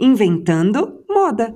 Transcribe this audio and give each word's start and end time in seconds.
Inventando 0.00 1.02
Moda. 1.10 1.52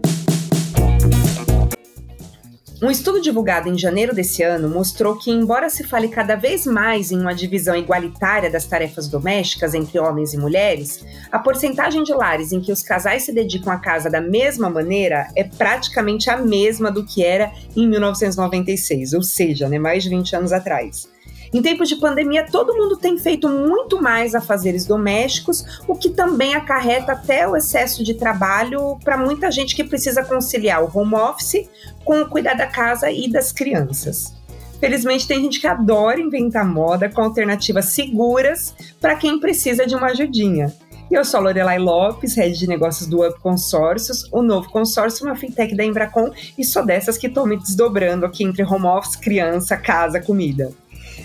Um 2.83 2.91
estudo 2.91 3.21
divulgado 3.21 3.68
em 3.68 3.79
janeiro 3.79 4.12
desse 4.12 4.42
ano 4.42 4.68
mostrou 4.68 5.17
que, 5.17 5.30
embora 5.30 5.71
se 5.71 5.84
fale 5.84 6.08
cada 6.08 6.34
vez 6.34 6.67
mais 6.67 7.13
em 7.13 7.20
uma 7.20 7.33
divisão 7.33 7.76
igualitária 7.76 8.50
das 8.50 8.66
tarefas 8.66 9.07
domésticas 9.07 9.75
entre 9.75 10.00
homens 10.00 10.34
e 10.34 10.39
mulheres, 10.39 11.07
a 11.30 11.39
porcentagem 11.39 12.02
de 12.02 12.12
lares 12.12 12.50
em 12.50 12.61
que 12.61 12.73
os 12.73 12.82
casais 12.82 13.23
se 13.23 13.32
dedicam 13.32 13.73
à 13.73 13.79
casa 13.79 14.11
da 14.11 14.20
mesma 14.20 14.68
maneira 14.68 15.29
é 15.36 15.45
praticamente 15.45 16.29
a 16.29 16.36
mesma 16.36 16.90
do 16.90 17.06
que 17.06 17.24
era 17.24 17.52
em 17.77 17.86
1996, 17.86 19.12
ou 19.12 19.22
seja, 19.22 19.68
né, 19.68 19.79
mais 19.79 20.02
de 20.02 20.09
20 20.09 20.34
anos 20.34 20.52
atrás. 20.52 21.09
Em 21.53 21.61
tempos 21.61 21.87
de 21.87 21.96
pandemia, 21.96 22.46
todo 22.50 22.75
mundo 22.75 22.96
tem 22.96 23.19
feito 23.19 23.46
muito 23.46 24.01
mais 24.01 24.34
afazeres 24.34 24.87
domésticos, 24.87 25.82
o 25.87 25.95
que 25.95 26.09
também 26.09 26.55
acarreta 26.55 27.12
até 27.12 27.46
o 27.46 27.55
excesso 27.55 28.02
de 28.02 28.14
trabalho 28.14 28.98
para 29.05 29.19
muita 29.19 29.51
gente 29.51 29.77
que 29.77 29.84
precisa 29.84 30.25
conciliar 30.25 30.83
o 30.83 30.91
home 30.98 31.15
office 31.15 31.69
com 32.07 32.23
o 32.23 32.27
cuidar 32.27 32.55
da 32.55 32.66
casa 32.66 33.10
e 33.10 33.30
das 33.30 33.52
crianças. 33.52 34.33
Felizmente, 34.80 35.29
tem 35.29 35.43
gente 35.43 35.60
que 35.60 35.66
adora 35.66 36.19
inventar 36.19 36.66
moda 36.66 37.10
com 37.10 37.20
alternativas 37.20 37.84
seguras 37.84 38.74
para 38.98 39.15
quem 39.15 39.38
precisa 39.38 39.87
de 39.87 39.95
uma 39.95 40.09
ajudinha. 40.09 40.74
Eu 41.10 41.23
sou 41.23 41.38
a 41.38 41.43
Lorelai 41.43 41.79
Lopes, 41.79 42.34
head 42.34 42.59
de 42.59 42.66
negócios 42.66 43.07
do 43.07 43.23
Up 43.29 43.38
Consórcios, 43.41 44.27
o 44.32 44.41
novo 44.41 44.71
consórcio, 44.71 45.27
uma 45.27 45.37
fintech 45.37 45.77
da 45.77 45.84
Embracon, 45.84 46.32
e 46.57 46.65
sou 46.65 46.84
dessas 46.87 47.19
que 47.19 47.27
estou 47.27 47.46
me 47.46 47.59
desdobrando 47.59 48.24
aqui 48.24 48.43
entre 48.43 48.65
home 48.65 48.87
office, 48.87 49.16
criança, 49.16 49.77
casa, 49.77 50.19
comida. 50.19 50.73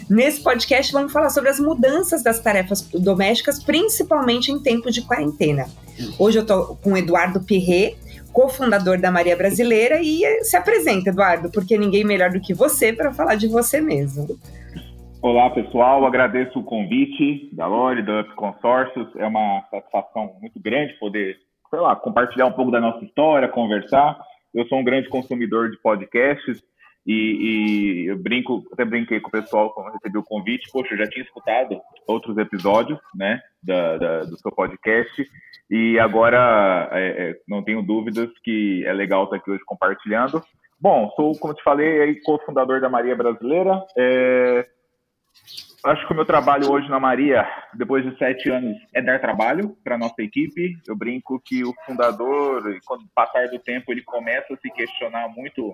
Nesse 0.09 0.41
podcast, 0.41 0.93
vamos 0.93 1.11
falar 1.11 1.29
sobre 1.29 1.49
as 1.49 1.59
mudanças 1.59 2.23
das 2.23 2.39
tarefas 2.39 2.81
domésticas, 2.93 3.61
principalmente 3.61 4.49
em 4.49 4.61
tempo 4.63 4.89
de 4.89 5.01
quarentena. 5.05 5.65
Hoje 6.17 6.37
eu 6.37 6.43
estou 6.43 6.77
com 6.77 6.93
o 6.93 6.97
Eduardo 6.97 7.41
Pirret, 7.41 7.97
cofundador 8.31 9.01
da 9.01 9.11
Maria 9.11 9.35
Brasileira, 9.35 9.99
e 10.01 10.23
se 10.45 10.55
apresenta, 10.55 11.09
Eduardo, 11.09 11.51
porque 11.51 11.77
ninguém 11.77 12.05
melhor 12.05 12.29
do 12.29 12.39
que 12.39 12.53
você 12.53 12.93
para 12.93 13.11
falar 13.11 13.35
de 13.35 13.49
você 13.49 13.81
mesmo. 13.81 14.27
Olá, 15.21 15.49
pessoal. 15.49 16.05
Agradeço 16.05 16.57
o 16.57 16.63
convite 16.63 17.49
da 17.53 17.67
Lore, 17.67 18.01
do 18.01 18.21
Up 18.21 18.33
Consórcios. 18.35 19.09
É 19.17 19.27
uma 19.27 19.61
satisfação 19.69 20.37
muito 20.39 20.57
grande 20.57 20.93
poder, 20.99 21.35
sei 21.69 21.79
lá, 21.79 21.97
compartilhar 21.97 22.45
um 22.45 22.53
pouco 22.53 22.71
da 22.71 22.79
nossa 22.79 23.03
história, 23.03 23.49
conversar. 23.49 24.17
Eu 24.53 24.65
sou 24.67 24.79
um 24.79 24.85
grande 24.85 25.09
consumidor 25.09 25.69
de 25.69 25.77
podcasts 25.81 26.63
e, 27.07 27.13
e, 27.13 28.05
eu 28.07 28.17
brinco, 28.17 28.67
até 28.73 28.83
brinquei 28.83 29.21
com 29.21 29.29
o 29.29 29.31
pessoal 29.31 29.73
quando 29.73 29.93
recebi 29.93 30.17
o 30.17 30.23
convite. 30.23 30.69
Poxa, 30.69 30.93
eu 30.93 30.97
já 30.97 31.07
tinha 31.07 31.23
escutado 31.23 31.79
outros 32.05 32.37
episódios, 32.37 32.99
né, 33.15 33.41
da, 33.63 33.97
da 33.97 34.19
do 34.25 34.37
seu 34.37 34.51
podcast. 34.51 35.25
E 35.71 35.97
agora 35.99 36.89
é, 36.91 37.29
é, 37.29 37.35
não 37.47 37.63
tenho 37.63 37.81
dúvidas 37.81 38.29
que 38.43 38.85
é 38.85 38.91
legal 38.91 39.23
estar 39.23 39.37
aqui 39.37 39.49
hoje 39.49 39.63
compartilhando. 39.65 40.43
Bom, 40.79 41.09
sou, 41.15 41.31
como 41.39 41.53
te 41.53 41.63
falei, 41.63 42.19
cofundador 42.21 42.81
da 42.81 42.89
Maria 42.89 43.15
Brasileira. 43.15 43.81
É, 43.97 44.67
acho 45.85 46.05
que 46.05 46.13
o 46.13 46.15
meu 46.15 46.25
trabalho 46.25 46.69
hoje 46.69 46.89
na 46.89 46.99
Maria, 46.99 47.47
depois 47.73 48.03
de 48.03 48.17
sete 48.17 48.49
anos, 48.49 48.77
é 48.93 49.01
dar 49.01 49.21
trabalho 49.21 49.77
para 49.81 49.97
nossa 49.97 50.21
equipe. 50.21 50.77
Eu 50.85 50.95
brinco 50.95 51.41
que 51.43 51.63
o 51.63 51.73
fundador, 51.85 52.63
quando 52.85 53.05
passar 53.15 53.47
do 53.47 53.59
tempo, 53.59 53.93
ele 53.93 54.01
começa 54.03 54.53
a 54.53 54.57
se 54.57 54.69
questionar 54.71 55.29
muito 55.29 55.73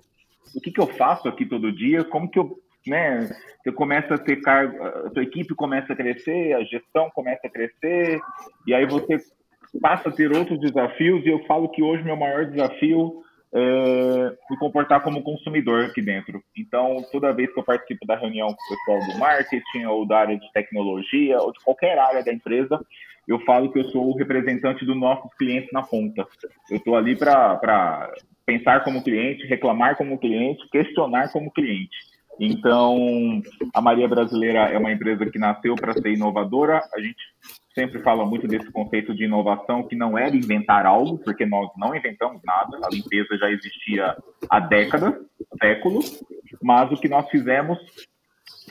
o 0.55 0.61
que, 0.61 0.71
que 0.71 0.79
eu 0.79 0.87
faço 0.87 1.27
aqui 1.27 1.45
todo 1.45 1.71
dia, 1.71 2.03
como 2.03 2.29
que 2.29 2.39
eu, 2.39 2.57
né, 2.85 3.29
você 3.63 3.71
começa 3.71 4.15
a 4.15 4.17
ter 4.17 4.41
cargo, 4.41 4.81
a 4.83 5.09
sua 5.11 5.23
equipe 5.23 5.55
começa 5.55 5.93
a 5.93 5.95
crescer, 5.95 6.53
a 6.53 6.63
gestão 6.63 7.09
começa 7.11 7.47
a 7.47 7.49
crescer, 7.49 8.19
e 8.67 8.73
aí 8.73 8.85
você 8.85 9.17
passa 9.81 10.09
a 10.09 10.11
ter 10.11 10.31
outros 10.31 10.59
desafios, 10.59 11.25
e 11.25 11.29
eu 11.29 11.43
falo 11.45 11.69
que 11.69 11.81
hoje 11.81 12.03
meu 12.03 12.15
maior 12.15 12.45
desafio 12.45 13.23
é 13.55 14.35
me 14.49 14.57
comportar 14.57 15.01
como 15.03 15.21
consumidor 15.21 15.85
aqui 15.85 16.01
dentro. 16.01 16.43
Então, 16.57 17.05
toda 17.11 17.31
vez 17.31 17.53
que 17.53 17.59
eu 17.59 17.63
participo 17.63 18.05
da 18.05 18.15
reunião 18.15 18.47
com 18.47 18.53
o 18.53 18.77
pessoal 18.77 19.13
do 19.13 19.19
marketing, 19.19 19.85
ou 19.85 20.07
da 20.07 20.17
área 20.17 20.37
de 20.37 20.51
tecnologia, 20.51 21.37
ou 21.39 21.53
de 21.53 21.59
qualquer 21.63 21.97
área 21.99 22.23
da 22.23 22.33
empresa, 22.33 22.83
eu 23.27 23.39
falo 23.41 23.71
que 23.71 23.79
eu 23.79 23.85
sou 23.85 24.09
o 24.09 24.17
representante 24.17 24.85
dos 24.85 24.97
nossos 24.97 25.33
clientes 25.35 25.69
na 25.71 25.81
ponta. 25.81 26.27
Eu 26.69 26.77
estou 26.77 26.95
ali 26.95 27.15
para 27.15 28.11
pensar 28.45 28.83
como 28.83 29.03
cliente, 29.03 29.47
reclamar 29.47 29.95
como 29.95 30.17
cliente, 30.17 30.67
questionar 30.69 31.31
como 31.31 31.51
cliente. 31.51 31.95
Então, 32.39 33.41
a 33.73 33.81
Maria 33.81 34.07
Brasileira 34.07 34.61
é 34.69 34.77
uma 34.77 34.91
empresa 34.91 35.25
que 35.29 35.37
nasceu 35.37 35.75
para 35.75 35.93
ser 35.93 36.13
inovadora. 36.13 36.81
A 36.93 36.99
gente 36.99 37.21
sempre 37.73 38.01
fala 38.01 38.25
muito 38.25 38.47
desse 38.47 38.71
conceito 38.71 39.13
de 39.13 39.25
inovação, 39.25 39.87
que 39.87 39.95
não 39.95 40.17
era 40.17 40.35
inventar 40.35 40.85
algo, 40.85 41.17
porque 41.19 41.45
nós 41.45 41.69
não 41.77 41.95
inventamos 41.95 42.41
nada, 42.43 42.77
a 42.83 42.89
limpeza 42.89 43.37
já 43.37 43.49
existia 43.49 44.15
há 44.49 44.59
décadas, 44.59 45.15
séculos, 45.61 46.23
mas 46.61 46.91
o 46.91 46.97
que 46.97 47.09
nós 47.09 47.29
fizemos 47.29 47.79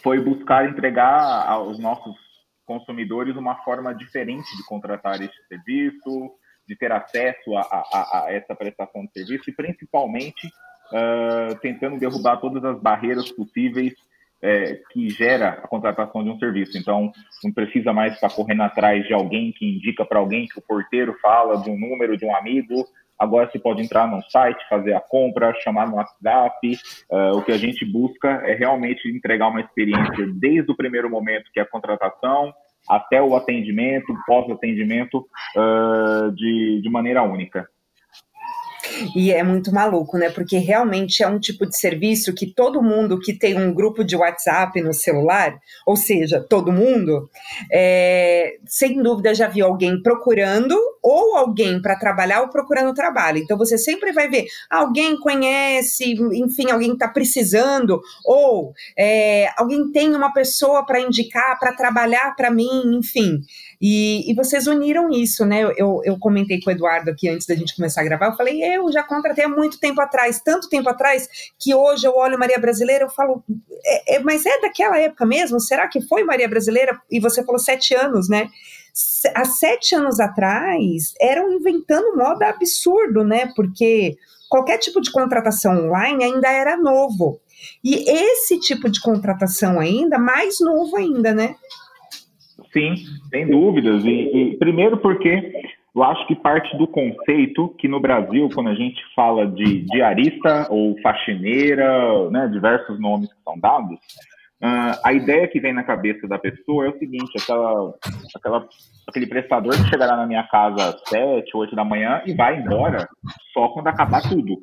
foi 0.02 0.20
buscar 0.20 0.68
entregar 0.68 1.48
aos 1.48 1.78
nossos 1.78 2.16
consumidores 2.64 3.36
uma 3.36 3.56
forma 3.64 3.94
diferente 3.94 4.56
de 4.56 4.64
contratar 4.64 5.20
este 5.20 5.46
serviço, 5.46 6.32
de 6.66 6.76
ter 6.76 6.92
acesso 6.92 7.56
a, 7.56 7.60
a, 7.60 8.24
a 8.24 8.32
essa 8.32 8.54
prestação 8.54 9.04
de 9.04 9.12
serviço 9.12 9.50
e, 9.50 9.52
principalmente, 9.52 10.46
uh, 10.46 11.54
tentando 11.60 11.98
derrubar 11.98 12.38
todas 12.38 12.64
as 12.64 12.80
barreiras 12.80 13.30
possíveis 13.32 13.94
é, 14.42 14.80
que 14.90 15.08
gera 15.08 15.50
a 15.50 15.68
contratação 15.68 16.24
de 16.24 16.30
um 16.30 16.38
serviço. 16.38 16.76
Então, 16.76 17.12
não 17.44 17.52
precisa 17.52 17.92
mais 17.92 18.14
estar 18.14 18.28
correndo 18.30 18.62
atrás 18.62 19.06
de 19.06 19.14
alguém 19.14 19.52
que 19.52 19.64
indica 19.64 20.04
para 20.04 20.18
alguém 20.18 20.48
que 20.48 20.58
o 20.58 20.62
porteiro 20.62 21.16
fala 21.22 21.62
de 21.62 21.70
um 21.70 21.78
número 21.78 22.16
de 22.16 22.24
um 22.24 22.34
amigo. 22.34 22.84
Agora 23.18 23.48
você 23.50 23.58
pode 23.58 23.82
entrar 23.82 24.06
no 24.08 24.22
site, 24.30 24.68
fazer 24.68 24.94
a 24.94 25.00
compra, 25.00 25.54
chamar 25.62 25.88
no 25.88 25.96
WhatsApp. 25.96 26.78
Uh, 27.10 27.36
o 27.36 27.42
que 27.42 27.52
a 27.52 27.56
gente 27.56 27.84
busca 27.84 28.28
é 28.44 28.54
realmente 28.54 29.08
entregar 29.08 29.48
uma 29.48 29.60
experiência 29.60 30.26
desde 30.34 30.70
o 30.70 30.76
primeiro 30.76 31.08
momento, 31.08 31.50
que 31.52 31.60
é 31.60 31.62
a 31.62 31.68
contratação, 31.68 32.52
até 32.88 33.22
o 33.22 33.36
atendimento, 33.36 34.12
pós-atendimento, 34.26 35.24
uh, 35.56 36.32
de, 36.32 36.80
de 36.82 36.90
maneira 36.90 37.22
única. 37.22 37.68
E 39.14 39.32
é 39.32 39.42
muito 39.42 39.72
maluco, 39.72 40.18
né? 40.18 40.30
Porque 40.30 40.58
realmente 40.58 41.22
é 41.22 41.28
um 41.28 41.38
tipo 41.38 41.66
de 41.66 41.76
serviço 41.76 42.34
que 42.34 42.46
todo 42.46 42.82
mundo 42.82 43.18
que 43.18 43.32
tem 43.32 43.56
um 43.56 43.72
grupo 43.72 44.04
de 44.04 44.16
WhatsApp 44.16 44.80
no 44.80 44.92
celular, 44.92 45.58
ou 45.86 45.96
seja, 45.96 46.44
todo 46.48 46.72
mundo, 46.72 47.28
é, 47.72 48.56
sem 48.66 49.02
dúvida 49.02 49.34
já 49.34 49.48
viu 49.48 49.66
alguém 49.66 50.00
procurando 50.02 50.76
ou 51.02 51.36
alguém 51.36 51.80
para 51.80 51.96
trabalhar 51.96 52.42
ou 52.42 52.48
procurando 52.48 52.94
trabalho. 52.94 53.38
Então 53.38 53.58
você 53.58 53.76
sempre 53.76 54.12
vai 54.12 54.28
ver 54.28 54.46
alguém 54.70 55.18
conhece, 55.18 56.14
enfim, 56.34 56.70
alguém 56.70 56.92
está 56.92 57.08
precisando, 57.08 58.00
ou 58.24 58.72
é, 58.96 59.48
alguém 59.56 59.90
tem 59.90 60.14
uma 60.14 60.32
pessoa 60.32 60.84
para 60.84 61.00
indicar, 61.00 61.58
para 61.58 61.72
trabalhar 61.72 62.34
para 62.36 62.50
mim, 62.50 62.96
enfim. 62.96 63.40
E, 63.80 64.30
e, 64.30 64.34
vocês 64.34 64.68
uniram 64.68 65.10
isso, 65.10 65.44
né? 65.44 65.62
Eu, 65.76 66.00
eu 66.04 66.16
comentei 66.16 66.60
com 66.60 66.70
o 66.70 66.72
Eduardo 66.72 67.10
aqui 67.10 67.28
antes 67.28 67.48
da 67.48 67.56
gente 67.56 67.74
começar 67.74 68.00
a 68.00 68.04
gravar. 68.04 68.26
Eu 68.26 68.36
falei, 68.36 68.62
eu 68.62 68.81
já 68.90 69.02
contratei 69.02 69.44
há 69.44 69.48
muito 69.48 69.78
tempo 69.78 70.00
atrás, 70.00 70.40
tanto 70.40 70.68
tempo 70.68 70.88
atrás, 70.88 71.28
que 71.58 71.74
hoje 71.74 72.06
eu 72.06 72.16
olho 72.16 72.38
Maria 72.38 72.58
Brasileira, 72.58 73.04
eu 73.04 73.10
falo, 73.10 73.44
é, 73.84 74.16
é, 74.16 74.18
mas 74.20 74.46
é 74.46 74.60
daquela 74.60 74.98
época 74.98 75.26
mesmo? 75.26 75.60
Será 75.60 75.86
que 75.86 76.00
foi 76.02 76.24
Maria 76.24 76.48
Brasileira? 76.48 77.00
E 77.10 77.20
você 77.20 77.44
falou 77.44 77.58
sete 77.58 77.94
anos, 77.94 78.28
né? 78.28 78.48
Há 79.34 79.44
sete 79.44 79.94
anos 79.94 80.20
atrás, 80.20 81.14
eram 81.20 81.52
inventando 81.52 82.16
moda 82.16 82.48
absurdo, 82.48 83.24
né? 83.24 83.52
Porque 83.54 84.16
qualquer 84.48 84.78
tipo 84.78 85.00
de 85.00 85.10
contratação 85.10 85.86
online 85.86 86.24
ainda 86.24 86.50
era 86.50 86.76
novo. 86.76 87.40
E 87.82 88.10
esse 88.10 88.58
tipo 88.58 88.90
de 88.90 89.00
contratação 89.00 89.78
ainda, 89.78 90.18
mais 90.18 90.60
novo 90.60 90.96
ainda, 90.96 91.32
né? 91.32 91.54
Sim, 92.72 92.94
sem 93.30 93.46
dúvidas. 93.46 94.04
E, 94.04 94.08
e, 94.08 94.56
primeiro 94.58 94.96
porque 94.98 95.52
eu 95.94 96.02
acho 96.02 96.26
que 96.26 96.34
parte 96.34 96.74
do 96.78 96.86
conceito 96.86 97.68
que 97.78 97.86
no 97.86 98.00
Brasil, 98.00 98.48
quando 98.54 98.70
a 98.70 98.74
gente 98.74 99.00
fala 99.14 99.46
de 99.46 99.82
diarista 99.82 100.66
ou 100.70 100.98
faxineira, 101.02 102.30
né, 102.30 102.48
diversos 102.48 102.98
nomes 102.98 103.32
que 103.32 103.42
são 103.42 103.58
dados, 103.60 103.98
uh, 104.62 104.98
a 105.04 105.12
ideia 105.12 105.46
que 105.48 105.60
vem 105.60 105.74
na 105.74 105.84
cabeça 105.84 106.26
da 106.26 106.38
pessoa 106.38 106.86
é 106.86 106.88
o 106.88 106.98
seguinte: 106.98 107.38
aquela, 107.42 107.94
aquela, 108.34 108.68
aquele 109.06 109.26
prestador 109.26 109.72
que 109.72 109.90
chegará 109.90 110.16
na 110.16 110.26
minha 110.26 110.44
casa 110.44 110.90
às 110.90 111.08
sete, 111.08 111.54
oito 111.56 111.76
da 111.76 111.84
manhã 111.84 112.22
e 112.26 112.32
vai 112.32 112.58
embora 112.58 113.06
só 113.52 113.68
quando 113.68 113.88
acabar 113.88 114.22
tudo. 114.22 114.58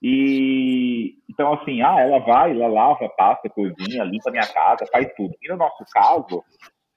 E 0.00 1.16
então, 1.28 1.52
assim, 1.52 1.82
ah, 1.82 2.00
ela 2.00 2.20
vai, 2.20 2.52
ela 2.52 2.68
lava, 2.68 3.08
passa, 3.16 3.48
cozinha, 3.48 4.04
limpa 4.04 4.30
minha 4.30 4.46
casa, 4.46 4.86
faz 4.92 5.08
tudo. 5.16 5.34
E 5.42 5.48
no 5.48 5.56
nosso 5.56 5.84
caso, 5.92 6.42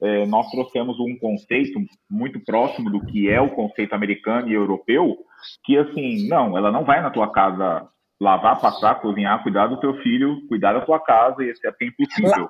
é, 0.04 0.26
nós 0.26 0.50
trouxemos 0.52 1.00
um 1.00 1.18
conceito 1.18 1.80
muito 2.12 2.38
próximo 2.42 2.90
do 2.90 3.06
que 3.06 3.30
é 3.30 3.40
o 3.40 3.50
conceito 3.50 3.94
americano 3.94 4.50
e 4.50 4.54
europeu, 4.54 5.16
que 5.64 5.78
assim, 5.78 6.28
não, 6.28 6.58
ela 6.58 6.72
não 6.72 6.84
vai 6.84 7.02
na 7.02 7.10
tua 7.10 7.32
casa 7.32 7.88
lavar, 8.20 8.60
passar, 8.60 8.96
cozinhar, 8.96 9.42
cuidar 9.42 9.68
do 9.68 9.80
teu 9.80 9.94
filho, 10.02 10.46
cuidar 10.48 10.74
da 10.74 10.82
tua 10.82 11.00
casa, 11.00 11.42
e 11.44 11.50
esse 11.50 11.66
é 11.66 11.72
tempo 11.72 11.96
possível. 11.98 12.50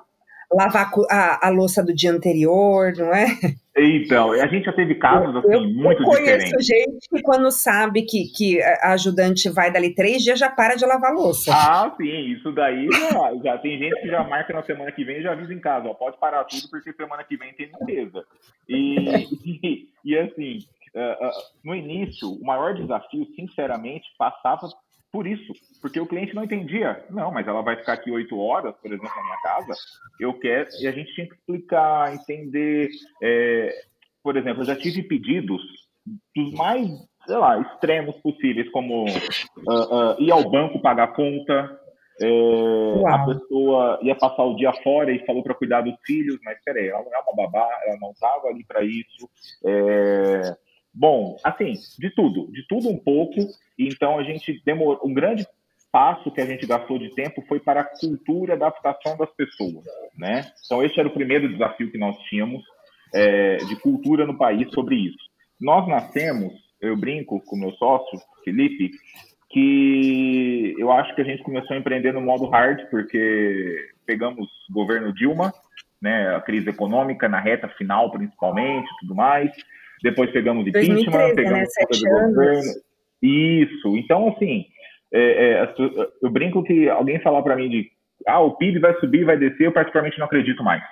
Lavar 0.52 0.90
a, 1.08 1.46
a, 1.46 1.50
louça 1.50 1.82
do 1.82 1.94
dia 1.94 2.12
anterior, 2.12 2.92
não 2.96 3.14
é? 3.14 3.26
Então, 3.76 4.30
a 4.30 4.46
gente 4.46 4.66
já 4.66 4.72
teve 4.72 4.94
casos 4.94 5.34
assim, 5.34 5.52
eu, 5.52 5.62
muito 5.62 6.00
eu 6.00 6.06
conheço 6.06 6.56
diferentes. 6.56 6.66
gente 6.66 7.08
que 7.08 7.20
quando 7.22 7.50
sabe 7.50 8.02
que, 8.02 8.26
que 8.26 8.62
a 8.62 8.92
ajudante 8.92 9.50
vai 9.50 9.72
dali 9.72 9.92
três 9.92 10.22
dias 10.22 10.38
já 10.38 10.48
para 10.48 10.76
de 10.76 10.86
lavar 10.86 11.12
louça. 11.12 11.52
Ah, 11.52 11.92
sim, 11.96 12.32
isso 12.32 12.52
daí 12.52 12.86
já, 12.88 13.34
já 13.42 13.58
tem 13.58 13.76
gente 13.76 14.00
que 14.00 14.06
já 14.06 14.22
marca 14.22 14.52
na 14.52 14.62
semana 14.62 14.92
que 14.92 15.04
vem 15.04 15.18
e 15.18 15.22
já 15.22 15.32
avisa 15.32 15.52
em 15.52 15.58
casa, 15.58 15.88
ó, 15.88 15.94
pode 15.94 16.16
parar 16.18 16.44
tudo 16.44 16.68
porque 16.70 16.92
semana 16.92 17.24
que 17.24 17.36
vem 17.36 17.52
tem 17.54 17.66
limpeza. 17.66 18.24
E, 18.68 18.96
e, 19.44 19.88
e 20.04 20.18
assim, 20.18 20.58
uh, 20.94 21.26
uh, 21.26 21.32
no 21.64 21.74
início, 21.74 22.30
o 22.30 22.44
maior 22.44 22.74
desafio, 22.74 23.26
sinceramente, 23.34 24.06
passava 24.16 24.68
por 25.14 25.28
isso, 25.28 25.52
porque 25.80 26.00
o 26.00 26.06
cliente 26.06 26.34
não 26.34 26.42
entendia. 26.42 27.04
Não, 27.08 27.30
mas 27.30 27.46
ela 27.46 27.62
vai 27.62 27.76
ficar 27.76 27.92
aqui 27.92 28.10
oito 28.10 28.36
horas, 28.36 28.74
por 28.82 28.92
exemplo, 28.92 29.14
na 29.14 29.22
minha 29.22 29.40
casa. 29.42 29.72
Eu 30.18 30.34
quero 30.40 30.68
e 30.80 30.88
a 30.88 30.90
gente 30.90 31.14
tinha 31.14 31.28
que 31.28 31.34
explicar, 31.36 32.12
entender. 32.12 32.90
É, 33.22 33.72
por 34.24 34.36
exemplo, 34.36 34.62
eu 34.62 34.66
já 34.66 34.74
tive 34.74 35.04
pedidos 35.04 35.62
dos 36.34 36.52
mais, 36.54 36.90
sei 37.24 37.36
lá, 37.36 37.60
extremos 37.60 38.16
possíveis, 38.16 38.68
como 38.72 39.04
uh, 39.04 39.06
uh, 39.06 40.20
ir 40.20 40.32
ao 40.32 40.50
banco 40.50 40.82
pagar 40.82 41.14
conta. 41.14 41.80
É, 42.20 43.08
a 43.08 43.24
pessoa 43.24 44.00
ia 44.02 44.16
passar 44.16 44.42
o 44.42 44.56
dia 44.56 44.72
fora 44.82 45.12
e 45.12 45.24
falou 45.24 45.44
para 45.44 45.54
cuidar 45.54 45.82
dos 45.82 45.94
filhos, 46.04 46.38
mas 46.44 46.58
peraí, 46.64 46.88
ela 46.88 47.04
não 47.04 47.14
é 47.14 47.20
uma 47.20 47.36
babá, 47.36 47.68
ela 47.86 47.98
não 48.00 48.10
estava 48.10 48.48
ali 48.48 48.64
para 48.64 48.82
isso. 48.82 49.30
É, 49.64 50.56
Bom, 50.94 51.36
assim, 51.42 51.72
de 51.98 52.10
tudo, 52.10 52.50
de 52.52 52.66
tudo 52.68 52.88
um 52.88 52.96
pouco. 52.96 53.34
Então 53.76 54.18
a 54.18 54.22
gente 54.22 54.62
demorou. 54.64 55.00
Um 55.04 55.12
grande 55.12 55.44
passo 55.90 56.30
que 56.30 56.40
a 56.40 56.46
gente 56.46 56.66
gastou 56.66 56.98
de 56.98 57.12
tempo 57.14 57.42
foi 57.48 57.58
para 57.58 57.80
a 57.80 57.84
cultura 57.84 58.52
e 58.52 58.56
adaptação 58.56 59.16
das 59.16 59.30
pessoas, 59.32 59.84
né? 60.16 60.44
Então 60.64 60.82
esse 60.82 60.98
era 60.98 61.08
o 61.08 61.12
primeiro 61.12 61.48
desafio 61.48 61.90
que 61.90 61.98
nós 61.98 62.16
tínhamos 62.28 62.62
é, 63.12 63.56
de 63.56 63.76
cultura 63.76 64.24
no 64.24 64.38
país 64.38 64.68
sobre 64.72 64.96
isso. 64.96 65.18
Nós 65.60 65.86
nascemos, 65.88 66.52
eu 66.80 66.96
brinco 66.96 67.40
com 67.44 67.56
meu 67.56 67.72
sócio 67.72 68.20
Felipe, 68.44 68.90
que 69.50 70.74
eu 70.78 70.90
acho 70.92 71.14
que 71.14 71.22
a 71.22 71.24
gente 71.24 71.42
começou 71.42 71.76
a 71.76 71.78
empreender 71.78 72.12
no 72.12 72.20
modo 72.20 72.46
hard 72.46 72.88
porque 72.90 73.88
pegamos 74.06 74.48
governo 74.70 75.12
Dilma, 75.12 75.52
né? 76.00 76.34
A 76.36 76.40
crise 76.40 76.70
econômica 76.70 77.28
na 77.28 77.40
reta 77.40 77.68
final 77.68 78.10
principalmente, 78.12 78.88
tudo 79.00 79.14
mais 79.14 79.52
depois 80.04 80.30
pegamos 80.30 80.66
impeachment, 80.66 80.96
2013, 80.96 81.34
pegamos 81.34 81.58
né? 81.58 81.66
Sete 81.66 82.00
governo. 82.06 82.72
Isso. 83.22 83.96
Então, 83.96 84.28
assim, 84.28 84.66
é, 85.10 85.62
é, 85.62 85.74
eu 86.22 86.30
brinco 86.30 86.62
que 86.62 86.90
alguém 86.90 87.18
falar 87.20 87.42
para 87.42 87.56
mim 87.56 87.70
de 87.70 87.90
ah, 88.26 88.40
o 88.40 88.54
PIB 88.56 88.80
vai 88.80 88.94
subir, 89.00 89.24
vai 89.24 89.38
descer, 89.38 89.66
eu 89.66 89.72
particularmente 89.72 90.18
não 90.18 90.26
acredito 90.26 90.62
mais. 90.62 90.82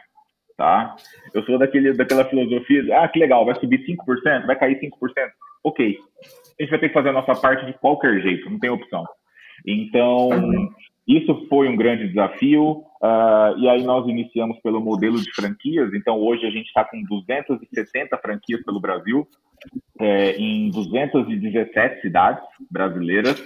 Tá? 0.56 0.97
Eu 1.35 1.43
sou 1.44 1.59
daquele, 1.59 1.93
daquela 1.93 2.25
filosofia 2.25 2.82
de, 2.82 2.93
ah, 2.93 3.06
que 3.06 3.19
legal, 3.19 3.44
vai 3.44 3.55
subir 3.61 3.85
5%, 3.85 4.47
vai 4.47 4.59
cair 4.59 4.81
5%. 4.81 4.91
Ok. 5.64 5.99
A 6.59 6.62
gente 6.62 6.70
vai 6.70 6.79
ter 6.79 6.88
que 6.88 6.94
fazer 6.94 7.11
a 7.11 7.12
nossa 7.12 7.35
parte 7.35 7.67
de 7.67 7.75
qualquer 7.75 8.20
jeito, 8.23 8.49
não 8.49 8.59
tem 8.59 8.70
opção. 8.70 9.05
Então, 9.67 10.29
uhum. 10.29 10.69
Isso 11.06 11.47
foi 11.49 11.69
um 11.69 11.76
grande 11.76 12.09
desafio, 12.09 12.85
uh, 13.02 13.58
e 13.58 13.69
aí 13.69 13.82
nós 13.82 14.06
iniciamos 14.08 14.58
pelo 14.60 14.81
modelo 14.81 15.20
de 15.20 15.32
franquias. 15.32 15.93
Então, 15.94 16.19
hoje 16.20 16.46
a 16.46 16.50
gente 16.50 16.66
está 16.66 16.84
com 16.84 17.02
270 17.02 18.16
franquias 18.19 18.62
pelo 18.64 18.81
Brasil, 18.81 19.26
é, 20.00 20.32
em 20.37 20.70
217 20.70 22.00
cidades 22.00 22.44
brasileiras. 22.70 23.40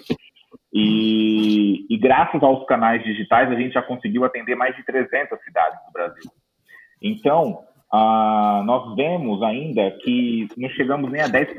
E, 0.72 1.86
e, 1.88 1.98
graças 1.98 2.42
aos 2.42 2.64
canais 2.66 3.02
digitais, 3.02 3.50
a 3.50 3.54
gente 3.54 3.72
já 3.72 3.82
conseguiu 3.82 4.24
atender 4.24 4.54
mais 4.54 4.76
de 4.76 4.84
300 4.84 5.38
cidades 5.42 5.78
do 5.86 5.92
Brasil. 5.92 6.30
Então, 7.02 7.60
uh, 7.92 8.62
nós 8.64 8.94
vemos 8.94 9.42
ainda 9.42 9.90
que 10.02 10.48
não 10.56 10.68
chegamos 10.70 11.10
nem 11.10 11.22
a 11.22 11.28
10% 11.28 11.56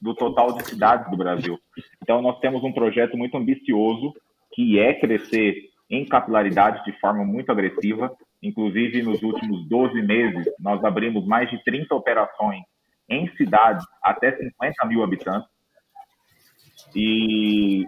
do 0.00 0.14
total 0.14 0.52
de 0.54 0.64
cidades 0.64 1.10
do 1.10 1.16
Brasil. 1.16 1.58
Então, 2.02 2.22
nós 2.22 2.38
temos 2.40 2.62
um 2.64 2.72
projeto 2.72 3.16
muito 3.16 3.36
ambicioso 3.36 4.14
que 4.52 4.78
é 4.78 4.94
crescer 4.94 5.69
em 5.90 6.04
capilaridade 6.06 6.84
de 6.84 6.98
forma 7.00 7.24
muito 7.24 7.50
agressiva. 7.50 8.16
Inclusive, 8.42 9.02
nos 9.02 9.22
últimos 9.22 9.68
12 9.68 10.00
meses, 10.02 10.46
nós 10.58 10.82
abrimos 10.84 11.26
mais 11.26 11.50
de 11.50 11.62
30 11.64 11.94
operações 11.94 12.62
em 13.08 13.28
cidades 13.36 13.84
até 14.02 14.36
50 14.36 14.86
mil 14.86 15.02
habitantes. 15.02 15.48
E 16.94 17.84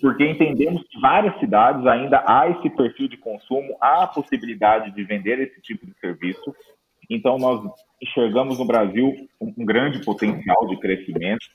porque 0.00 0.26
entendemos 0.26 0.82
que 0.88 1.00
várias 1.00 1.38
cidades 1.38 1.86
ainda 1.86 2.22
há 2.26 2.48
esse 2.48 2.68
perfil 2.70 3.08
de 3.08 3.16
consumo, 3.16 3.76
há 3.80 4.04
a 4.04 4.06
possibilidade 4.06 4.90
de 4.92 5.04
vender 5.04 5.38
esse 5.40 5.60
tipo 5.60 5.86
de 5.86 5.98
serviço. 5.98 6.54
Então, 7.08 7.38
nós 7.38 7.62
enxergamos 8.02 8.58
no 8.58 8.66
Brasil 8.66 9.28
um 9.40 9.64
grande 9.64 10.04
potencial 10.04 10.66
de 10.66 10.78
crescimento 10.78 11.46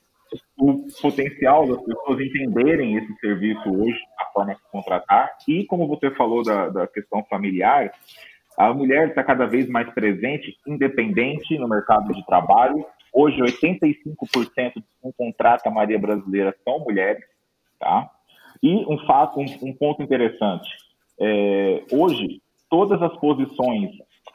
o 0.57 0.87
potencial 1.01 1.67
das 1.67 1.83
pessoas 1.83 2.19
entenderem 2.19 2.95
esse 2.97 3.13
serviço 3.19 3.69
hoje, 3.69 3.99
a 4.19 4.25
forma 4.31 4.53
de 4.53 4.61
contratar, 4.71 5.29
e 5.47 5.65
como 5.65 5.87
você 5.87 6.11
falou 6.11 6.43
da, 6.43 6.69
da 6.69 6.87
questão 6.87 7.23
familiar, 7.29 7.91
a 8.57 8.73
mulher 8.73 9.09
está 9.09 9.23
cada 9.23 9.45
vez 9.45 9.67
mais 9.67 9.89
presente, 9.93 10.57
independente 10.67 11.57
no 11.57 11.67
mercado 11.67 12.13
de 12.13 12.25
trabalho. 12.25 12.85
Hoje, 13.13 13.41
85% 13.41 14.73
de 14.75 14.83
quem 15.01 15.11
contrata 15.17 15.69
a 15.69 15.71
Maria 15.71 15.99
Brasileira 15.99 16.55
são 16.63 16.79
mulheres, 16.79 17.23
tá? 17.79 18.09
E 18.61 18.85
um 18.85 18.97
fato, 19.05 19.39
um, 19.39 19.45
um 19.63 19.73
ponto 19.73 20.03
interessante, 20.03 20.69
é, 21.19 21.83
hoje, 21.91 22.41
todas 22.69 23.01
as 23.01 23.15
posições 23.17 23.89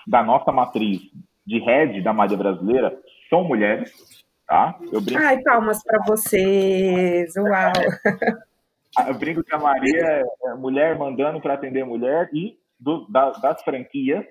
da 0.07 0.23
nossa 0.23 0.51
matriz 0.53 1.01
de 1.47 1.59
rede 1.59 2.03
da 2.03 2.13
Maria 2.13 2.37
Brasileira 2.37 2.99
são 3.31 3.45
mulheres, 3.45 4.25
tá? 4.47 4.79
Eu 4.93 5.01
brinco... 5.01 5.23
Ai, 5.23 5.43
palmas 5.43 5.83
para 5.83 6.03
vocês, 6.05 7.35
uau! 7.37 7.73
Eu 9.07 9.13
brinco 9.13 9.45
que 9.45 9.55
a 9.55 9.59
Maria 9.59 10.25
é 10.47 10.55
mulher 10.55 10.97
mandando 10.97 11.39
para 11.39 11.53
atender 11.53 11.85
mulher 11.85 12.31
e 12.33 12.59
do, 12.81 13.07
da, 13.11 13.31
das 13.33 13.63
franquias, 13.63 14.25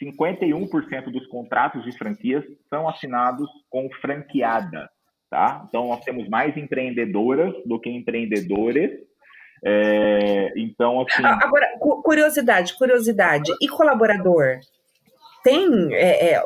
51% 0.00 1.10
dos 1.10 1.26
contratos 1.26 1.84
de 1.84 1.96
franquias 1.96 2.44
são 2.70 2.88
assinados 2.88 3.48
com 3.68 3.88
franqueada, 4.00 4.88
tá? 5.28 5.64
Então 5.68 5.88
nós 5.88 6.00
temos 6.04 6.28
mais 6.28 6.56
empreendedoras 6.56 7.52
do 7.66 7.80
que 7.80 7.90
empreendedores. 7.90 8.92
É, 9.64 10.52
então, 10.56 11.00
assim. 11.00 11.24
Agora, 11.24 11.66
curiosidade, 11.80 12.76
curiosidade. 12.78 13.52
E 13.60 13.68
colaborador? 13.68 14.60
Tem, 15.42 15.94
é, 15.94 16.34
é, 16.34 16.42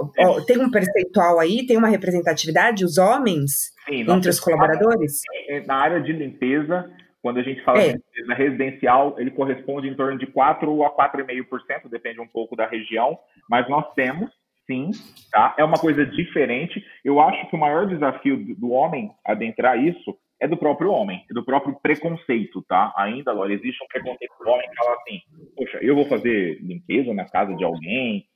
tem 0.47 0.59
um 0.59 0.71
percentual 0.71 1.39
aí, 1.39 1.67
tem 1.67 1.77
uma 1.77 1.89
representatividade, 1.89 2.85
os 2.85 2.99
homens, 2.99 3.73
Sim, 3.89 4.11
entre 4.11 4.31
os 4.31 4.41
colaboradores? 4.41 5.21
É, 5.49 5.61
na 5.67 5.77
área 5.77 6.01
de 6.01 6.13
limpeza, 6.13 6.91
quando 7.23 7.39
a 7.39 7.43
gente 7.43 7.63
fala 7.63 7.81
é. 7.81 7.89
de 7.89 7.93
limpeza 7.95 8.35
residencial, 8.35 9.15
ele 9.19 9.31
corresponde 9.31 9.89
em 9.89 9.95
torno 9.95 10.19
de 10.19 10.27
4 10.27 10.85
a 10.85 10.91
4,5%, 10.91 11.89
depende 11.89 12.21
um 12.21 12.27
pouco 12.27 12.57
da 12.57 12.67
região, 12.67 13.19
mas 13.49 13.69
nós 13.69 13.93
temos, 13.95 14.31
sim, 14.67 14.91
tá? 15.31 15.55
É 15.57 15.65
uma 15.65 15.79
coisa 15.79 16.05
diferente. 16.05 16.85
Eu 17.05 17.21
acho 17.21 17.49
que 17.49 17.57
o 17.57 17.61
maior 17.61 17.87
desafio 17.87 18.37
do 18.57 18.71
homem 18.71 19.11
adentrar 19.25 19.79
isso 19.79 20.17
é 20.41 20.49
do 20.49 20.57
próprio 20.57 20.91
homem, 20.91 21.25
é 21.31 21.35
do 21.35 21.45
próprio 21.45 21.79
preconceito, 21.81 22.61
tá? 22.69 22.93
Ainda, 22.97 23.33
Laura, 23.33 23.55
existe 23.55 23.83
um 23.85 23.87
preconceito 23.87 24.33
do 24.41 24.51
homem 24.51 24.69
que 24.69 24.75
fala 24.75 24.97
assim, 24.97 25.21
poxa, 25.57 25.79
eu 25.81 25.95
vou 25.95 26.05
fazer 26.07 26.59
limpeza 26.61 27.15
na 27.15 27.25
casa 27.25 27.55
de 27.55 27.63
alguém, 27.63 28.27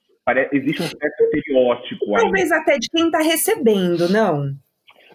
existe 0.52 0.83
um 0.83 0.87
certo 0.87 1.23
estereótipo 1.23 2.16
aí. 2.16 2.23
Talvez 2.23 2.52
até 2.52 2.78
de 2.78 2.88
quem 2.88 3.06
está 3.06 3.18
recebendo, 3.18 4.09
não? 4.09 4.56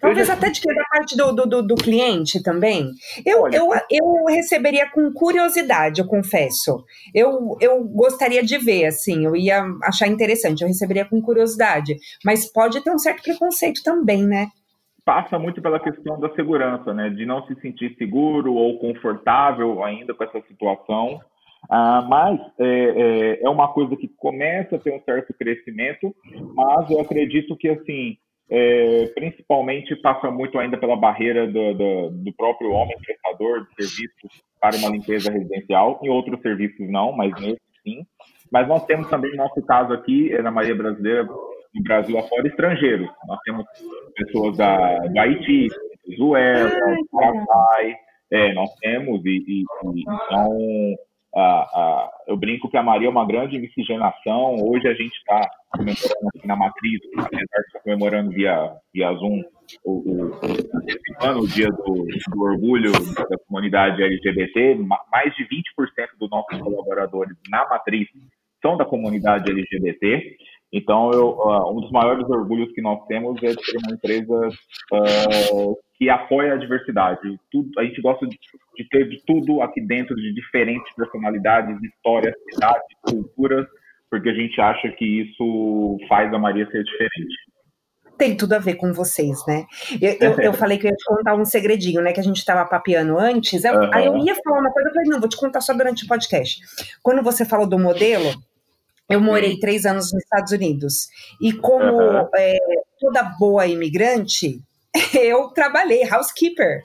Talvez 0.02 0.28
até 0.28 0.50
de 0.50 0.60
quem 0.60 0.72
é 0.72 0.74
da 0.74 0.84
parte 0.84 1.16
do, 1.16 1.32
do, 1.32 1.62
do, 1.62 1.74
cliente 1.76 2.42
também. 2.42 2.90
Eu, 3.24 3.42
Olha, 3.42 3.56
eu, 3.56 3.70
eu 3.88 4.24
receberia 4.26 4.90
com 4.90 5.12
curiosidade, 5.12 6.00
eu 6.00 6.06
confesso. 6.08 6.84
Eu, 7.14 7.56
eu 7.60 7.84
gostaria 7.84 8.42
de 8.42 8.58
ver, 8.58 8.86
assim, 8.86 9.24
eu 9.24 9.36
ia 9.36 9.64
achar 9.84 10.08
interessante, 10.08 10.62
eu 10.62 10.68
receberia 10.68 11.04
com 11.04 11.22
curiosidade. 11.22 11.96
Mas 12.24 12.50
pode 12.50 12.82
ter 12.82 12.90
um 12.90 12.98
certo 12.98 13.22
preconceito 13.22 13.80
também, 13.84 14.26
né? 14.26 14.48
Passa 15.04 15.38
muito 15.38 15.62
pela 15.62 15.78
questão 15.78 16.18
da 16.18 16.34
segurança, 16.34 16.92
né? 16.92 17.08
De 17.08 17.24
não 17.24 17.46
se 17.46 17.54
sentir 17.60 17.94
seguro 17.96 18.54
ou 18.54 18.80
confortável 18.80 19.84
ainda 19.84 20.12
com 20.14 20.24
essa 20.24 20.40
situação. 20.48 21.20
Ah, 21.70 22.04
mas 22.08 22.40
é, 22.58 22.66
é, 22.66 23.42
é, 23.44 23.48
uma 23.48 23.72
coisa 23.72 23.96
que 23.96 24.08
começa 24.08 24.76
a 24.76 24.78
ter 24.78 24.92
um 24.92 25.02
certo 25.04 25.32
crescimento, 25.34 26.14
mas 26.54 26.90
eu 26.90 27.00
acredito 27.00 27.56
que, 27.56 27.68
assim, 27.68 28.16
é, 28.50 29.06
principalmente 29.14 29.96
passa 29.96 30.30
muito 30.30 30.58
ainda 30.58 30.76
pela 30.76 30.96
barreira 30.96 31.46
do, 31.46 31.74
do, 31.74 32.10
do, 32.10 32.32
próprio 32.34 32.72
homem 32.72 32.96
prestador 32.98 33.66
de 33.66 33.86
serviços 33.86 34.42
para 34.60 34.76
uma 34.76 34.90
limpeza 34.90 35.30
residencial, 35.30 36.00
em 36.02 36.10
outros 36.10 36.40
serviços 36.42 36.90
não, 36.90 37.12
mas 37.12 37.32
nesse 37.40 37.60
sim. 37.82 38.04
Mas 38.50 38.68
nós 38.68 38.84
temos 38.84 39.08
também, 39.08 39.30
no 39.30 39.38
nosso 39.38 39.62
caso 39.62 39.92
aqui, 39.94 40.32
é 40.32 40.42
na 40.42 40.50
Maria 40.50 40.74
Brasileira, 40.74 41.24
no 41.24 41.82
Brasil 41.82 42.18
afora, 42.18 42.46
estrangeiros. 42.46 43.08
Nós 43.26 43.38
temos 43.44 43.64
pessoas 44.14 44.56
da, 44.58 44.98
da 44.98 45.22
Haiti, 45.22 45.68
Venezuela, 46.04 46.70
Paraguai, 47.10 47.96
é, 48.30 48.52
nós 48.52 48.74
temos, 48.76 49.24
e, 49.24 49.44
e, 49.46 49.60
e 49.62 50.00
então 50.00 50.58
eu 52.26 52.36
brinco 52.36 52.68
que 52.68 52.76
a 52.76 52.82
Maria 52.82 53.08
é 53.08 53.10
uma 53.10 53.26
grande 53.26 53.58
miscigenação. 53.58 54.56
Hoje 54.56 54.86
a 54.86 54.94
gente 54.94 55.14
está 55.16 55.48
comemorando 55.70 56.28
aqui 56.36 56.46
na 56.46 56.56
Matriz, 56.56 57.00
apesar 57.16 57.38
de 57.38 57.66
estar 57.66 57.80
comemorando 57.80 58.30
via, 58.30 58.72
via 58.92 59.12
Zoom 59.14 59.42
o, 59.84 59.92
o, 59.92 61.40
o 61.40 61.46
dia 61.46 61.68
do, 61.68 62.06
do, 62.30 62.42
orgulho 62.42 62.92
da 62.92 63.38
comunidade 63.46 64.02
LGBT, 64.02 64.74
mais 65.10 65.34
de 65.34 65.44
20% 65.44 65.48
dos 66.18 66.28
nossos 66.30 66.58
colaboradores 66.58 67.36
na 67.48 67.66
Matriz 67.68 68.08
são 68.60 68.76
da 68.76 68.84
comunidade 68.84 69.50
LGBT. 69.50 70.36
Então, 70.72 71.10
eu, 71.10 71.28
uh, 71.30 71.70
um 71.70 71.80
dos 71.80 71.90
maiores 71.90 72.28
orgulhos 72.30 72.72
que 72.72 72.80
nós 72.80 73.04
temos 73.06 73.42
é 73.42 73.48
de 73.48 73.76
uma 73.76 73.94
empresa 73.94 74.48
uh, 74.92 75.76
que 76.02 76.10
apoia 76.10 76.54
a 76.54 76.56
diversidade. 76.56 77.38
Tudo, 77.48 77.70
a 77.78 77.84
gente 77.84 78.02
gosta 78.02 78.26
de, 78.26 78.36
de, 78.76 78.88
ter 78.88 79.08
de 79.08 79.22
tudo 79.24 79.62
aqui 79.62 79.80
dentro, 79.80 80.16
de 80.16 80.34
diferentes 80.34 80.92
personalidades, 80.96 81.80
histórias, 81.80 82.34
cidades, 82.52 82.82
culturas, 83.02 83.68
porque 84.10 84.28
a 84.28 84.34
gente 84.34 84.60
acha 84.60 84.88
que 84.90 85.22
isso 85.22 85.98
faz 86.08 86.34
a 86.34 86.38
Maria 86.40 86.68
ser 86.72 86.82
diferente 86.82 87.52
tem 88.18 88.36
tudo 88.36 88.52
a 88.52 88.58
ver 88.58 88.74
com 88.74 88.92
vocês, 88.92 89.44
né? 89.48 89.64
Eu, 90.00 90.16
eu, 90.20 90.40
eu, 90.42 90.52
falei 90.52 90.78
que 90.78 90.86
eu 90.86 90.90
ia 90.90 90.96
te 90.96 91.04
contar 91.04 91.34
um 91.34 91.44
segredinho, 91.44 92.00
né? 92.00 92.12
Que 92.12 92.20
a 92.20 92.22
gente 92.22 92.36
estava 92.36 92.64
papeando 92.64 93.18
antes. 93.18 93.64
Eu, 93.64 93.74
uhum. 93.74 93.90
Aí 93.92 94.06
eu 94.06 94.16
ia 94.18 94.36
falar 94.44 94.60
uma 94.60 94.70
coisa, 94.70 94.90
eu 94.90 94.94
falei, 94.94 95.08
não, 95.08 95.18
vou 95.18 95.28
te 95.28 95.36
contar 95.36 95.60
só 95.60 95.72
durante 95.72 96.04
o 96.04 96.06
podcast. 96.06 96.60
Quando 97.02 97.20
você 97.20 97.44
falou 97.44 97.66
do 97.66 97.80
modelo, 97.80 98.32
eu 99.08 99.20
morei 99.20 99.58
três 99.58 99.84
anos 99.84 100.12
nos 100.12 100.22
Estados 100.22 100.52
Unidos. 100.52 101.08
E 101.40 101.52
como 101.54 101.84
uhum. 101.84 102.28
é, 102.36 102.58
toda 103.00 103.24
boa 103.40 103.66
imigrante, 103.66 104.62
eu 105.14 105.48
trabalhei 105.48 106.08
housekeeper. 106.08 106.82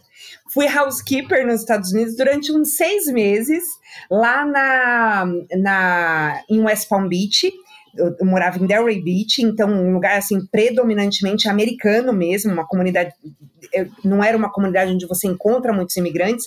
Fui 0.54 0.68
housekeeper 0.68 1.46
nos 1.46 1.62
Estados 1.62 1.92
Unidos 1.92 2.16
durante 2.16 2.52
uns 2.52 2.76
seis 2.76 3.08
meses, 3.08 3.64
lá 4.10 4.46
na, 4.46 5.26
na, 5.58 6.42
em 6.50 6.62
West 6.62 6.88
Palm 6.88 7.08
Beach 7.08 7.52
eu, 7.98 8.16
eu, 8.20 8.26
morava 8.26 8.60
em 8.60 8.68
Delray 8.68 9.02
Beach, 9.02 9.42
então 9.42 9.70
um 9.70 9.94
lugar 9.94 10.18
assim 10.18 10.46
predominantemente 10.46 11.50
americano 11.50 12.14
mesmo, 12.14 12.54
uma 12.54 12.66
comunidade 12.66 13.12
não 14.04 14.24
era 14.24 14.38
uma 14.38 14.52
comunidade 14.52 14.94
onde 14.94 15.06
você 15.06 15.28
encontra 15.28 15.74
muitos 15.74 15.98
imigrantes. 15.98 16.46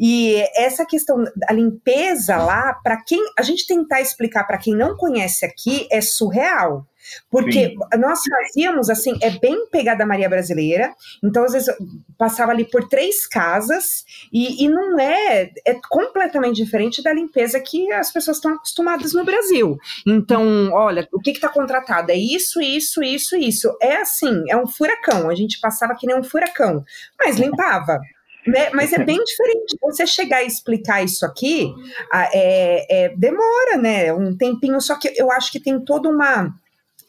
E 0.00 0.36
essa 0.56 0.86
questão 0.86 1.22
da 1.36 1.52
limpeza 1.52 2.36
lá, 2.36 2.74
para 2.82 3.02
quem 3.02 3.20
a 3.38 3.42
gente 3.42 3.66
tentar 3.66 4.00
explicar 4.00 4.44
para 4.44 4.58
quem 4.58 4.74
não 4.74 4.96
conhece 4.96 5.44
aqui 5.44 5.86
é 5.90 6.00
surreal. 6.00 6.86
Porque 7.30 7.68
Sim. 7.68 7.98
nós 7.98 8.20
fazíamos 8.28 8.90
assim, 8.90 9.16
é 9.20 9.30
bem 9.30 9.66
pegada 9.70 10.06
Maria 10.06 10.28
Brasileira, 10.28 10.94
então 11.22 11.44
às 11.44 11.52
vezes 11.52 11.74
passava 12.18 12.52
ali 12.52 12.64
por 12.64 12.88
três 12.88 13.26
casas 13.26 14.04
e, 14.32 14.64
e 14.64 14.68
não 14.68 14.98
é, 14.98 15.50
é 15.66 15.74
completamente 15.88 16.56
diferente 16.56 17.02
da 17.02 17.12
limpeza 17.12 17.60
que 17.60 17.92
as 17.92 18.12
pessoas 18.12 18.38
estão 18.38 18.54
acostumadas 18.54 19.12
no 19.12 19.24
Brasil. 19.24 19.78
Então, 20.06 20.70
olha, 20.72 21.08
o 21.12 21.20
que 21.20 21.30
está 21.30 21.48
contratado? 21.48 22.10
É 22.10 22.16
isso, 22.16 22.60
isso, 22.60 23.02
isso, 23.02 23.36
isso. 23.36 23.76
É 23.80 23.96
assim, 23.96 24.44
é 24.48 24.56
um 24.56 24.66
furacão. 24.66 25.28
A 25.28 25.34
gente 25.34 25.60
passava 25.60 25.94
que 25.94 26.06
nem 26.06 26.18
um 26.18 26.24
furacão, 26.24 26.84
mas 27.18 27.36
limpava. 27.36 28.00
Né? 28.46 28.70
Mas 28.74 28.92
é 28.92 28.98
bem 29.02 29.18
diferente. 29.24 29.76
Você 29.80 30.06
chegar 30.06 30.42
e 30.42 30.46
explicar 30.46 31.02
isso 31.02 31.24
aqui, 31.24 31.72
é, 32.12 33.04
é, 33.04 33.08
demora, 33.16 33.78
né? 33.78 34.12
Um 34.12 34.36
tempinho. 34.36 34.80
Só 34.80 34.96
que 34.96 35.12
eu 35.16 35.32
acho 35.32 35.50
que 35.50 35.60
tem 35.60 35.82
toda 35.82 36.08
uma 36.08 36.54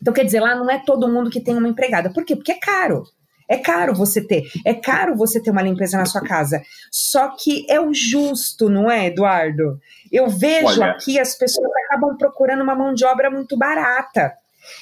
então, 0.06 0.14
quer 0.14 0.24
dizer, 0.24 0.40
lá 0.40 0.54
não 0.54 0.70
é 0.70 0.78
todo 0.78 1.12
mundo 1.12 1.32
que 1.32 1.40
tem 1.40 1.58
uma 1.58 1.68
empregada. 1.68 2.12
Por 2.12 2.24
quê? 2.24 2.36
Porque 2.36 2.52
é 2.52 2.60
caro. 2.60 3.06
É 3.50 3.58
caro 3.58 3.92
você 3.96 4.22
ter, 4.22 4.44
é 4.64 4.72
caro 4.72 5.16
você 5.16 5.40
ter 5.40 5.50
uma 5.50 5.64
limpeza 5.64 5.98
na 5.98 6.06
sua 6.06 6.22
casa. 6.22 6.62
Só 6.92 7.30
que 7.30 7.66
é 7.68 7.82
o 7.82 7.92
justo, 7.92 8.70
não 8.70 8.90
é, 8.90 9.08
Eduardo? 9.08 9.80
Eu 10.12 10.30
vejo 10.30 10.80
Olha. 10.80 10.92
aqui 10.92 11.20
as 11.20 11.34
pessoas 11.36 11.68
acabam 11.86 12.16
procurando 12.18 12.62
uma 12.62 12.76
mão 12.76 12.94
de 12.94 13.04
obra 13.04 13.32
muito 13.32 13.58
barata. 13.58 14.32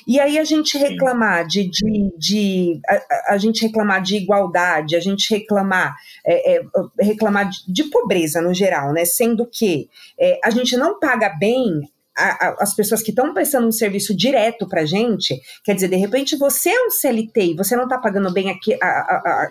E 0.06 0.20
aí 0.20 0.38
a 0.38 0.44
gente 0.44 0.78
reclamar 0.78 1.48
de, 1.48 1.70
de, 1.70 2.14
de 2.18 2.82
a, 2.86 3.34
a, 3.34 3.38
gente 3.38 3.62
reclamar 3.62 4.02
de 4.02 4.18
igualdade, 4.18 4.98
a 4.98 5.00
gente 5.00 5.34
reclamar 5.34 5.96
é, 6.26 6.58
é, 6.58 6.66
reclamar 7.00 7.50
de, 7.50 7.72
de, 7.72 7.84
pobreza 7.86 8.42
no 8.42 8.54
geral, 8.54 8.92
né? 8.92 9.06
Sendo 9.06 9.46
que 9.46 9.90
é, 10.20 10.38
a 10.44 10.50
gente 10.50 10.76
não 10.76 11.00
paga 11.00 11.30
bem 11.30 11.82
a, 12.16 12.48
a, 12.48 12.56
as 12.60 12.76
pessoas 12.76 13.02
que 13.02 13.12
estão 13.12 13.34
prestando 13.34 13.68
um 13.68 13.72
serviço 13.72 14.16
direto 14.16 14.68
para 14.68 14.86
gente, 14.86 15.40
quer 15.64 15.74
dizer, 15.74 15.88
de 15.88 15.96
repente 15.96 16.36
você 16.36 16.70
é 16.70 16.86
um 16.86 16.92
CLT 16.92 17.42
e 17.42 17.56
você 17.56 17.76
não 17.76 17.84
está 17.86 17.98
pagando 17.98 18.32
bem 18.32 18.50
aqui 18.50 18.74
a, 18.82 19.50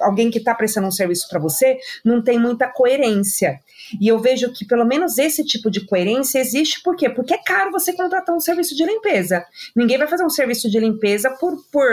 alguém 0.00 0.30
que 0.30 0.38
está 0.38 0.54
prestando 0.54 0.86
um 0.86 0.92
serviço 0.92 1.28
para 1.28 1.40
você, 1.40 1.78
não 2.04 2.22
tem 2.22 2.38
muita 2.38 2.68
coerência. 2.68 3.60
E 4.00 4.08
eu 4.08 4.18
vejo 4.18 4.52
que 4.52 4.64
pelo 4.64 4.84
menos 4.84 5.18
esse 5.18 5.44
tipo 5.44 5.70
de 5.70 5.84
coerência 5.84 6.38
existe 6.38 6.82
por 6.82 6.96
quê? 6.96 7.08
Porque 7.10 7.34
é 7.34 7.38
caro 7.38 7.70
você 7.70 7.92
contratar 7.92 8.34
um 8.34 8.40
serviço 8.40 8.74
de 8.74 8.84
limpeza. 8.84 9.44
Ninguém 9.74 9.98
vai 9.98 10.06
fazer 10.06 10.24
um 10.24 10.30
serviço 10.30 10.70
de 10.70 10.78
limpeza 10.78 11.30
por, 11.38 11.56
por 11.70 11.88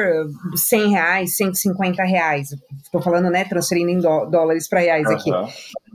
100 0.55 0.91
reais, 0.91 1.35
150 1.35 2.03
reais. 2.03 2.55
Estou 2.83 3.01
falando, 3.01 3.29
né, 3.29 3.43
transferindo 3.45 3.91
em 3.91 3.99
dólares 3.99 4.67
para 4.67 4.79
reais 4.79 5.07
uhum. 5.07 5.13
aqui. 5.13 5.31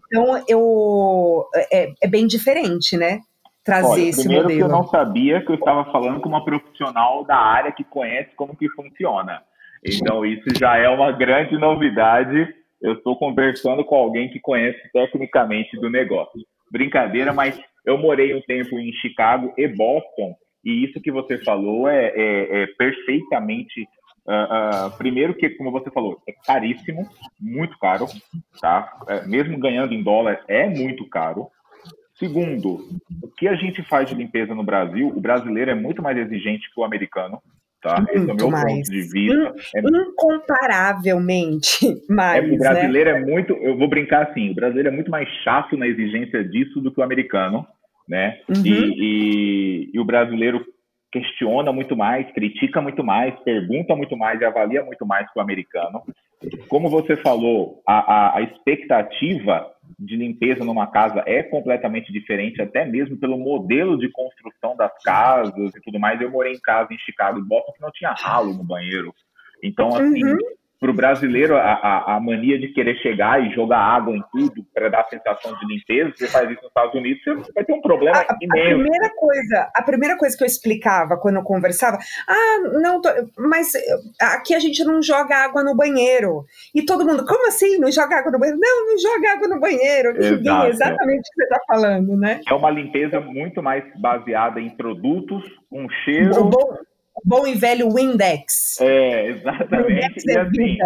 Então, 0.06 0.44
eu, 0.48 1.46
é, 1.72 1.92
é 2.00 2.08
bem 2.08 2.26
diferente, 2.26 2.96
né? 2.96 3.20
Trazer 3.66 3.88
Olha, 3.88 4.00
esse 4.00 4.20
primeiro 4.20 4.44
modelo? 4.44 4.60
que 4.60 4.64
eu 4.64 4.76
não 4.76 4.86
sabia 4.86 5.44
que 5.44 5.50
eu 5.50 5.56
estava 5.56 5.90
falando 5.90 6.20
com 6.20 6.28
uma 6.28 6.44
profissional 6.44 7.24
da 7.24 7.36
área 7.36 7.72
que 7.72 7.84
conhece 7.84 8.30
como 8.36 8.56
que 8.56 8.70
funciona. 8.70 9.42
Então 9.84 10.24
isso 10.24 10.48
já 10.58 10.76
é 10.78 10.88
uma 10.88 11.12
grande 11.12 11.58
novidade. 11.58 12.48
Eu 12.80 12.94
estou 12.94 13.18
conversando 13.18 13.84
com 13.84 13.96
alguém 13.96 14.30
que 14.30 14.40
conhece 14.40 14.80
tecnicamente 14.92 15.76
do 15.78 15.90
negócio. 15.90 16.40
Brincadeira, 16.70 17.32
mas 17.32 17.60
eu 17.84 17.98
morei 17.98 18.34
um 18.34 18.40
tempo 18.42 18.78
em 18.78 18.92
Chicago 18.92 19.52
e 19.58 19.66
Boston 19.68 20.34
e 20.64 20.84
isso 20.84 21.00
que 21.00 21.12
você 21.12 21.38
falou 21.44 21.88
é, 21.88 22.12
é, 22.14 22.62
é 22.62 22.66
perfeitamente 22.78 23.86
Uh, 24.26 24.88
uh, 24.88 24.98
primeiro 24.98 25.34
que, 25.34 25.48
como 25.50 25.70
você 25.70 25.88
falou, 25.88 26.20
é 26.28 26.32
caríssimo, 26.44 27.08
muito 27.40 27.78
caro, 27.78 28.06
tá? 28.60 28.92
É, 29.08 29.24
mesmo 29.24 29.56
ganhando 29.56 29.94
em 29.94 30.02
dólar, 30.02 30.42
é 30.48 30.68
muito 30.68 31.08
caro. 31.08 31.48
Segundo, 32.18 32.88
o 33.22 33.28
que 33.36 33.46
a 33.46 33.54
gente 33.54 33.82
faz 33.82 34.08
de 34.08 34.14
limpeza 34.14 34.54
no 34.54 34.64
Brasil, 34.64 35.08
o 35.08 35.20
brasileiro 35.20 35.70
é 35.70 35.74
muito 35.74 36.02
mais 36.02 36.16
exigente 36.16 36.72
que 36.72 36.80
o 36.80 36.84
americano. 36.84 37.42
Tá? 37.82 38.04
Esse 38.08 38.28
é 38.28 38.32
o 38.32 38.36
meu 38.36 38.50
mais. 38.50 38.64
ponto 38.64 38.90
de 38.90 39.02
vista. 39.02 39.54
É, 39.74 39.80
Incomparavelmente 39.80 42.02
mais. 42.08 42.42
É, 42.42 42.46
o 42.46 42.52
né? 42.52 42.58
brasileiro 42.58 43.12
né? 43.12 43.18
é 43.18 43.24
muito. 43.24 43.52
Eu 43.54 43.76
vou 43.76 43.88
brincar 43.88 44.28
assim: 44.28 44.50
o 44.50 44.54
brasileiro 44.54 44.88
é 44.88 44.92
muito 44.92 45.10
mais 45.10 45.28
chato 45.44 45.76
na 45.76 45.86
exigência 45.86 46.42
disso 46.42 46.80
do 46.80 46.90
que 46.90 47.00
o 47.00 47.04
americano. 47.04 47.66
Né? 48.08 48.40
Uhum. 48.48 48.64
E, 48.64 48.70
e, 48.70 49.90
e 49.92 50.00
o 50.00 50.04
brasileiro 50.04 50.64
questiona 51.12 51.72
muito 51.72 51.96
mais, 51.96 52.30
critica 52.32 52.80
muito 52.80 53.02
mais, 53.02 53.34
pergunta 53.40 53.96
muito 53.96 54.16
mais 54.16 54.40
e 54.40 54.44
avalia 54.44 54.84
muito 54.84 55.04
mais 55.06 55.30
que 55.30 55.38
o 55.38 55.42
americano. 55.42 56.02
Como 56.68 56.90
você 56.90 57.16
falou, 57.16 57.82
a, 57.86 57.98
a, 57.98 58.36
a, 58.36 58.42
expectativa 58.42 59.66
de 59.98 60.16
limpeza 60.16 60.64
numa 60.64 60.86
casa 60.86 61.22
é 61.26 61.42
completamente 61.42 62.12
diferente, 62.12 62.60
até 62.60 62.84
mesmo 62.84 63.16
pelo 63.16 63.38
modelo 63.38 63.98
de 63.98 64.10
construção 64.10 64.76
das 64.76 64.92
casas 65.02 65.74
e 65.74 65.80
tudo 65.80 65.98
mais. 65.98 66.20
Eu 66.20 66.30
morei 66.30 66.52
em 66.52 66.60
casa 66.60 66.92
em 66.92 66.98
Chicago 66.98 67.38
e 67.38 67.42
Boston 67.42 67.72
que 67.72 67.82
não 67.82 67.90
tinha 67.90 68.12
ralo 68.12 68.52
no 68.54 68.64
banheiro. 68.64 69.14
Então, 69.62 69.88
assim, 69.94 70.24
uhum 70.24 70.55
para 70.78 70.90
o 70.90 70.94
brasileiro, 70.94 71.56
a, 71.56 71.72
a, 71.72 72.16
a, 72.16 72.20
mania 72.20 72.58
de 72.58 72.68
querer 72.68 72.96
chegar 72.96 73.42
e 73.42 73.54
jogar 73.54 73.78
água 73.78 74.14
em 74.14 74.22
tudo 74.30 74.64
para 74.74 74.88
dar 74.88 75.00
a 75.00 75.08
sensação 75.08 75.56
de 75.58 75.66
limpeza, 75.66 76.12
você 76.14 76.28
faz 76.28 76.50
isso 76.50 76.60
nos 76.60 76.68
Estados 76.68 76.94
Unidos, 76.94 77.22
você 77.24 77.52
vai 77.52 77.64
ter 77.64 77.72
um 77.72 77.80
problema 77.80 78.18
a, 78.18 78.36
imenso. 78.40 78.80
A 78.80 78.82
primeira 78.82 79.10
coisa, 79.16 79.70
a 79.74 79.82
primeira 79.82 80.16
coisa 80.18 80.36
que 80.36 80.44
eu 80.44 80.46
explicava 80.46 81.16
quando 81.16 81.36
eu 81.36 81.42
conversava, 81.42 81.98
ah, 82.28 82.58
não, 82.80 83.00
tô, 83.00 83.08
mas 83.38 83.72
aqui 84.20 84.54
a 84.54 84.58
gente 84.58 84.84
não 84.84 85.00
joga 85.00 85.36
água 85.36 85.64
no 85.64 85.74
banheiro. 85.74 86.44
E 86.74 86.84
todo 86.84 87.06
mundo, 87.06 87.24
como 87.24 87.48
assim? 87.48 87.78
Não 87.78 87.90
joga 87.90 88.18
água 88.18 88.32
no 88.32 88.38
banheiro? 88.38 88.60
Não, 88.60 88.86
não 88.86 88.98
joga 88.98 89.32
água 89.32 89.48
no 89.48 89.60
banheiro. 89.60 90.16
Exato. 90.16 90.66
exatamente 90.68 91.20
o 91.20 91.22
que 91.22 91.34
você 91.36 91.44
está 91.44 91.60
falando, 91.66 92.16
né? 92.16 92.40
É 92.46 92.54
uma 92.54 92.70
limpeza 92.70 93.18
muito 93.20 93.62
mais 93.62 93.84
baseada 93.98 94.60
em 94.60 94.68
produtos, 94.70 95.42
com 95.70 95.88
cheiro. 96.04 96.44
Bom, 96.44 96.78
bom 97.24 97.46
e 97.46 97.54
velho 97.54 97.90
Windex. 97.90 98.80
É, 98.80 99.28
exatamente. 99.28 99.88
Windex 99.88 100.24
e 100.24 100.32
é 100.32 100.40
assim, 100.40 100.78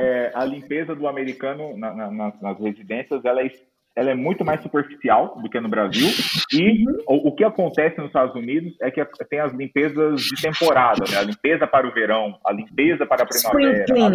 é, 0.00 0.32
a 0.34 0.44
limpeza 0.44 0.94
do 0.94 1.06
americano 1.06 1.76
na, 1.76 1.94
na, 1.94 2.10
nas, 2.10 2.40
nas, 2.40 2.60
residências, 2.60 3.24
ela 3.24 3.42
é, 3.42 3.50
ela 3.96 4.10
é 4.10 4.14
muito 4.14 4.44
mais 4.44 4.62
superficial 4.62 5.40
do 5.40 5.48
que 5.48 5.60
no 5.60 5.68
Brasil. 5.68 6.08
E 6.52 6.86
uhum. 6.86 6.98
o, 7.06 7.28
o, 7.28 7.34
que 7.34 7.44
acontece 7.44 7.98
nos 7.98 8.08
Estados 8.08 8.34
Unidos 8.34 8.74
é 8.80 8.90
que 8.90 9.04
tem 9.28 9.40
as 9.40 9.52
limpezas 9.52 10.20
de 10.20 10.42
temporada, 10.42 11.04
né? 11.10 11.18
A 11.18 11.22
limpeza 11.22 11.66
para 11.66 11.86
o 11.86 11.92
verão, 11.92 12.38
a 12.44 12.52
limpeza 12.52 13.06
para 13.06 13.24
a 13.24 13.26
primavera. 13.26 13.84
A 13.84 14.10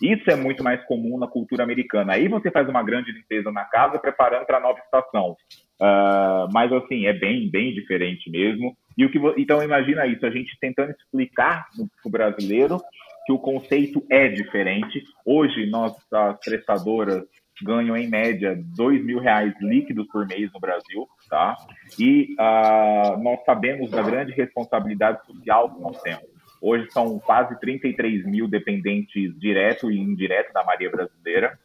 isso 0.00 0.30
é 0.30 0.36
muito 0.36 0.64
mais 0.64 0.84
comum 0.86 1.18
na 1.18 1.28
cultura 1.28 1.62
americana. 1.62 2.14
Aí 2.14 2.28
você 2.28 2.50
faz 2.50 2.68
uma 2.68 2.82
grande 2.82 3.12
limpeza 3.12 3.50
na 3.52 3.64
casa, 3.64 3.98
preparando 3.98 4.46
para 4.46 4.58
a 4.58 4.60
nova 4.60 4.78
estação. 4.80 5.36
Uh, 5.80 6.48
mas 6.52 6.72
assim, 6.72 7.06
é 7.06 7.12
bem, 7.12 7.50
bem 7.50 7.72
diferente 7.72 8.30
mesmo. 8.30 8.76
E 8.96 9.04
o 9.04 9.10
que, 9.10 9.18
então 9.38 9.62
imagina 9.62 10.06
isso, 10.06 10.24
a 10.26 10.30
gente 10.30 10.56
tentando 10.60 10.90
explicar 10.92 11.66
para 11.74 12.08
o 12.08 12.10
brasileiro 12.10 12.78
que 13.26 13.32
o 13.32 13.38
conceito 13.38 14.04
é 14.10 14.28
diferente. 14.28 15.02
Hoje, 15.24 15.66
nós, 15.66 15.94
as 16.12 16.38
prestadoras 16.40 17.24
ganham, 17.62 17.96
em 17.96 18.08
média, 18.08 18.58
dois 18.76 19.04
mil 19.04 19.20
reais 19.20 19.54
líquidos 19.60 20.06
por 20.08 20.26
mês 20.26 20.50
no 20.52 20.60
Brasil, 20.60 21.06
tá? 21.28 21.56
E 21.98 22.34
uh, 22.34 23.22
nós 23.22 23.44
sabemos 23.44 23.90
da 23.90 24.02
grande 24.02 24.32
responsabilidade 24.32 25.24
social 25.26 25.70
que 25.70 25.80
nós 25.80 26.00
temos. 26.02 26.32
Hoje 26.60 26.88
são 26.90 27.18
quase 27.18 27.58
33 27.60 28.24
mil 28.24 28.48
dependentes 28.48 29.36
direto 29.38 29.90
e 29.90 29.98
indireto 29.98 30.52
da 30.52 30.64
Maria 30.64 30.90
Brasileira. 30.90 31.58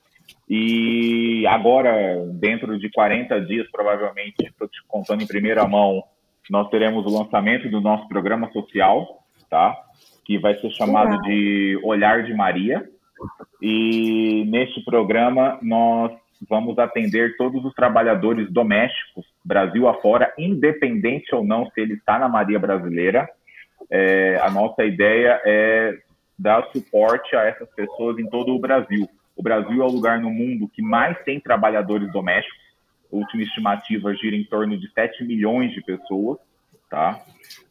E 0.50 1.46
agora, 1.48 2.26
dentro 2.34 2.78
de 2.80 2.90
40 2.92 3.42
dias, 3.42 3.68
provavelmente, 3.72 4.36
estou 4.40 4.68
te 4.68 4.80
contando 4.88 5.24
em 5.24 5.28
primeira 5.28 5.68
mão, 5.68 6.04
nós 6.50 6.70
teremos 6.70 7.06
o 7.06 7.18
lançamento 7.18 7.70
do 7.70 7.82
nosso 7.82 8.08
programa 8.08 8.51
social, 8.51 9.24
tá? 9.50 9.75
Que 10.25 10.38
vai 10.38 10.56
ser 10.56 10.70
chamado 10.72 11.22
de 11.22 11.80
Olhar 11.84 12.24
de 12.24 12.34
Maria. 12.34 12.88
E 13.62 14.46
neste 14.48 14.84
programa 14.84 15.58
nós 15.62 16.12
vamos 16.50 16.77
atender 16.77 17.36
todos 17.38 17.63
os 17.66 17.74
trabalhadores 17.74 18.51
domésticos, 18.51 19.25
Brasil 19.44 19.88
afora, 19.88 20.34
independente 20.38 21.34
ou 21.34 21.44
não 21.44 21.66
se 21.72 21.82
ele 21.82 21.94
está 21.94 22.20
na 22.20 22.30
Maria 22.30 22.60
Brasileira. 22.60 23.27
É, 23.89 24.39
a 24.42 24.51
nossa 24.51 24.84
ideia 24.84 25.42
é 25.46 25.98
dar 26.38 26.63
suporte 26.72 27.36
a 27.36 27.46
essas 27.46 27.70
pessoas 27.74 28.20
em 28.20 28.30
todo 28.30 28.54
o 28.54 28.60
Brasil. 28.60 29.10
O 29.36 29.42
Brasil 29.42 29.82
é 29.82 29.86
o 29.86 29.92
lugar 29.92 30.20
no 30.20 30.30
mundo 30.30 30.70
que 30.70 30.82
mais 30.82 31.18
tem 31.24 31.39
trabalhadores 31.39 32.12
domésticos. 32.12 32.67
Última 33.12 33.44
estimativa 33.44 34.14
gira 34.16 34.36
em 34.36 34.44
torno 34.44 34.78
de 34.78 34.92
7 34.92 35.24
milhões 35.24 35.72
de 35.72 35.82
pessoas, 35.82 36.38
tá? 36.90 37.22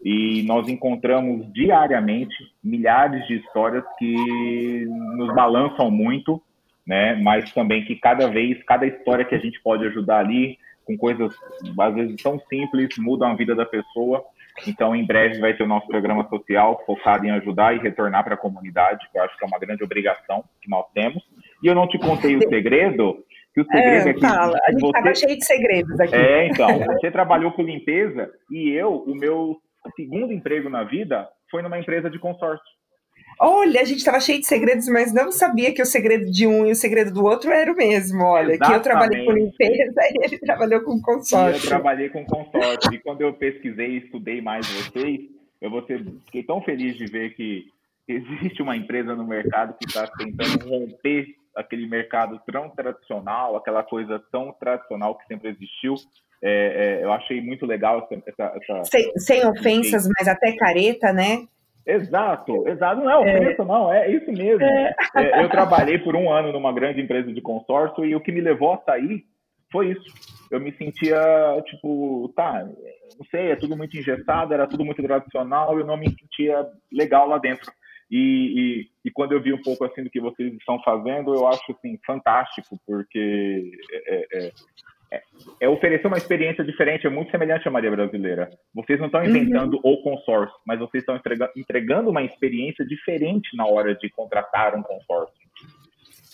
E 0.02 0.42
nós 0.44 0.68
encontramos 0.68 1.52
diariamente 1.52 2.34
milhares 2.62 3.26
de 3.26 3.36
histórias 3.36 3.84
que 3.98 4.86
nos 5.16 5.34
balançam 5.34 5.90
muito, 5.90 6.40
né? 6.86 7.14
Mas 7.16 7.52
também 7.52 7.84
que 7.84 7.96
cada 7.96 8.28
vez, 8.28 8.62
cada 8.64 8.86
história 8.86 9.24
que 9.24 9.34
a 9.34 9.38
gente 9.38 9.60
pode 9.60 9.84
ajudar 9.86 10.18
ali, 10.18 10.58
com 10.84 10.96
coisas 10.96 11.34
às 11.78 11.94
vezes 11.94 12.22
tão 12.22 12.40
simples, 12.48 12.96
mudam 12.98 13.32
a 13.32 13.34
vida 13.34 13.54
da 13.54 13.66
pessoa. 13.66 14.24
Então, 14.66 14.96
em 14.96 15.04
breve 15.04 15.38
vai 15.38 15.54
ter 15.54 15.64
o 15.64 15.68
nosso 15.68 15.86
programa 15.86 16.26
social 16.28 16.82
focado 16.86 17.26
em 17.26 17.30
ajudar 17.30 17.74
e 17.74 17.78
retornar 17.78 18.24
para 18.24 18.34
a 18.34 18.38
comunidade, 18.38 19.06
que 19.10 19.18
eu 19.18 19.22
acho 19.22 19.36
que 19.36 19.44
é 19.44 19.46
uma 19.46 19.58
grande 19.58 19.84
obrigação 19.84 20.44
que 20.62 20.70
nós 20.70 20.86
temos. 20.94 21.22
E 21.62 21.66
eu 21.66 21.74
não 21.74 21.88
te 21.88 21.98
contei 21.98 22.36
o 22.36 22.48
segredo, 22.48 23.22
que 23.56 23.62
o 23.62 23.64
segredo 23.64 24.06
é, 24.06 24.10
é 24.10 24.14
que 24.14 24.20
fala. 24.20 24.58
A 24.64 24.70
gente 24.70 24.84
estava 24.84 25.14
cheio 25.14 25.38
de 25.38 25.44
segredos 25.46 25.98
aqui. 26.00 26.14
É, 26.14 26.48
então, 26.48 26.78
você 26.78 27.10
trabalhou 27.10 27.52
com 27.52 27.62
limpeza 27.62 28.30
e 28.50 28.70
eu, 28.70 28.96
o 28.96 29.14
meu 29.14 29.56
segundo 29.96 30.30
emprego 30.32 30.68
na 30.68 30.84
vida 30.84 31.26
foi 31.50 31.62
numa 31.62 31.78
empresa 31.78 32.10
de 32.10 32.18
consórcio. 32.18 32.76
Olha, 33.40 33.80
a 33.80 33.84
gente 33.84 33.98
estava 33.98 34.20
cheio 34.20 34.40
de 34.40 34.46
segredos, 34.46 34.88
mas 34.88 35.12
não 35.12 35.30
sabia 35.32 35.72
que 35.72 35.80
o 35.80 35.86
segredo 35.86 36.30
de 36.30 36.46
um 36.46 36.66
e 36.66 36.72
o 36.72 36.76
segredo 36.76 37.12
do 37.12 37.24
outro 37.24 37.50
era 37.50 37.72
o 37.72 37.76
mesmo. 37.76 38.22
Olha, 38.22 38.52
Exatamente. 38.52 38.66
que 38.66 38.72
eu 38.72 38.82
trabalhei 38.82 39.24
com 39.24 39.32
limpeza 39.32 40.00
e 40.12 40.24
ele 40.24 40.38
trabalhou 40.38 40.80
com 40.82 41.00
consórcio. 41.00 41.62
E 41.62 41.64
eu 41.64 41.68
trabalhei 41.68 42.08
com 42.10 42.24
consórcio. 42.24 42.92
e 42.92 42.98
quando 42.98 43.22
eu 43.22 43.32
pesquisei 43.32 43.88
e 43.88 43.98
estudei 43.98 44.40
mais 44.42 44.66
vocês, 44.66 45.20
eu 45.60 45.86
ser, 45.86 46.04
fiquei 46.26 46.42
tão 46.42 46.60
feliz 46.62 46.96
de 46.96 47.06
ver 47.06 47.34
que 47.34 47.66
existe 48.06 48.62
uma 48.62 48.76
empresa 48.76 49.14
no 49.14 49.26
mercado 49.26 49.76
que 49.78 49.86
está 49.86 50.06
tentando 50.06 50.68
romper 50.68 51.26
aquele 51.56 51.86
mercado 51.88 52.40
tão 52.50 52.68
tradicional, 52.70 53.56
aquela 53.56 53.82
coisa 53.82 54.22
tão 54.30 54.52
tradicional 54.52 55.16
que 55.16 55.26
sempre 55.26 55.48
existiu. 55.48 55.94
É, 56.42 56.50
é, 57.00 57.04
eu 57.04 57.12
achei 57.12 57.40
muito 57.40 57.64
legal 57.64 58.06
essa. 58.10 58.52
essa 58.56 58.84
sem, 58.84 59.18
sem 59.18 59.46
ofensas, 59.46 60.06
mas 60.16 60.28
até 60.28 60.54
careta, 60.54 61.12
né? 61.12 61.46
Exato, 61.86 62.68
exato. 62.68 63.00
Não 63.00 63.10
é 63.10 63.16
ofensa, 63.16 63.62
é. 63.62 63.64
não, 63.64 63.92
é 63.92 64.10
isso 64.10 64.30
mesmo. 64.32 64.64
É. 64.64 64.94
É, 65.16 65.44
eu 65.44 65.48
trabalhei 65.48 65.98
por 65.98 66.14
um 66.16 66.30
ano 66.30 66.52
numa 66.52 66.72
grande 66.72 67.00
empresa 67.00 67.32
de 67.32 67.40
consórcio 67.40 68.04
e 68.04 68.14
o 68.14 68.20
que 68.20 68.32
me 68.32 68.40
levou 68.40 68.72
a 68.72 68.78
sair 68.78 69.24
foi 69.70 69.92
isso. 69.92 70.04
Eu 70.50 70.60
me 70.60 70.72
sentia, 70.76 71.18
tipo, 71.66 72.32
tá, 72.36 72.64
não 73.18 73.26
sei, 73.30 73.50
é 73.50 73.56
tudo 73.56 73.76
muito 73.76 73.96
engessado, 73.96 74.52
era 74.52 74.66
tudo 74.66 74.84
muito 74.84 75.02
tradicional, 75.02 75.78
eu 75.78 75.86
não 75.86 75.96
me 75.96 76.08
sentia 76.08 76.66
legal 76.92 77.28
lá 77.28 77.38
dentro. 77.38 77.70
E, 78.10 78.18
e, 78.18 78.88
e, 79.04 79.10
quando 79.10 79.32
eu 79.32 79.42
vi 79.42 79.52
um 79.52 79.60
pouco 79.60 79.84
assim 79.84 80.04
do 80.04 80.10
que 80.10 80.20
vocês 80.20 80.52
estão 80.54 80.80
fazendo, 80.82 81.34
eu 81.34 81.46
acho 81.48 81.72
assim 81.72 81.98
fantástico, 82.06 82.78
porque 82.86 83.72
é, 83.92 84.26
é, 84.32 84.52
é, 85.12 85.22
é 85.62 85.68
oferecer 85.68 86.06
uma 86.06 86.16
experiência 86.16 86.64
diferente, 86.64 87.06
é 87.06 87.10
muito 87.10 87.32
semelhante 87.32 87.66
à 87.66 87.70
Maria 87.70 87.90
Brasileira. 87.90 88.48
Vocês 88.72 89.00
não 89.00 89.06
estão 89.06 89.22
uhum. 89.22 89.28
inventando 89.28 89.74
uhum. 89.74 89.92
o 89.92 90.02
consórcio, 90.02 90.56
mas 90.64 90.78
vocês 90.78 91.02
estão 91.02 91.16
entregando, 91.16 91.52
entregando 91.56 92.10
uma 92.10 92.22
experiência 92.22 92.86
diferente 92.86 93.56
na 93.56 93.66
hora 93.66 93.94
de 93.94 94.08
contratar 94.10 94.76
um 94.76 94.82
consórcio. 94.82 95.34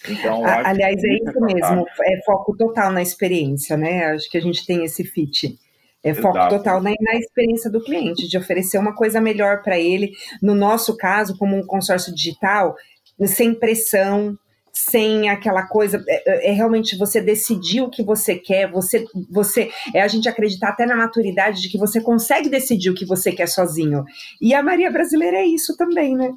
Então, 0.08 0.44
aliás, 0.44 1.02
é 1.04 1.14
isso 1.14 1.40
mesmo, 1.40 1.86
é 2.04 2.22
foco 2.24 2.56
total 2.56 2.90
na 2.92 3.00
experiência, 3.00 3.76
né? 3.76 4.06
Acho 4.06 4.28
que 4.28 4.36
a 4.36 4.40
gente 4.40 4.66
tem 4.66 4.82
esse 4.84 5.04
fit. 5.04 5.56
É 6.02 6.12
foco 6.12 6.36
Exato. 6.36 6.56
total 6.56 6.82
na, 6.82 6.90
na, 7.00 7.14
experiência 7.14 7.70
do 7.70 7.82
cliente, 7.82 8.28
de 8.28 8.36
oferecer 8.36 8.76
uma 8.76 8.94
coisa 8.94 9.20
melhor 9.20 9.62
para 9.62 9.78
ele. 9.78 10.12
No 10.42 10.54
nosso 10.54 10.96
caso, 10.96 11.36
como 11.38 11.56
um 11.56 11.64
consórcio 11.64 12.12
digital, 12.12 12.74
sem 13.24 13.54
pressão, 13.54 14.36
sem 14.72 15.28
aquela 15.28 15.64
coisa, 15.64 16.02
é, 16.08 16.48
é, 16.48 16.50
é, 16.50 16.52
realmente 16.52 16.96
você 16.96 17.20
decidir 17.20 17.82
o 17.82 17.90
que 17.90 18.02
você 18.02 18.34
quer, 18.34 18.70
você, 18.70 19.04
você 19.30 19.70
é 19.94 20.00
a 20.00 20.08
gente 20.08 20.28
acreditar 20.28 20.70
até 20.70 20.86
na 20.86 20.96
maturidade 20.96 21.60
de 21.60 21.68
que 21.68 21.78
você 21.78 22.00
consegue 22.00 22.48
decidir 22.48 22.90
o 22.90 22.94
que 22.94 23.04
você 23.04 23.30
quer 23.30 23.46
sozinho. 23.46 24.04
E 24.40 24.54
a 24.54 24.62
Maria 24.62 24.90
Brasileira 24.90 25.36
é 25.36 25.46
isso 25.46 25.76
também, 25.76 26.16
né? 26.16 26.32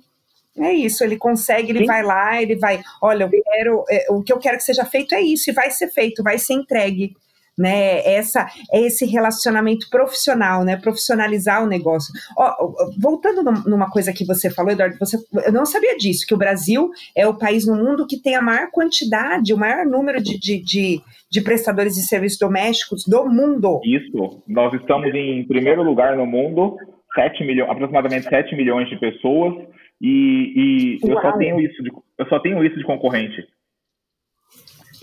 É 0.58 0.71
isso, 0.71 1.04
ele 1.04 1.17
consegue, 1.17 1.71
ele 1.71 1.80
Sim. 1.80 1.86
vai 1.86 2.04
lá, 2.04 2.41
ele 2.41 2.56
vai, 2.56 2.82
olha, 3.01 3.25
eu 3.25 3.43
quero, 3.43 3.84
é, 3.89 4.06
o 4.10 4.21
que 4.21 4.32
eu 4.32 4.39
quero 4.39 4.58
que 4.58 4.63
seja 4.63 4.86
feito 4.86 5.13
é 5.13 5.21
isso, 5.21 5.49
e 5.49 5.54
vai 5.54 5.69
ser 5.69 5.89
feito, 5.91 6.23
vai 6.23 6.38
ser 6.38 6.54
entregue 6.54 7.13
né? 7.58 8.06
Essa 8.06 8.48
é 8.72 8.82
esse 8.82 9.06
relacionamento 9.06 9.89
profissional, 9.89 10.63
né? 10.63 10.76
Profissionalizar 10.78 11.63
o 11.63 11.68
negócio. 11.68 12.13
Ó, 12.38 12.74
voltando 13.00 13.44
numa 13.68 13.89
coisa 13.89 14.13
que 14.13 14.26
você 14.26 14.50
falou, 14.50 14.72
Eduardo, 14.72 14.98
você, 15.00 15.18
eu 15.46 15.52
não 15.52 15.65
sabia 15.65 15.98
disso, 15.98 16.26
que 16.28 16.34
o 16.34 16.38
Brasil 16.38 16.89
é 17.15 17.28
o 17.28 17.38
país 17.38 17.65
no 17.65 17.76
mundo 17.76 18.08
que 18.08 18.22
tem 18.22 18.36
a 18.36 18.41
maior 18.41 18.70
quantidade, 18.72 19.54
o 19.54 19.58
maior 19.58 19.86
número 19.86 20.22
de, 20.22 20.39
de, 20.39 20.62
de, 20.62 21.02
de 21.32 21.41
prestadores 21.41 21.96
de 21.96 22.02
serviços 22.02 22.39
domésticos 22.39 23.04
do 23.06 23.26
mundo. 23.26 23.80
Isso, 23.86 24.44
nós 24.48 24.74
estamos 24.74 25.13
em 25.13 25.46
primeiro 25.48 25.84
lugar 25.84 26.18
no 26.18 26.26
mundo, 26.26 26.78
7 27.13 27.44
milhões, 27.46 27.70
aproximadamente 27.70 28.28
7 28.28 28.56
milhões 28.56 28.89
de 28.89 28.98
pessoas, 28.98 29.54
e, 30.02 31.00
e 31.02 31.10
eu 31.10 31.22
só 31.22 31.32
tenho 31.38 31.60
isso 31.62 31.82
de, 31.82 31.89
eu 32.18 32.26
só 32.28 32.39
tenho 32.39 32.63
isso 32.63 32.78
de 32.78 32.84
concorrente. 32.84 33.48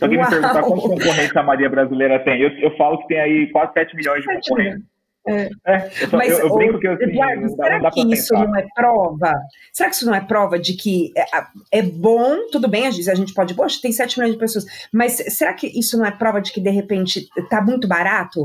Se 0.02 0.04
alguém 0.04 0.18
Uau. 0.18 0.28
me 0.28 0.36
perguntar 0.36 0.62
quantos 0.62 0.82
concorrentes 0.82 1.36
a 1.36 1.42
Maria 1.44 1.70
Brasileira 1.70 2.18
tem, 2.24 2.40
eu, 2.40 2.50
eu 2.58 2.76
falo 2.76 2.98
que 2.98 3.06
tem 3.06 3.20
aí 3.20 3.46
quase 3.52 3.72
7 3.72 3.94
milhões 3.94 4.22
de 4.22 4.34
concorrentes. 4.34 4.82
É. 5.28 5.48
É, 5.64 5.86
eu, 6.00 6.08
só, 6.08 6.16
Mas, 6.16 6.32
eu, 6.32 6.48
eu 6.48 6.54
brinco 6.56 6.80
que 6.80 6.88
assim, 6.88 7.04
Eduardo, 7.04 7.42
não 7.42 7.56
dá, 7.56 7.64
será 7.64 7.78
não 7.78 7.90
que 7.92 8.12
isso 8.12 8.34
não 8.34 8.56
é 8.56 8.66
prova? 8.74 9.32
Será 9.72 9.88
que 9.88 9.94
isso 9.94 10.06
não 10.06 10.14
é 10.16 10.20
prova 10.20 10.58
de 10.58 10.72
que 10.72 11.12
é, 11.16 11.78
é 11.78 11.82
bom, 11.82 12.48
tudo 12.50 12.66
bem, 12.66 12.88
a 12.88 12.90
gente 12.90 13.32
pode, 13.32 13.54
poxa, 13.54 13.78
tem 13.80 13.92
7 13.92 14.18
milhões 14.18 14.34
de 14.34 14.40
pessoas, 14.40 14.64
mas 14.92 15.12
será 15.12 15.54
que 15.54 15.68
isso 15.78 15.96
não 15.96 16.04
é 16.04 16.10
prova 16.10 16.40
de 16.40 16.50
que 16.50 16.60
de 16.60 16.70
repente 16.70 17.28
tá 17.48 17.62
muito 17.62 17.86
barato? 17.86 18.44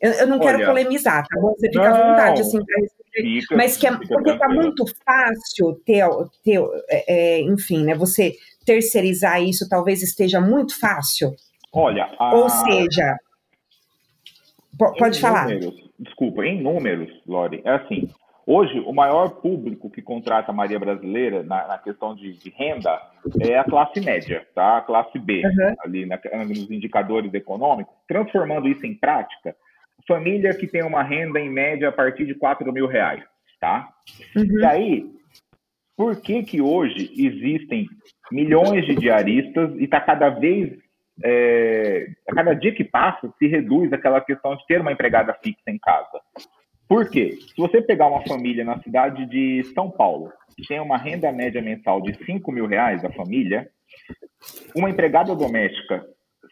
Eu, 0.00 0.10
eu 0.14 0.26
não 0.26 0.40
Olha, 0.40 0.56
quero 0.56 0.66
polemizar, 0.66 1.24
tá 1.28 1.40
bom? 1.40 1.54
Você 1.56 1.68
fica 1.68 1.88
não, 1.88 1.94
à 1.94 2.10
vontade, 2.10 2.40
assim, 2.40 2.64
pra 2.64 2.80
responder. 2.80 3.40
Fica, 3.40 3.56
mas 3.56 3.76
que 3.76 3.86
é, 3.86 3.92
porque 3.92 4.38
tá 4.38 4.48
muito 4.48 4.84
fácil 5.04 5.80
ter, 5.86 6.04
ter 6.42 6.60
é, 6.88 7.04
é, 7.38 7.40
enfim, 7.42 7.84
né? 7.84 7.94
Você 7.94 8.34
terceirizar 8.70 9.42
isso 9.42 9.68
talvez 9.68 10.00
esteja 10.00 10.40
muito 10.40 10.78
fácil? 10.78 11.34
Olha, 11.72 12.08
a... 12.18 12.34
ou 12.36 12.48
seja, 12.48 13.16
pode 14.78 15.18
em 15.18 15.20
falar. 15.20 15.48
Números, 15.48 15.74
desculpa, 15.98 16.46
em 16.46 16.62
números, 16.62 17.10
Lore, 17.26 17.60
é 17.64 17.70
assim. 17.72 18.08
Hoje, 18.46 18.80
o 18.80 18.92
maior 18.92 19.28
público 19.40 19.90
que 19.90 20.02
contrata 20.02 20.50
a 20.50 20.54
Maria 20.54 20.78
Brasileira 20.78 21.42
na, 21.42 21.68
na 21.68 21.78
questão 21.78 22.14
de, 22.14 22.32
de, 22.32 22.50
renda 22.50 23.00
é 23.40 23.58
a 23.58 23.64
classe 23.64 24.00
média, 24.00 24.44
tá? 24.54 24.78
A 24.78 24.80
classe 24.80 25.18
B, 25.18 25.42
uhum. 25.44 25.74
ali 25.84 26.06
na, 26.06 26.18
nos 26.44 26.70
indicadores 26.70 27.32
econômicos. 27.34 27.94
Transformando 28.08 28.66
isso 28.66 28.84
em 28.86 28.94
prática, 28.94 29.54
família 30.08 30.54
que 30.54 30.66
tem 30.66 30.82
uma 30.82 31.02
renda 31.02 31.38
em 31.38 31.50
média 31.50 31.88
a 31.88 31.92
partir 31.92 32.26
de 32.26 32.34
4 32.34 32.72
mil 32.72 32.86
reais, 32.86 33.22
tá? 33.60 33.88
Uhum. 34.34 34.58
E 34.58 34.64
aí, 34.64 35.19
por 36.00 36.18
que 36.18 36.42
que 36.42 36.62
hoje 36.62 37.12
existem 37.14 37.86
milhões 38.32 38.86
de 38.86 38.96
diaristas 38.96 39.70
e 39.78 39.84
está 39.84 40.00
cada 40.00 40.30
vez, 40.30 40.78
é, 41.22 42.06
a 42.26 42.34
cada 42.34 42.54
dia 42.54 42.74
que 42.74 42.82
passa, 42.82 43.30
se 43.38 43.46
reduz 43.46 43.92
aquela 43.92 44.18
questão 44.22 44.56
de 44.56 44.64
ter 44.66 44.80
uma 44.80 44.92
empregada 44.92 45.34
fixa 45.42 45.60
em 45.68 45.78
casa. 45.78 46.18
Por 46.88 47.10
quê? 47.10 47.36
Se 47.54 47.54
você 47.54 47.82
pegar 47.82 48.06
uma 48.06 48.26
família 48.26 48.64
na 48.64 48.80
cidade 48.80 49.26
de 49.26 49.62
São 49.74 49.90
Paulo, 49.90 50.32
que 50.56 50.66
tem 50.66 50.80
uma 50.80 50.96
renda 50.96 51.30
média 51.30 51.60
mensal 51.60 52.00
de 52.00 52.14
5 52.24 52.50
mil 52.50 52.66
reais 52.66 53.04
a 53.04 53.12
família, 53.12 53.68
uma 54.74 54.88
empregada 54.88 55.36
doméstica, 55.36 56.02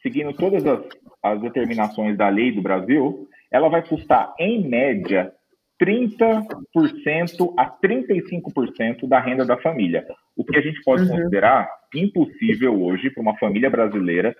seguindo 0.03 0.35
todas 0.35 0.67
as, 0.67 0.85
as 1.23 1.41
determinações 1.41 2.19
da 2.19 2.29
lei 2.29 2.53
do 2.53 2.61
Brasil, 2.61 3.27
ela 3.51 3.71
vai 3.71 3.81
custar, 3.81 4.35
em 4.39 4.69
média, 4.69 5.33
30% 5.81 7.55
a 7.57 7.71
35% 7.71 9.09
da 9.09 9.21
renda 9.21 9.45
da 9.45 9.57
família. 9.59 10.05
O 10.37 10.45
que 10.45 10.57
a 10.57 10.61
gente 10.61 10.83
pode 10.83 11.03
uhum. 11.03 11.09
considerar 11.09 11.69
impossível 11.95 12.83
hoje 12.83 13.11
para 13.11 13.23
uma 13.23 13.39
família 13.39 13.71
brasileira 13.71 14.35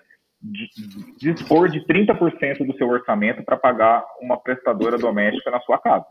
dispor 1.17 1.69
de 1.69 1.81
30% 1.85 2.65
do 2.65 2.77
seu 2.77 2.87
orçamento 2.87 3.43
para 3.43 3.57
pagar 3.57 4.05
uma 4.21 4.37
prestadora 4.39 4.97
doméstica 4.97 5.51
na 5.51 5.59
sua 5.61 5.77
casa, 5.77 6.07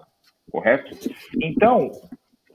correto? 0.50 0.90
Então, 1.42 1.90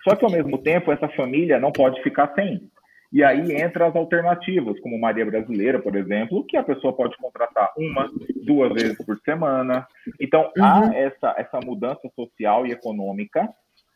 só 0.04 0.16
que 0.16 0.24
ao 0.24 0.32
mesmo 0.32 0.58
tempo 0.60 0.92
essa 0.92 1.08
família 1.10 1.60
não 1.60 1.72
pode 1.72 2.02
ficar 2.04 2.34
sem. 2.36 2.70
E 3.14 3.24
aí 3.24 3.62
entra 3.62 3.88
as 3.88 3.96
alternativas, 3.96 4.80
como 4.80 5.00
Maria 5.00 5.24
Brasileira, 5.24 5.80
por 5.80 5.96
exemplo, 5.96 6.44
que 6.46 6.58
a 6.58 6.64
pessoa 6.64 6.94
pode 6.94 7.16
contratar 7.18 7.72
uma, 7.78 8.10
duas 8.44 8.74
vezes 8.74 8.98
por 9.06 9.20
semana. 9.20 9.88
Então, 10.20 10.52
uhum. 10.58 10.64
há 10.66 10.92
essa, 10.96 11.36
essa 11.38 11.60
mudança 11.64 12.10
social 12.16 12.66
e 12.66 12.72
econômica. 12.72 13.48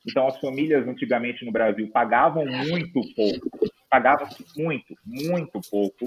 Então, 0.08 0.27
as 0.27 0.39
famílias 0.39 0.88
antigamente 0.88 1.43
no 1.43 1.51
Brasil 1.51 1.89
pagavam 1.91 2.45
muito 2.45 3.01
pouco, 3.15 3.49
pagavam 3.89 4.27
muito, 4.56 4.93
muito 5.03 5.60
pouco. 5.71 6.06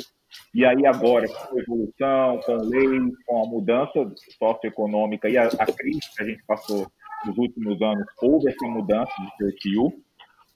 E 0.54 0.64
aí 0.64 0.86
agora, 0.86 1.26
com 1.26 1.58
a 1.58 1.60
evolução, 1.60 2.40
com 2.46 2.56
lei, 2.68 3.12
com 3.26 3.42
a 3.42 3.48
mudança 3.48 4.14
socioeconômica 4.38 5.28
e 5.28 5.36
a, 5.36 5.48
a 5.48 5.66
crise 5.66 6.14
que 6.16 6.22
a 6.22 6.26
gente 6.26 6.44
passou 6.46 6.86
nos 7.26 7.36
últimos 7.36 7.82
anos, 7.82 8.06
houve 8.22 8.48
essa 8.48 8.68
mudança 8.68 9.12
de 9.18 9.36
perfil. 9.36 9.92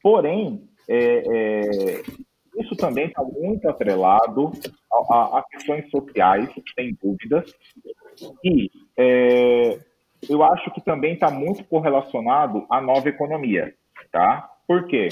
Porém, 0.01 0.69
é, 0.89 1.23
é, 1.27 2.03
isso 2.59 2.77
também 2.77 3.07
está 3.07 3.23
muito 3.23 3.69
atrelado 3.69 4.53
a, 4.93 5.15
a, 5.15 5.39
a, 5.39 5.45
questões 5.51 5.91
sociais, 5.91 6.49
sem 6.75 6.97
dúvidas, 7.03 7.53
e 8.45 8.71
é, 8.97 9.79
eu 10.29 10.43
acho 10.43 10.71
que 10.73 10.81
também 10.81 11.15
está 11.15 11.31
muito 11.31 11.65
correlacionado 11.65 12.67
à 12.71 12.81
nova 12.81 13.09
economia, 13.09 13.75
tá? 14.13 14.49
Por 14.67 14.87
quê? 14.87 15.09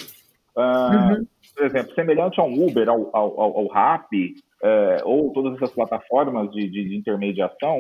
Uh, 0.57 1.17
uhum. 1.19 1.27
Por 1.55 1.67
exemplo, 1.67 1.95
semelhante 1.95 2.41
a 2.41 2.45
um 2.45 2.67
Uber, 2.67 2.89
ao, 2.89 3.11
ao, 3.13 3.41
ao 3.59 3.67
Rappi, 3.69 4.35
é, 4.63 4.99
ou 5.05 5.33
todas 5.33 5.57
essas 5.57 5.73
plataformas 5.73 6.51
de, 6.53 6.69
de, 6.69 6.89
de 6.89 6.97
intermediação, 6.97 7.79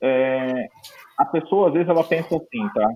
é, 0.00 0.68
a 1.18 1.24
pessoa 1.24 1.68
às 1.68 1.74
vezes 1.74 1.88
ela 1.88 2.04
pensa 2.04 2.36
assim, 2.36 2.68
tá? 2.74 2.88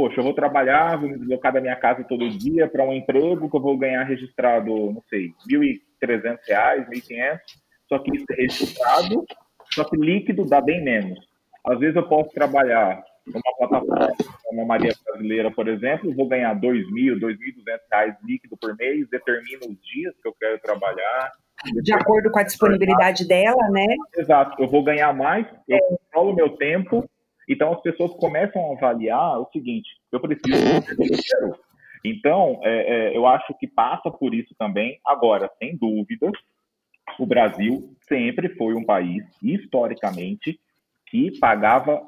Poxa, 0.00 0.18
eu 0.18 0.24
vou 0.24 0.32
trabalhar, 0.32 0.96
vou 0.96 1.10
me 1.10 1.18
deslocar 1.18 1.52
da 1.52 1.60
minha 1.60 1.76
casa 1.76 2.02
todo 2.04 2.30
dia 2.30 2.66
para 2.66 2.82
um 2.82 2.94
emprego 2.94 3.50
que 3.50 3.54
eu 3.54 3.60
vou 3.60 3.76
ganhar 3.76 4.02
registrado, 4.02 4.70
não 4.70 5.02
sei, 5.10 5.26
R$ 5.46 5.78
1.300, 6.02 6.38
R$ 6.48 6.86
1.500, 6.86 7.38
só 7.86 7.98
que 7.98 8.16
isso 8.16 8.24
é 8.30 8.34
registrado, 8.34 9.26
só 9.74 9.84
que 9.84 9.98
líquido 9.98 10.46
dá 10.46 10.58
bem 10.58 10.82
menos. 10.82 11.18
Às 11.66 11.78
vezes 11.78 11.96
eu 11.96 12.08
posso 12.08 12.30
trabalhar 12.30 13.04
numa 13.26 13.42
plataforma 13.58 14.16
como 14.42 14.62
a 14.62 14.64
Maria 14.64 14.94
Brasileira, 15.04 15.50
por 15.50 15.68
exemplo, 15.68 16.14
vou 16.14 16.26
ganhar 16.26 16.54
R$ 16.54 16.60
2.000, 16.62 17.20
R$ 17.20 17.36
2.200 17.92 18.16
líquido 18.24 18.56
por 18.56 18.74
mês, 18.78 19.06
determino 19.10 19.66
os 19.68 19.78
dias 19.82 20.14
que 20.22 20.26
eu 20.26 20.34
quero 20.40 20.58
trabalhar. 20.60 21.30
De 21.82 21.92
acordo 21.92 22.30
com 22.30 22.38
a 22.38 22.42
disponibilidade 22.42 23.28
dela, 23.28 23.68
né? 23.68 23.86
Exato, 24.16 24.62
eu 24.62 24.66
vou 24.66 24.82
ganhar 24.82 25.12
mais, 25.12 25.46
eu 25.68 25.78
controlo 25.78 26.32
o 26.32 26.34
meu 26.34 26.56
tempo, 26.56 27.06
então 27.50 27.72
as 27.72 27.80
pessoas 27.82 28.12
começam 28.14 28.70
a 28.70 28.76
avaliar 28.76 29.40
o 29.40 29.48
seguinte: 29.52 29.88
eu 30.12 30.20
preciso 30.20 30.56
dinheiro. 30.96 31.58
Então, 32.04 32.60
é, 32.62 33.10
é, 33.10 33.16
eu 33.16 33.26
acho 33.26 33.52
que 33.58 33.66
passa 33.66 34.10
por 34.10 34.32
isso 34.34 34.54
também. 34.58 34.98
Agora, 35.04 35.50
sem 35.58 35.76
dúvida, 35.76 36.30
o 37.18 37.26
Brasil 37.26 37.94
sempre 38.08 38.48
foi 38.56 38.74
um 38.74 38.84
país, 38.84 39.24
historicamente, 39.42 40.58
que 41.08 41.38
pagava 41.38 42.00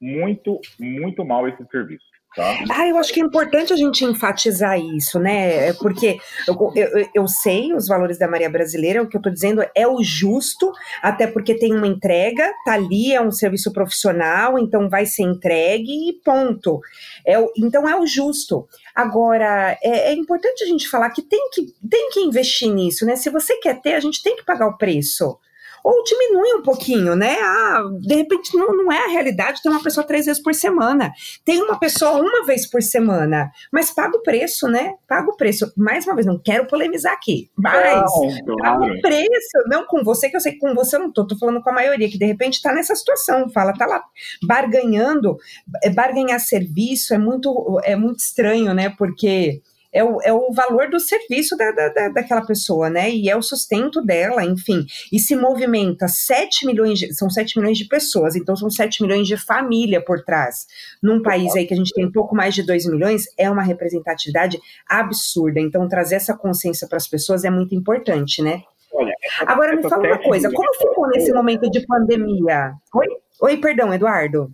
muito, 0.00 0.60
muito 0.78 1.24
mal 1.24 1.48
esse 1.48 1.64
serviço. 1.66 2.06
Tá. 2.34 2.44
Ah, 2.70 2.86
eu 2.86 2.96
acho 2.96 3.12
que 3.12 3.20
é 3.20 3.24
importante 3.24 3.72
a 3.72 3.76
gente 3.76 4.04
enfatizar 4.04 4.78
isso, 4.78 5.18
né? 5.18 5.68
É 5.68 5.72
porque 5.72 6.16
eu, 6.46 6.72
eu, 6.76 7.08
eu 7.12 7.26
sei 7.26 7.74
os 7.74 7.88
valores 7.88 8.18
da 8.18 8.28
Maria 8.28 8.48
Brasileira, 8.48 9.02
o 9.02 9.08
que 9.08 9.16
eu 9.16 9.18
estou 9.18 9.32
dizendo 9.32 9.64
é 9.74 9.86
o 9.86 10.00
justo, 10.00 10.70
até 11.02 11.26
porque 11.26 11.56
tem 11.56 11.74
uma 11.74 11.88
entrega, 11.88 12.48
tá 12.64 12.74
ali, 12.74 13.12
é 13.12 13.20
um 13.20 13.32
serviço 13.32 13.72
profissional, 13.72 14.56
então 14.60 14.88
vai 14.88 15.06
ser 15.06 15.24
entregue 15.24 16.08
e 16.08 16.12
ponto. 16.24 16.80
É, 17.26 17.36
então 17.56 17.88
é 17.88 17.98
o 17.98 18.06
justo. 18.06 18.68
Agora, 18.94 19.76
é, 19.82 20.10
é 20.10 20.14
importante 20.14 20.62
a 20.62 20.66
gente 20.68 20.88
falar 20.88 21.10
que 21.10 21.22
tem, 21.22 21.50
que 21.50 21.74
tem 21.88 22.10
que 22.10 22.20
investir 22.20 22.72
nisso, 22.72 23.04
né? 23.04 23.16
Se 23.16 23.28
você 23.28 23.56
quer 23.56 23.80
ter, 23.80 23.94
a 23.94 24.00
gente 24.00 24.22
tem 24.22 24.36
que 24.36 24.44
pagar 24.44 24.68
o 24.68 24.78
preço 24.78 25.36
ou 25.84 26.02
diminui 26.04 26.54
um 26.54 26.62
pouquinho, 26.62 27.14
né? 27.14 27.36
Ah, 27.40 27.84
de 28.00 28.14
repente 28.14 28.56
não, 28.56 28.76
não 28.76 28.92
é 28.92 29.04
a 29.04 29.08
realidade 29.08 29.62
ter 29.62 29.68
uma 29.68 29.82
pessoa 29.82 30.06
três 30.06 30.26
vezes 30.26 30.42
por 30.42 30.54
semana. 30.54 31.12
Tem 31.44 31.62
uma 31.62 31.78
pessoa 31.78 32.20
uma 32.20 32.44
vez 32.44 32.68
por 32.68 32.82
semana, 32.82 33.50
mas 33.72 33.90
paga 33.90 34.16
o 34.16 34.22
preço, 34.22 34.68
né? 34.68 34.94
Paga 35.06 35.30
o 35.30 35.36
preço. 35.36 35.72
Mais 35.76 36.06
uma 36.06 36.14
vez, 36.14 36.26
não 36.26 36.38
quero 36.38 36.66
polemizar 36.66 37.12
aqui, 37.12 37.50
mas 37.56 38.10
não, 38.46 38.56
paga 38.56 38.84
o 38.84 39.00
preço. 39.00 39.58
Não 39.66 39.86
com 39.86 40.02
você, 40.04 40.28
que 40.28 40.36
eu 40.36 40.40
sei 40.40 40.52
que 40.52 40.58
com 40.58 40.74
você 40.74 40.96
eu 40.96 41.00
não 41.00 41.12
tô, 41.12 41.26
tô 41.26 41.36
falando 41.38 41.62
com 41.62 41.70
a 41.70 41.74
maioria, 41.74 42.10
que 42.10 42.18
de 42.18 42.26
repente 42.26 42.62
tá 42.62 42.72
nessa 42.72 42.94
situação, 42.94 43.48
fala, 43.50 43.72
tá 43.72 43.86
lá 43.86 44.02
barganhando, 44.46 45.36
é, 45.82 45.90
barganhar 45.90 46.40
serviço 46.40 47.14
é 47.14 47.18
muito, 47.18 47.80
é 47.84 47.96
muito 47.96 48.20
estranho, 48.20 48.74
né? 48.74 48.90
Porque 48.90 49.62
é 49.92 50.04
o, 50.04 50.20
é 50.22 50.32
o 50.32 50.52
valor 50.52 50.88
do 50.88 51.00
serviço 51.00 51.56
da, 51.56 51.70
da, 51.72 52.08
daquela 52.10 52.44
pessoa, 52.44 52.88
né? 52.88 53.10
E 53.10 53.28
é 53.28 53.36
o 53.36 53.42
sustento 53.42 54.00
dela, 54.00 54.44
enfim. 54.44 54.86
E 55.12 55.18
se 55.18 55.34
movimenta 55.34 56.06
7 56.06 56.66
milhões, 56.66 56.98
de, 56.98 57.12
são 57.14 57.28
7 57.28 57.58
milhões 57.58 57.76
de 57.76 57.86
pessoas, 57.86 58.36
então 58.36 58.54
são 58.54 58.70
7 58.70 59.02
milhões 59.02 59.26
de 59.26 59.36
família 59.36 60.00
por 60.00 60.22
trás. 60.22 60.66
Num 61.02 61.22
país 61.22 61.54
aí 61.56 61.66
que 61.66 61.74
a 61.74 61.76
gente 61.76 61.92
tem 61.92 62.10
pouco 62.10 62.34
mais 62.34 62.54
de 62.54 62.62
2 62.62 62.86
milhões, 62.86 63.24
é 63.36 63.50
uma 63.50 63.62
representatividade 63.62 64.58
absurda. 64.88 65.60
Então, 65.60 65.88
trazer 65.88 66.16
essa 66.16 66.36
consciência 66.36 66.86
para 66.88 66.96
as 66.96 67.08
pessoas 67.08 67.44
é 67.44 67.50
muito 67.50 67.74
importante, 67.74 68.42
né? 68.42 68.62
Olha, 68.92 69.14
essa, 69.22 69.50
Agora 69.50 69.76
me 69.76 69.88
fala 69.88 70.06
uma 70.06 70.18
coisa, 70.18 70.50
como 70.50 70.74
ficou 70.74 71.08
nesse 71.08 71.32
momento 71.32 71.70
de 71.70 71.84
pandemia? 71.86 72.72
Oi? 72.94 73.06
Oi, 73.42 73.56
perdão, 73.56 73.92
Eduardo. 73.94 74.52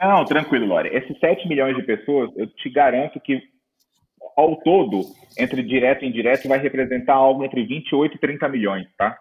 Não, 0.00 0.24
tranquilo, 0.24 0.66
Lore. 0.66 0.88
Esses 0.88 1.18
7 1.18 1.46
milhões 1.46 1.76
de 1.76 1.82
pessoas, 1.82 2.30
eu 2.36 2.46
te 2.46 2.70
garanto 2.70 3.20
que 3.20 3.40
ao 4.40 4.56
todo, 4.56 5.02
entre 5.38 5.62
direto 5.62 6.04
e 6.04 6.08
indireto, 6.08 6.48
vai 6.48 6.58
representar 6.58 7.14
algo 7.14 7.44
entre 7.44 7.64
28 7.64 8.16
e 8.16 8.18
30 8.18 8.48
milhões, 8.48 8.86
tá? 8.96 9.16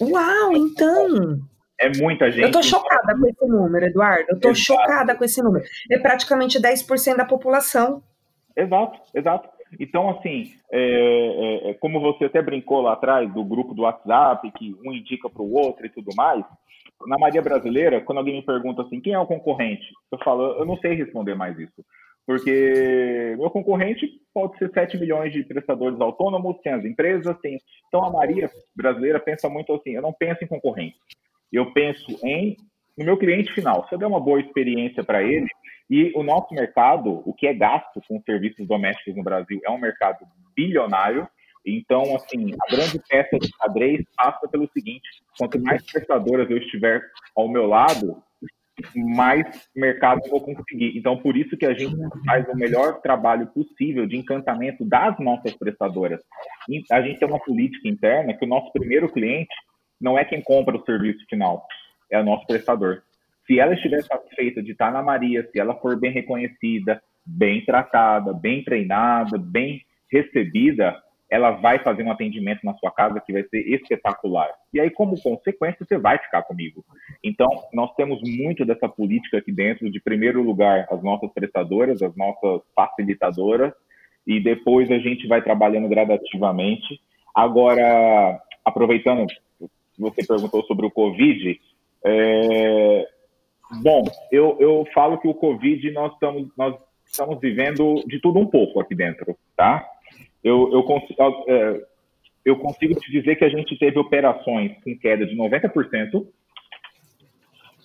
Uau, 0.00 0.52
então. 0.52 1.40
É 1.78 1.90
muita 1.98 2.30
gente. 2.30 2.44
Eu 2.44 2.50
tô 2.50 2.62
chocada 2.62 3.18
com 3.18 3.26
esse 3.26 3.46
número, 3.46 3.84
Eduardo. 3.84 4.26
Eu 4.28 4.40
tô 4.40 4.50
exato. 4.50 4.80
chocada 4.80 5.14
com 5.14 5.24
esse 5.24 5.42
número. 5.42 5.64
É 5.90 5.98
praticamente 5.98 6.60
10% 6.60 7.16
da 7.16 7.24
população. 7.24 8.02
Exato, 8.56 8.98
exato. 9.14 9.48
Então, 9.78 10.08
assim, 10.10 10.52
é, 10.70 10.80
é, 10.80 11.70
é, 11.70 11.74
como 11.74 12.00
você 12.00 12.26
até 12.26 12.40
brincou 12.40 12.80
lá 12.80 12.92
atrás 12.92 13.30
do 13.32 13.44
grupo 13.44 13.74
do 13.74 13.82
WhatsApp, 13.82 14.50
que 14.52 14.74
um 14.84 14.92
indica 14.92 15.28
para 15.28 15.42
o 15.42 15.52
outro 15.52 15.84
e 15.84 15.90
tudo 15.90 16.14
mais, 16.14 16.44
na 17.06 17.18
Maria 17.18 17.42
Brasileira, 17.42 18.00
quando 18.00 18.18
alguém 18.18 18.36
me 18.36 18.42
pergunta 18.42 18.82
assim, 18.82 19.00
quem 19.00 19.12
é 19.12 19.18
o 19.18 19.26
concorrente? 19.26 19.86
Eu 20.10 20.18
falo, 20.24 20.58
eu 20.58 20.64
não 20.64 20.78
sei 20.78 20.94
responder 20.94 21.34
mais 21.34 21.58
isso. 21.58 21.84
Porque 22.26 23.36
meu 23.38 23.48
concorrente 23.50 24.20
pode 24.34 24.58
ser 24.58 24.70
7 24.72 24.98
milhões 24.98 25.32
de 25.32 25.44
prestadores 25.44 26.00
autônomos, 26.00 26.58
tem 26.60 26.72
as 26.72 26.84
empresas, 26.84 27.38
tem. 27.38 27.60
Então 27.86 28.04
a 28.04 28.10
Maria 28.10 28.50
brasileira 28.74 29.20
pensa 29.20 29.48
muito 29.48 29.72
assim: 29.72 29.92
eu 29.92 30.02
não 30.02 30.12
penso 30.12 30.42
em 30.42 30.48
concorrente, 30.48 30.96
eu 31.52 31.72
penso 31.72 32.18
em 32.24 32.56
no 32.98 33.04
meu 33.04 33.16
cliente 33.16 33.52
final. 33.52 33.86
Se 33.86 33.94
eu 33.94 33.98
der 33.98 34.06
uma 34.06 34.20
boa 34.20 34.40
experiência 34.40 35.04
para 35.04 35.22
ele, 35.22 35.46
e 35.88 36.12
o 36.16 36.22
nosso 36.22 36.52
mercado, 36.52 37.22
o 37.24 37.32
que 37.32 37.46
é 37.46 37.54
gasto 37.54 38.00
com 38.08 38.20
serviços 38.22 38.66
domésticos 38.66 39.14
no 39.14 39.22
Brasil, 39.22 39.60
é 39.64 39.70
um 39.70 39.78
mercado 39.78 40.26
bilionário. 40.54 41.28
Então, 41.64 42.02
assim, 42.16 42.52
a 42.52 42.74
grande 42.74 43.00
peça 43.08 43.38
de 43.38 43.48
xadrez 43.56 44.04
passa 44.16 44.48
pelo 44.48 44.68
seguinte: 44.72 45.08
quanto 45.38 45.60
mais 45.60 45.84
prestadoras 45.84 46.50
eu 46.50 46.58
estiver 46.58 47.02
ao 47.36 47.48
meu 47.48 47.66
lado, 47.66 48.22
mais 48.94 49.68
mercado 49.74 50.20
eu 50.24 50.30
vou 50.30 50.40
conseguir. 50.40 50.96
Então, 50.96 51.16
por 51.16 51.36
isso 51.36 51.56
que 51.56 51.66
a 51.66 51.72
gente 51.72 51.96
faz 52.24 52.46
o 52.48 52.56
melhor 52.56 53.00
trabalho 53.00 53.46
possível 53.48 54.06
de 54.06 54.16
encantamento 54.16 54.84
das 54.84 55.18
nossas 55.18 55.54
prestadoras. 55.54 56.20
E 56.68 56.82
a 56.90 57.00
gente 57.00 57.18
tem 57.18 57.28
uma 57.28 57.42
política 57.42 57.88
interna 57.88 58.34
que 58.34 58.44
o 58.44 58.48
nosso 58.48 58.70
primeiro 58.72 59.10
cliente 59.10 59.54
não 60.00 60.18
é 60.18 60.24
quem 60.24 60.42
compra 60.42 60.76
o 60.76 60.84
serviço 60.84 61.24
final, 61.28 61.66
é 62.10 62.20
o 62.20 62.24
nosso 62.24 62.46
prestador. 62.46 63.02
Se 63.46 63.58
ela 63.58 63.74
estiver 63.74 64.02
satisfeita 64.02 64.62
de 64.62 64.72
estar 64.72 64.92
na 64.92 65.02
Maria, 65.02 65.48
se 65.50 65.58
ela 65.58 65.74
for 65.76 65.98
bem 65.98 66.10
reconhecida, 66.10 67.00
bem 67.24 67.64
tratada, 67.64 68.32
bem 68.32 68.62
treinada, 68.62 69.38
bem 69.38 69.80
recebida, 70.10 70.96
ela 71.28 71.50
vai 71.50 71.78
fazer 71.80 72.02
um 72.04 72.10
atendimento 72.10 72.64
na 72.64 72.74
sua 72.74 72.90
casa 72.90 73.20
que 73.20 73.32
vai 73.32 73.42
ser 73.44 73.58
espetacular. 73.68 74.48
E 74.72 74.78
aí, 74.78 74.90
como 74.90 75.20
consequência, 75.20 75.84
você 75.84 75.98
vai 75.98 76.18
ficar 76.18 76.42
comigo. 76.42 76.84
Então, 77.22 77.48
nós 77.72 77.92
temos 77.94 78.20
muito 78.22 78.64
dessa 78.64 78.88
política 78.88 79.38
aqui 79.38 79.50
dentro, 79.50 79.90
de 79.90 80.00
primeiro 80.00 80.42
lugar, 80.42 80.86
as 80.90 81.02
nossas 81.02 81.30
prestadoras, 81.32 82.00
as 82.00 82.14
nossas 82.14 82.62
facilitadoras, 82.74 83.72
e 84.26 84.40
depois 84.40 84.90
a 84.90 84.98
gente 84.98 85.26
vai 85.26 85.42
trabalhando 85.42 85.88
gradativamente. 85.88 87.00
Agora, 87.34 88.40
aproveitando, 88.64 89.26
você 89.98 90.24
perguntou 90.24 90.62
sobre 90.64 90.86
o 90.86 90.90
Covid, 90.90 91.60
é... 92.04 93.08
bom, 93.82 94.04
eu, 94.30 94.56
eu 94.60 94.86
falo 94.94 95.18
que 95.18 95.26
o 95.26 95.34
Covid 95.34 95.90
nós 95.90 96.12
estamos, 96.12 96.48
nós 96.56 96.76
estamos 97.04 97.40
vivendo 97.40 98.04
de 98.06 98.20
tudo 98.20 98.38
um 98.38 98.46
pouco 98.46 98.80
aqui 98.80 98.94
dentro, 98.94 99.36
tá? 99.56 99.88
Eu, 100.46 100.70
eu, 100.72 100.84
é, 101.48 101.86
eu 102.44 102.56
consigo 102.56 102.94
te 102.94 103.10
dizer 103.10 103.34
que 103.34 103.44
a 103.44 103.48
gente 103.48 103.76
teve 103.76 103.98
operações 103.98 104.72
com 104.84 104.96
queda 104.96 105.26
de 105.26 105.36
90% 105.36 106.24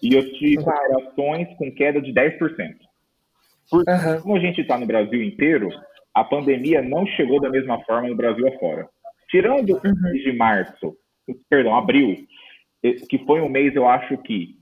e 0.04 0.14
eu 0.14 0.32
tive 0.34 0.60
operações 0.60 1.48
com 1.58 1.72
queda 1.72 2.00
de 2.00 2.14
10%. 2.14 2.38
Porque, 3.68 3.92
uhum. 3.92 4.22
como 4.22 4.36
a 4.36 4.40
gente 4.40 4.62
está 4.62 4.78
no 4.78 4.86
Brasil 4.86 5.24
inteiro, 5.24 5.70
a 6.14 6.24
pandemia 6.24 6.84
não 6.84 7.04
chegou 7.08 7.42
da 7.42 7.50
mesma 7.50 7.82
forma 7.84 8.08
no 8.08 8.16
Brasil 8.16 8.48
afora. 8.48 8.88
Tirando 9.28 9.72
o 9.72 9.76
uhum. 9.84 10.02
mês 10.04 10.24
de 10.24 10.32
março, 10.32 10.96
perdão, 11.50 11.76
abril, 11.76 12.28
que 13.10 13.18
foi 13.26 13.42
um 13.42 13.50
mês, 13.50 13.76
eu 13.76 13.88
acho 13.88 14.16
que 14.20 14.56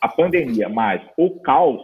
a 0.00 0.08
pandemia, 0.08 0.68
mas 0.68 1.00
o 1.16 1.38
caos 1.40 1.82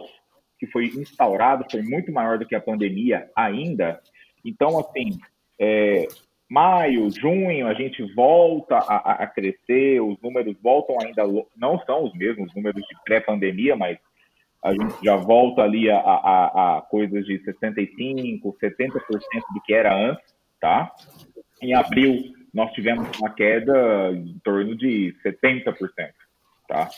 que 0.59 0.67
foi 0.67 0.87
instaurado 0.87 1.65
foi 1.71 1.81
muito 1.83 2.11
maior 2.11 2.37
do 2.37 2.45
que 2.45 2.53
a 2.53 2.61
pandemia 2.61 3.29
ainda. 3.33 4.01
Então, 4.43 4.79
assim, 4.79 5.19
é, 5.59 6.07
maio, 6.49 7.09
junho, 7.11 7.67
a 7.67 7.73
gente 7.73 8.03
volta 8.13 8.75
a, 8.75 9.23
a, 9.23 9.27
crescer, 9.27 10.01
os 10.01 10.19
números 10.21 10.55
voltam 10.61 10.97
ainda, 11.01 11.23
não 11.55 11.79
são 11.85 12.03
os 12.03 12.13
mesmos 12.13 12.53
números 12.53 12.81
de 12.81 12.95
pré-pandemia, 13.05 13.75
mas 13.75 13.97
a 14.63 14.73
gente 14.73 14.95
já 15.03 15.15
volta 15.15 15.61
ali 15.61 15.89
a, 15.89 15.97
a, 15.97 16.77
a 16.77 16.81
coisas 16.81 17.25
de 17.25 17.39
65%, 17.39 18.41
70% 18.41 18.99
do 19.53 19.61
que 19.65 19.73
era 19.73 19.95
antes, 19.95 20.35
tá? 20.59 20.91
Em 21.61 21.73
abril, 21.73 22.33
nós 22.53 22.71
tivemos 22.73 23.07
uma 23.17 23.29
queda 23.29 24.11
em 24.13 24.37
torno 24.43 24.75
de 24.75 25.15
70%, 25.23 25.73
tá? 26.67 26.89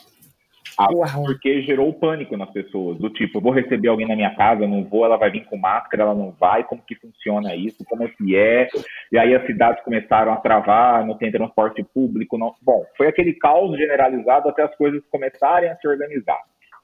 Ah, 0.77 0.87
porque 1.25 1.61
gerou 1.61 1.93
pânico 1.93 2.35
nas 2.35 2.49
pessoas, 2.49 2.97
do 2.97 3.09
tipo, 3.09 3.37
eu 3.37 3.41
vou 3.41 3.51
receber 3.51 3.89
alguém 3.89 4.07
na 4.07 4.15
minha 4.15 4.33
casa, 4.35 4.67
não 4.67 4.83
vou, 4.83 5.05
ela 5.05 5.17
vai 5.17 5.29
vir 5.29 5.45
com 5.45 5.57
máscara, 5.57 6.03
ela 6.03 6.15
não 6.15 6.31
vai, 6.31 6.63
como 6.63 6.81
que 6.81 6.95
funciona 6.95 7.55
isso, 7.55 7.85
como 7.85 8.03
é 8.03 8.07
que 8.07 8.35
é, 8.35 8.67
e 9.11 9.17
aí 9.17 9.35
as 9.35 9.45
cidades 9.45 9.83
começaram 9.83 10.33
a 10.33 10.37
travar, 10.37 11.05
não 11.05 11.17
tem 11.17 11.31
transporte 11.31 11.83
público, 11.93 12.37
não... 12.37 12.55
bom, 12.61 12.83
foi 12.97 13.07
aquele 13.07 13.33
caos 13.33 13.77
generalizado 13.77 14.49
até 14.49 14.63
as 14.63 14.75
coisas 14.75 15.03
começarem 15.11 15.69
a 15.69 15.75
se 15.75 15.87
organizar. 15.87 16.39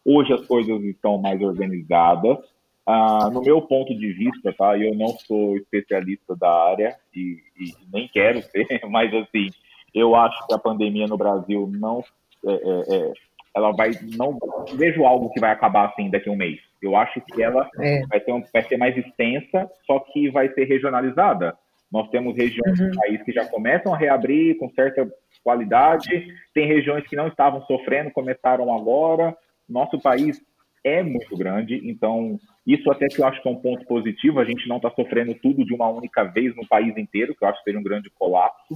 Hoje 0.05 0.33
as 0.33 0.45
coisas 0.45 0.81
estão 0.83 1.17
mais 1.17 1.41
organizadas, 1.41 2.37
ah, 2.85 3.29
no 3.31 3.41
meu 3.41 3.61
ponto 3.61 3.95
de 3.95 4.11
vista, 4.13 4.53
tá, 4.53 4.77
eu 4.77 4.95
não 4.95 5.09
sou 5.09 5.55
especialista 5.57 6.35
da 6.35 6.51
área 6.51 6.95
e, 7.15 7.37
e 7.59 7.73
nem 7.91 8.07
quero 8.07 8.41
ser, 8.49 8.81
mas 8.89 9.13
assim, 9.13 9.49
eu 9.93 10.15
acho 10.15 10.47
que 10.47 10.53
a 10.53 10.59
pandemia 10.59 11.07
no 11.07 11.17
Brasil 11.17 11.69
não 11.71 12.03
é, 12.45 12.51
é, 12.51 12.95
é 12.95 13.13
ela 13.55 13.71
vai 13.71 13.91
não 14.15 14.37
vejo 14.75 15.03
algo 15.05 15.31
que 15.31 15.39
vai 15.39 15.51
acabar 15.51 15.89
assim 15.89 16.09
daqui 16.09 16.29
a 16.29 16.31
um 16.31 16.35
mês. 16.35 16.59
Eu 16.81 16.95
acho 16.95 17.19
que 17.21 17.41
ela 17.41 17.69
é. 17.79 18.05
vai, 18.07 18.19
ter 18.19 18.31
um, 18.31 18.43
vai 18.53 18.63
ser 18.63 18.77
mais 18.77 18.95
extensa, 18.97 19.69
só 19.85 19.99
que 19.99 20.29
vai 20.29 20.49
ser 20.53 20.65
regionalizada. 20.65 21.57
Nós 21.91 22.09
temos 22.09 22.37
regiões 22.37 22.79
uhum. 22.79 22.91
do 22.91 22.97
país 22.97 23.21
que 23.23 23.31
já 23.31 23.45
começam 23.45 23.93
a 23.93 23.97
reabrir 23.97 24.57
com 24.57 24.69
certa 24.69 25.09
qualidade, 25.43 26.27
tem 26.53 26.67
regiões 26.67 27.07
que 27.07 27.15
não 27.15 27.27
estavam 27.27 27.61
sofrendo, 27.63 28.11
começaram 28.11 28.73
agora. 28.73 29.35
Nosso 29.67 29.99
país 29.99 30.39
é 30.83 31.01
muito 31.03 31.35
grande, 31.35 31.81
então 31.89 32.39
isso 32.65 32.89
até 32.91 33.07
que 33.07 33.19
eu 33.19 33.25
acho 33.25 33.41
que 33.41 33.47
é 33.47 33.51
um 33.51 33.59
ponto 33.59 33.85
positivo. 33.85 34.39
A 34.39 34.45
gente 34.45 34.67
não 34.69 34.77
está 34.77 34.91
sofrendo 34.91 35.33
tudo 35.35 35.65
de 35.65 35.73
uma 35.73 35.89
única 35.89 36.23
vez 36.23 36.55
no 36.55 36.67
país 36.67 36.95
inteiro, 36.95 37.35
que 37.35 37.43
eu 37.43 37.47
acho 37.47 37.57
que 37.57 37.63
seria 37.63 37.79
um 37.79 37.83
grande 37.83 38.09
colapso. 38.11 38.75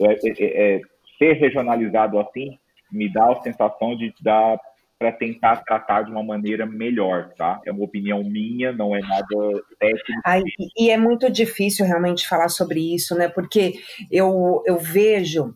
É, 0.00 0.12
é, 0.12 0.32
é, 0.38 0.76
é 0.76 0.80
ser 1.18 1.34
regionalizado 1.34 2.18
assim 2.18 2.58
me 2.94 3.12
dá 3.12 3.32
a 3.32 3.42
sensação 3.42 3.96
de 3.96 4.14
dar 4.22 4.58
para 4.98 5.10
tentar 5.12 5.56
tratar 5.64 6.02
de 6.02 6.10
uma 6.10 6.22
maneira 6.22 6.64
melhor, 6.64 7.30
tá? 7.36 7.60
É 7.66 7.72
uma 7.72 7.84
opinião 7.84 8.22
minha, 8.22 8.72
não 8.72 8.94
é 8.94 9.00
nada 9.00 9.62
técnico. 9.78 10.22
Ai, 10.24 10.42
e 10.78 10.90
é 10.90 10.96
muito 10.96 11.30
difícil 11.30 11.84
realmente 11.84 12.26
falar 12.26 12.48
sobre 12.48 12.94
isso, 12.94 13.14
né? 13.14 13.28
Porque 13.28 13.74
eu, 14.10 14.62
eu 14.64 14.78
vejo 14.78 15.54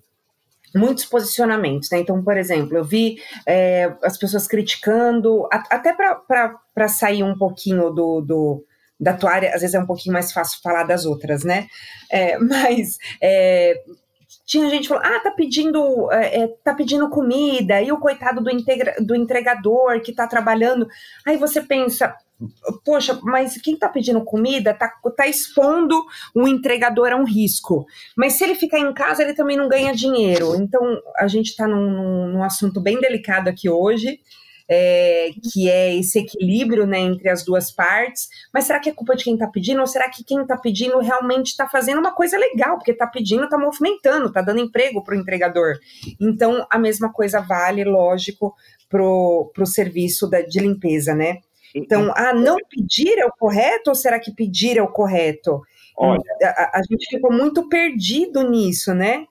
muitos 0.75 1.05
posicionamentos, 1.07 1.89
né? 1.91 1.99
Então, 2.01 2.23
por 2.23 2.37
exemplo, 2.37 2.77
eu 2.77 2.85
vi 2.85 3.23
é, 3.47 3.95
as 4.03 4.19
pessoas 4.19 4.47
criticando, 4.47 5.49
até 5.51 5.95
para 5.95 6.89
sair 6.89 7.23
um 7.23 7.37
pouquinho 7.37 7.91
do, 7.91 8.21
do 8.21 8.65
da 9.01 9.15
tua 9.15 9.31
área, 9.31 9.55
às 9.55 9.61
vezes 9.61 9.75
é 9.75 9.79
um 9.79 9.87
pouquinho 9.87 10.13
mais 10.13 10.33
fácil 10.33 10.61
falar 10.61 10.83
das 10.83 11.05
outras, 11.05 11.45
né? 11.45 11.69
É, 12.11 12.37
mas 12.43 12.99
é, 13.23 13.75
tinha 14.49 14.71
gente 14.71 14.89
falando, 14.89 15.05
ah, 15.05 15.21
tá 15.21 15.31
pedindo, 15.31 16.11
é, 16.11 16.49
tá 16.65 16.73
pedindo 16.73 17.11
comida, 17.11 17.83
e 17.83 17.93
o 17.93 17.99
coitado 17.99 18.41
do, 18.41 18.51
integra, 18.51 18.97
do 18.99 19.15
entregador 19.15 20.01
que 20.01 20.11
tá 20.11 20.27
trabalhando. 20.27 20.89
Aí 21.27 21.37
você 21.37 21.61
pensa, 21.61 22.17
poxa, 22.83 23.21
mas 23.23 23.61
quem 23.61 23.77
tá 23.77 23.91
pedindo 23.91 24.25
comida 24.25 24.73
tá, 24.73 24.91
tá 25.15 25.27
expondo 25.27 26.03
o 26.35 26.49
entregador 26.49 27.13
a 27.13 27.17
um 27.17 27.25
risco. 27.25 27.85
Mas 28.17 28.33
se 28.33 28.45
ele 28.45 28.55
ficar 28.55 28.79
em 28.79 28.95
casa, 28.95 29.23
ele 29.23 29.35
também 29.35 29.55
não 29.55 29.69
ganha 29.69 29.95
dinheiro. 29.95 30.57
Então, 30.57 30.99
a 31.19 31.29
gente 31.29 31.55
tá 31.55 31.69
num, 31.69 32.29
num 32.29 32.43
assunto 32.43 32.81
bem 32.81 32.99
delicado 32.99 33.49
aqui 33.49 33.69
hoje 33.69 34.19
é, 34.69 35.31
que 35.51 35.71
é 35.71 35.97
esse 35.97 36.19
equilíbrio 36.19 36.87
né, 36.87 36.99
entre 36.99 37.29
as 37.29 37.45
duas 37.45 37.71
partes. 37.71 38.29
Mas 38.53 38.65
será 38.65 38.79
que 38.79 38.91
é 38.91 38.93
culpa 38.93 39.17
de 39.17 39.25
quem 39.25 39.35
está 39.35 39.47
pedindo? 39.47 39.81
Ou 39.81 39.87
será 39.87 40.11
que 40.11 40.23
quem 40.23 40.43
está 40.43 40.57
pedindo 40.57 40.99
realmente 40.99 41.49
está 41.49 41.67
fazendo 41.67 41.99
uma 41.99 42.15
coisa 42.15 42.37
legal? 42.37 42.77
Porque 42.77 42.91
está 42.91 43.07
pedindo, 43.07 43.45
está 43.45 43.59
movimentando, 43.59 44.27
está 44.27 44.43
dando 44.43 44.61
emprego 44.61 45.03
para 45.03 45.17
o 45.17 45.19
entregador. 45.19 45.79
Então, 46.21 46.67
a 46.71 46.79
mesma 46.79 47.11
coisa 47.13 47.41
vale, 47.41 47.83
lógico, 47.85 48.55
para 48.89 49.03
o 49.03 49.67
serviço 49.67 50.29
da, 50.29 50.43
de 50.43 50.61
limpeza, 50.61 51.15
né? 51.15 51.39
Então, 51.75 52.13
ah, 52.17 52.33
não 52.33 52.57
pedir 52.69 53.19
é 53.19 53.27
o 53.27 53.33
correto 53.33 53.91
ou 53.91 53.95
será 53.95 54.19
que 54.19 54.33
pedir 54.33 54.79
é 54.79 54.83
o 54.83 54.89
correto? 54.89 55.61
Olha, 55.97 56.23
a, 56.43 56.79
a 56.79 56.83
gente 56.83 57.09
ficou 57.11 57.33
muito 57.33 57.69
perdido 57.69 58.43
nisso, 58.49 58.95
né? 58.95 59.27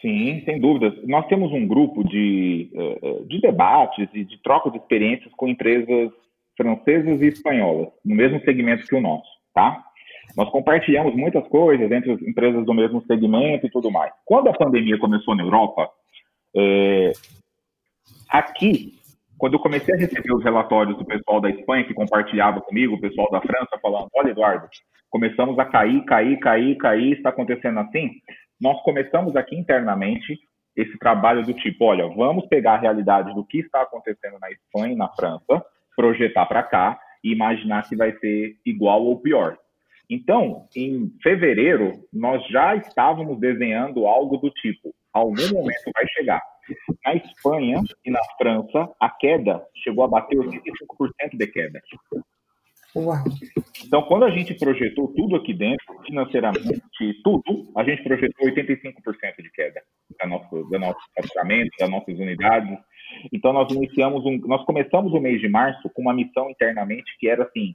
Sim, 0.00 0.42
sem 0.44 0.58
dúvidas. 0.58 0.94
Nós 1.06 1.26
temos 1.26 1.52
um 1.52 1.66
grupo 1.66 2.02
de, 2.02 2.70
eh, 2.74 2.98
eh, 3.02 3.24
de 3.26 3.40
debates 3.40 4.08
e 4.14 4.24
de 4.24 4.42
troca 4.42 4.70
de 4.70 4.78
experiências 4.78 5.32
com 5.34 5.46
empresas 5.46 6.10
francesas 6.56 7.20
e 7.20 7.26
espanholas, 7.26 7.88
no 8.04 8.14
mesmo 8.14 8.40
segmento 8.40 8.86
que 8.86 8.94
o 8.94 9.00
nosso, 9.00 9.28
tá? 9.54 9.82
Nós 10.36 10.48
compartilhamos 10.50 11.14
muitas 11.14 11.46
coisas 11.48 11.90
entre 11.90 12.12
as 12.12 12.22
empresas 12.22 12.64
do 12.64 12.72
mesmo 12.72 13.02
segmento 13.02 13.66
e 13.66 13.70
tudo 13.70 13.90
mais. 13.90 14.12
Quando 14.24 14.48
a 14.48 14.54
pandemia 14.54 14.98
começou 14.98 15.34
na 15.34 15.42
Europa, 15.42 15.90
é, 16.56 17.12
aqui, 18.28 18.94
quando 19.38 19.54
eu 19.54 19.60
comecei 19.60 19.94
a 19.94 19.98
receber 19.98 20.32
os 20.32 20.44
relatórios 20.44 20.96
do 20.96 21.04
pessoal 21.04 21.40
da 21.40 21.50
Espanha 21.50 21.84
que 21.84 21.94
compartilhava 21.94 22.60
comigo, 22.60 22.94
o 22.94 23.00
pessoal 23.00 23.30
da 23.30 23.40
França 23.40 23.78
falando, 23.82 24.08
olha 24.14 24.30
Eduardo, 24.30 24.68
começamos 25.10 25.58
a 25.58 25.64
cair, 25.64 26.04
cair, 26.04 26.38
cair, 26.38 26.76
cair, 26.76 27.12
está 27.16 27.30
acontecendo 27.30 27.80
assim 27.80 28.10
nós 28.60 28.80
começamos 28.82 29.34
aqui 29.36 29.56
internamente 29.56 30.38
esse 30.76 30.96
trabalho 30.98 31.44
do 31.44 31.52
tipo, 31.54 31.84
olha, 31.84 32.06
vamos 32.08 32.46
pegar 32.46 32.74
a 32.74 32.80
realidade 32.80 33.34
do 33.34 33.44
que 33.44 33.58
está 33.58 33.82
acontecendo 33.82 34.38
na 34.38 34.50
Espanha 34.50 34.92
e 34.92 34.96
na 34.96 35.08
França, 35.08 35.64
projetar 35.96 36.46
para 36.46 36.62
cá 36.62 37.00
e 37.22 37.32
imaginar 37.32 37.88
que 37.88 37.96
vai 37.96 38.12
ser 38.18 38.56
igual 38.64 39.02
ou 39.02 39.20
pior. 39.20 39.58
Então, 40.08 40.66
em 40.74 41.12
fevereiro, 41.22 41.92
nós 42.12 42.44
já 42.48 42.74
estávamos 42.74 43.38
desenhando 43.38 44.06
algo 44.06 44.36
do 44.38 44.50
tipo, 44.50 44.94
algum 45.12 45.48
momento 45.52 45.90
vai 45.94 46.06
chegar. 46.08 46.42
Na 47.04 47.14
Espanha 47.14 47.82
e 48.04 48.10
na 48.10 48.20
França, 48.38 48.90
a 49.00 49.08
queda 49.08 49.64
chegou 49.76 50.04
a 50.04 50.08
bater 50.08 50.36
85% 50.38 51.36
de 51.36 51.46
queda. 51.46 51.80
Uau. 52.94 53.24
Então, 53.84 54.02
quando 54.02 54.24
a 54.24 54.30
gente 54.30 54.54
projetou 54.54 55.08
tudo 55.08 55.36
aqui 55.36 55.54
dentro, 55.54 55.84
financeiramente, 56.04 56.82
tudo, 57.22 57.70
a 57.76 57.84
gente 57.84 58.02
projetou 58.02 58.48
85% 58.48 59.42
de 59.42 59.50
queda 59.52 59.80
da 60.18 60.26
nosso, 60.26 60.64
do 60.64 60.78
nosso 60.78 60.98
faturamento, 61.14 61.70
das 61.78 61.88
nossas 61.88 62.18
unidades. 62.18 62.78
Então, 63.32 63.52
nós 63.52 63.72
iniciamos 63.72 64.24
um, 64.24 64.38
nós 64.46 64.64
começamos 64.64 65.12
o 65.12 65.20
mês 65.20 65.40
de 65.40 65.48
março 65.48 65.88
com 65.90 66.02
uma 66.02 66.14
missão 66.14 66.50
internamente 66.50 67.16
que 67.18 67.28
era 67.28 67.44
assim, 67.44 67.74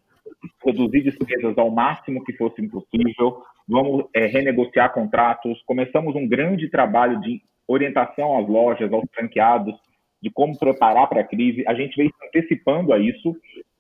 reduzir 0.63 1.01
despesas 1.01 1.58
ao 1.58 1.71
máximo 1.71 2.23
que 2.23 2.34
fosse 2.34 2.62
possível, 2.67 3.41
vamos 3.67 4.06
é, 4.13 4.25
renegociar 4.25 4.93
contratos. 4.93 5.62
Começamos 5.65 6.15
um 6.15 6.28
grande 6.28 6.69
trabalho 6.69 7.19
de 7.21 7.41
orientação 7.67 8.38
às 8.38 8.47
lojas, 8.47 8.91
aos 8.91 9.06
franqueados, 9.13 9.75
de 10.21 10.30
como 10.30 10.58
preparar 10.58 11.08
para 11.08 11.21
a 11.21 11.28
crise. 11.28 11.63
A 11.67 11.73
gente 11.73 11.95
veio 11.95 12.12
antecipando 12.23 12.93
a 12.93 12.99
isso 12.99 13.36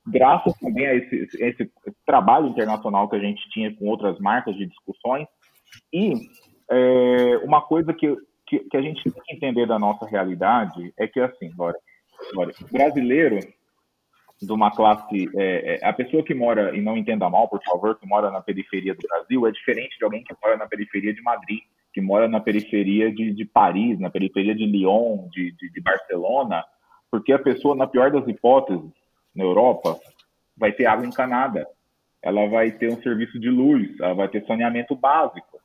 graças 0.07 0.53
também 0.59 0.85
a 0.85 0.95
esse, 0.95 1.27
esse, 1.39 1.71
trabalho 2.05 2.47
internacional 2.47 3.09
que 3.09 3.15
a 3.15 3.19
gente 3.19 3.47
tinha 3.49 3.75
com 3.75 3.87
outras 3.87 4.19
marcas 4.19 4.55
de 4.55 4.65
discussões. 4.65 5.27
E 5.91 6.13
é, 6.69 7.37
uma 7.43 7.61
coisa 7.61 7.93
que, 7.93 8.15
que, 8.47 8.59
que, 8.59 8.77
a 8.77 8.81
gente 8.81 9.03
tem 9.03 9.23
que 9.23 9.35
entender 9.35 9.67
da 9.67 9.79
nossa 9.79 10.05
realidade 10.05 10.93
é 10.97 11.07
que, 11.07 11.19
assim, 11.19 11.51
Glória 11.55 11.79
brasileiro 12.71 13.39
de 14.41 14.51
uma 14.51 14.71
classe. 14.71 15.29
É, 15.35 15.75
é, 15.75 15.87
a 15.87 15.93
pessoa 15.93 16.23
que 16.23 16.33
mora, 16.33 16.75
e 16.75 16.81
não 16.81 16.97
entenda 16.97 17.29
mal, 17.29 17.47
por 17.47 17.61
favor, 17.63 17.97
que 17.97 18.07
mora 18.07 18.31
na 18.31 18.41
periferia 18.41 18.93
do 18.93 19.07
Brasil, 19.07 19.47
é 19.47 19.51
diferente 19.51 19.97
de 19.97 20.03
alguém 20.03 20.23
que 20.23 20.35
mora 20.41 20.57
na 20.57 20.67
periferia 20.67 21.13
de 21.13 21.21
Madrid, 21.21 21.59
que 21.93 22.01
mora 22.01 22.27
na 22.27 22.39
periferia 22.39 23.11
de, 23.11 23.33
de 23.33 23.45
Paris, 23.45 23.99
na 23.99 24.09
periferia 24.09 24.53
de 24.53 24.65
Lyon, 24.65 25.29
de, 25.29 25.51
de, 25.53 25.71
de 25.71 25.81
Barcelona, 25.81 26.63
porque 27.09 27.31
a 27.31 27.39
pessoa, 27.39 27.75
na 27.75 27.87
pior 27.87 28.11
das 28.11 28.27
hipóteses, 28.27 28.91
na 29.35 29.43
Europa, 29.43 29.99
vai 30.57 30.71
ter 30.71 30.85
água 30.85 31.05
encanada. 31.05 31.67
ela 32.21 32.47
vai 32.47 32.71
ter 32.71 32.91
um 32.91 33.01
serviço 33.01 33.39
de 33.39 33.49
luz, 33.49 33.99
ela 33.99 34.15
vai 34.15 34.27
ter 34.27 34.43
saneamento 34.45 34.95
básico. 34.95 35.59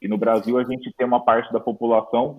E 0.00 0.06
no 0.06 0.18
Brasil 0.18 0.58
a 0.58 0.64
gente 0.64 0.92
tem 0.96 1.06
uma 1.06 1.24
parte 1.24 1.52
da 1.52 1.58
população, 1.58 2.38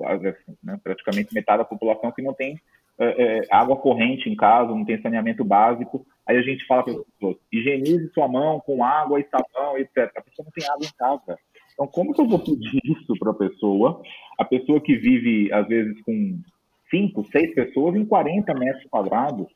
né, 0.64 0.80
praticamente 0.84 1.34
metade 1.34 1.58
da 1.58 1.66
população, 1.66 2.12
que 2.12 2.22
não 2.22 2.34
tem 2.34 2.58
é, 2.98 3.40
é, 3.40 3.42
água 3.52 3.76
corrente 3.76 4.30
em 4.30 4.36
casa, 4.36 4.70
não 4.70 4.86
tem 4.86 5.02
saneamento 5.02 5.44
básico. 5.44 6.06
Aí 6.26 6.38
a 6.38 6.42
gente 6.42 6.66
fala 6.66 6.84
para 6.84 6.94
as 6.94 7.04
pessoas, 7.04 7.38
higienize 7.52 8.12
sua 8.14 8.28
mão 8.28 8.60
com 8.60 8.84
água 8.84 9.20
e 9.20 9.28
sabão, 9.30 9.78
etc. 9.78 10.12
A 10.16 10.22
pessoa 10.22 10.46
não 10.46 10.52
tem 10.52 10.70
água 10.70 10.86
em 10.86 10.98
casa. 10.98 11.40
Então, 11.74 11.88
como 11.88 12.14
que 12.14 12.22
eu 12.22 12.28
vou 12.28 12.40
pedir 12.40 12.80
isso 12.86 13.14
para 13.20 13.32
a 13.32 13.36
pessoa? 13.36 14.02
A 14.40 14.46
pessoa 14.46 14.80
que 14.80 14.96
vive, 14.96 15.52
às 15.52 15.68
vezes, 15.68 16.02
com 16.04 16.40
cinco, 16.90 17.26
seis 17.32 17.54
pessoas 17.54 17.96
em 17.96 18.06
40 18.06 18.54
metros 18.54 18.86
quadrados. 18.90 19.48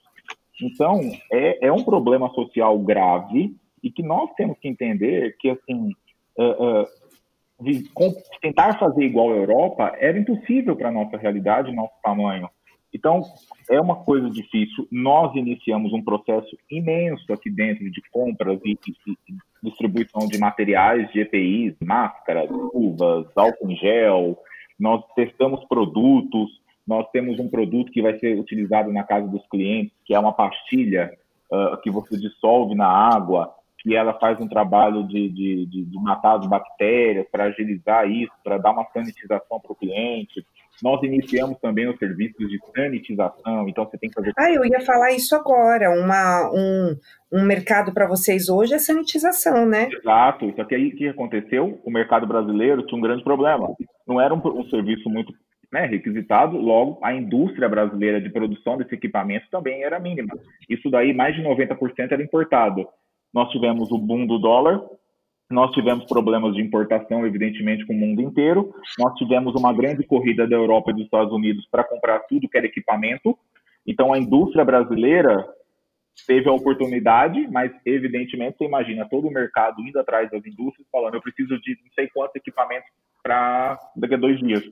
Então, 0.62 1.00
é, 1.32 1.68
é 1.68 1.72
um 1.72 1.84
problema 1.84 2.30
social 2.30 2.78
grave 2.80 3.56
e 3.82 3.90
que 3.90 4.04
nós 4.04 4.30
temos 4.36 4.58
que 4.60 4.68
entender 4.68 5.36
que, 5.40 5.50
assim, 5.50 5.92
uh, 6.38 6.82
uh, 6.82 8.16
tentar 8.42 8.78
fazer 8.78 9.04
igual 9.04 9.32
a 9.32 9.38
Europa 9.38 9.96
era 10.00 10.18
impossível 10.18 10.76
para 10.76 10.90
a 10.90 10.92
nossa 10.92 11.18
realidade, 11.18 11.74
nosso 11.74 11.94
tamanho. 12.04 12.50
Então, 12.94 13.22
é 13.70 13.80
uma 13.80 13.98
coisa 13.98 14.30
difícil. 14.30 14.88
Nós 14.92 15.36
iniciamos 15.36 15.94
um 15.94 16.02
processo 16.02 16.58
imenso 16.70 17.32
aqui 17.32 17.50
dentro 17.50 17.90
de 17.90 18.02
compras 18.12 18.60
e, 18.66 18.72
e, 18.72 19.12
e 19.12 19.38
distribuição 19.64 20.28
de 20.28 20.40
materiais 20.40 21.12
de 21.12 21.22
EPIs, 21.22 21.76
máscaras, 21.82 22.50
luvas, 22.50 23.28
álcool 23.36 23.72
em 23.72 23.76
gel. 23.76 24.38
Nós 24.80 25.04
testamos 25.16 25.64
produtos. 25.66 26.50
Nós 26.90 27.08
temos 27.12 27.40
um 27.40 27.48
produto 27.48 27.92
que 27.92 28.02
vai 28.02 28.18
ser 28.18 28.40
utilizado 28.40 28.92
na 28.92 29.04
casa 29.04 29.28
dos 29.28 29.48
clientes, 29.48 29.94
que 30.04 30.16
é 30.16 30.20
uma 30.20 30.34
pastilha 30.34 31.14
uh, 31.54 31.80
que 31.84 31.92
você 31.92 32.18
dissolve 32.18 32.74
na 32.74 32.88
água, 32.88 33.54
que 33.78 33.96
ela 33.96 34.12
faz 34.14 34.42
um 34.42 34.48
trabalho 34.48 35.04
de, 35.08 35.30
de, 35.30 35.66
de, 35.68 35.86
de 35.86 36.02
matar 36.02 36.40
as 36.40 36.48
bactérias, 36.48 37.28
para 37.32 37.44
agilizar 37.44 38.10
isso, 38.10 38.34
para 38.44 38.58
dar 38.58 38.72
uma 38.72 38.86
sanitização 38.92 39.60
para 39.60 39.72
o 39.72 39.76
cliente. 39.76 40.44
Nós 40.82 41.04
iniciamos 41.04 41.60
também 41.60 41.88
os 41.88 42.00
serviços 42.00 42.50
de 42.50 42.58
sanitização, 42.76 43.70
então 43.70 43.86
você 43.86 43.96
tem 44.00 44.10
que 44.10 44.16
fazer. 44.16 44.34
Ah, 44.36 44.52
eu 44.52 44.66
ia 44.66 44.82
falar 44.82 45.12
isso 45.12 45.36
agora. 45.36 45.92
Uma, 45.92 46.50
um, 46.52 46.96
um 47.32 47.46
mercado 47.46 47.94
para 47.94 48.08
vocês 48.08 48.50
hoje 48.50 48.74
é 48.74 48.80
sanitização, 48.80 49.64
né? 49.64 49.90
Exato. 49.92 50.52
Só 50.56 50.64
que 50.64 50.74
aí 50.74 50.88
o 50.88 50.96
que 50.96 51.08
aconteceu? 51.08 51.80
O 51.86 51.92
mercado 51.92 52.26
brasileiro 52.26 52.84
tinha 52.88 52.98
um 52.98 53.02
grande 53.04 53.24
problema. 53.24 53.68
Não 54.08 54.20
era 54.20 54.34
um, 54.34 54.42
um 54.44 54.68
serviço 54.70 55.08
muito 55.08 55.32
né, 55.72 55.86
requisitado, 55.86 56.58
logo 56.58 57.00
a 57.04 57.14
indústria 57.14 57.70
brasileira 57.70 58.20
de 58.20 58.30
produção 58.30 58.78
desse 58.78 58.96
equipamento 58.96 59.48
também 59.52 59.84
era 59.84 60.00
mínima. 60.00 60.36
Isso 60.68 60.90
daí, 60.90 61.14
mais 61.14 61.36
de 61.36 61.44
90% 61.44 62.12
era 62.12 62.24
importado. 62.24 62.88
Nós 63.34 63.50
tivemos 63.52 63.92
o 63.92 63.98
boom 63.98 64.26
do 64.26 64.40
dólar, 64.40 64.82
nós 65.50 65.72
tivemos 65.72 66.06
problemas 66.06 66.54
de 66.56 66.62
importação, 66.62 67.26
evidentemente, 67.26 67.86
com 67.86 67.94
o 67.94 67.98
mundo 67.98 68.22
inteiro. 68.22 68.72
Nós 69.00 69.16
tivemos 69.16 69.56
uma 69.56 69.74
grande 69.74 70.04
corrida 70.04 70.48
da 70.48 70.56
Europa 70.56 70.92
e 70.92 70.94
dos 70.94 71.06
Estados 71.06 71.34
Unidos 71.34 71.68
para 71.72 71.84
comprar 71.84 72.20
tudo 72.22 72.48
que 72.48 72.58
era 72.58 72.68
equipamento. 72.68 73.38
Então, 73.86 74.14
a 74.14 74.20
indústria 74.20 74.64
brasileira 74.64 75.44
teve 76.28 76.48
a 76.48 76.54
oportunidade, 76.54 77.48
mas, 77.52 77.72
evidentemente, 77.84 78.58
você 78.58 78.66
imagina 78.66 79.10
todo 79.10 79.28
o 79.28 79.32
mercado 79.32 79.82
indo 79.82 80.00
atrás 80.00 80.30
das 80.30 80.46
indústrias, 80.46 80.88
falando: 80.92 81.16
eu 81.16 81.22
preciso 81.22 81.60
de 81.62 81.78
não 81.84 81.92
sei 81.96 82.08
quantos 82.10 82.36
equipamentos 82.36 82.90
para 83.24 83.80
daqui 83.96 84.14
a 84.14 84.18
dois 84.18 84.40
dias. 84.40 84.64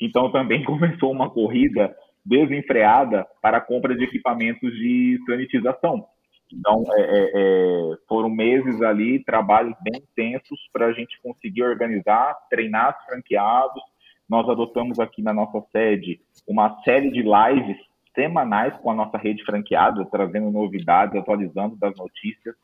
Então, 0.00 0.30
também 0.30 0.62
começou 0.64 1.10
uma 1.10 1.30
corrida 1.30 1.94
desenfreada 2.24 3.26
para 3.40 3.58
a 3.58 3.60
compra 3.60 3.94
de 3.94 4.04
equipamentos 4.04 4.72
de 4.72 5.18
sanitização. 5.26 6.06
Então, 6.52 6.84
é, 6.96 7.00
é, 7.00 7.30
é, 7.34 7.96
foram 8.08 8.28
meses 8.28 8.82
ali, 8.82 9.22
trabalhos 9.24 9.74
bem 9.80 10.02
intensos 10.02 10.58
para 10.72 10.86
a 10.86 10.92
gente 10.92 11.20
conseguir 11.22 11.62
organizar, 11.62 12.36
treinar 12.50 12.96
os 12.98 13.06
franqueados. 13.06 13.82
Nós 14.28 14.48
adotamos 14.48 14.98
aqui 14.98 15.22
na 15.22 15.32
nossa 15.32 15.60
sede 15.70 16.20
uma 16.46 16.80
série 16.82 17.10
de 17.10 17.22
lives 17.22 17.78
semanais 18.14 18.76
com 18.78 18.90
a 18.90 18.94
nossa 18.94 19.16
rede 19.16 19.44
franqueada, 19.44 20.04
trazendo 20.06 20.50
novidades, 20.50 21.16
atualizando 21.16 21.76
das 21.76 21.96
notícias. 21.96 22.54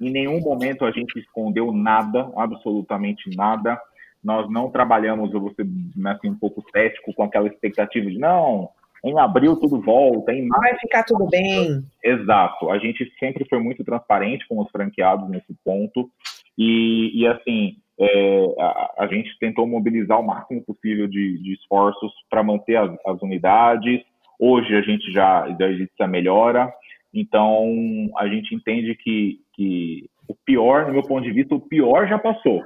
Em 0.00 0.10
nenhum 0.10 0.40
momento 0.40 0.84
a 0.84 0.90
gente 0.90 1.18
escondeu 1.18 1.72
nada, 1.72 2.30
absolutamente 2.36 3.30
nada. 3.36 3.80
Nós 4.22 4.50
não 4.50 4.70
trabalhamos, 4.70 5.32
eu 5.32 5.40
vou 5.40 5.52
ser 5.54 5.66
assim, 6.06 6.30
um 6.30 6.38
pouco 6.38 6.64
cético 6.70 7.12
com 7.14 7.22
aquela 7.22 7.46
expectativa 7.46 8.10
de 8.10 8.18
não, 8.18 8.70
em 9.04 9.18
abril 9.18 9.56
tudo 9.56 9.80
volta, 9.80 10.32
em 10.32 10.46
março. 10.46 10.62
Vai 10.62 10.78
ficar 10.78 11.04
tudo 11.04 11.28
bem. 11.28 11.82
Exato. 12.02 12.70
A 12.70 12.78
gente 12.78 13.10
sempre 13.18 13.46
foi 13.48 13.60
muito 13.60 13.84
transparente 13.84 14.46
com 14.48 14.60
os 14.60 14.70
franqueados 14.70 15.28
nesse 15.28 15.54
ponto. 15.64 16.10
E, 16.58 17.12
e 17.14 17.26
assim, 17.26 17.76
é, 17.98 18.54
a, 18.58 19.04
a, 19.04 19.06
gente 19.06 19.38
tentou 19.38 19.66
mobilizar 19.66 20.20
o 20.20 20.26
máximo 20.26 20.62
possível 20.62 21.06
de, 21.06 21.38
de 21.38 21.54
esforços 21.54 22.12
para 22.28 22.42
manter 22.42 22.76
as, 22.76 22.90
as, 23.06 23.22
unidades. 23.22 24.02
Hoje 24.38 24.74
a 24.74 24.82
gente 24.82 25.10
já, 25.12 25.48
já 25.58 25.68
existe 25.68 26.02
a 26.02 26.08
melhora. 26.08 26.72
Então, 27.14 28.10
a 28.18 28.26
gente 28.28 28.54
entende 28.54 28.94
que, 28.94 29.40
que 29.54 30.10
o 30.28 30.34
pior, 30.34 30.86
no 30.86 30.92
meu 30.92 31.02
ponto 31.02 31.22
de 31.22 31.32
vista, 31.32 31.54
o 31.54 31.60
pior 31.60 32.06
já 32.08 32.18
passou. 32.18 32.62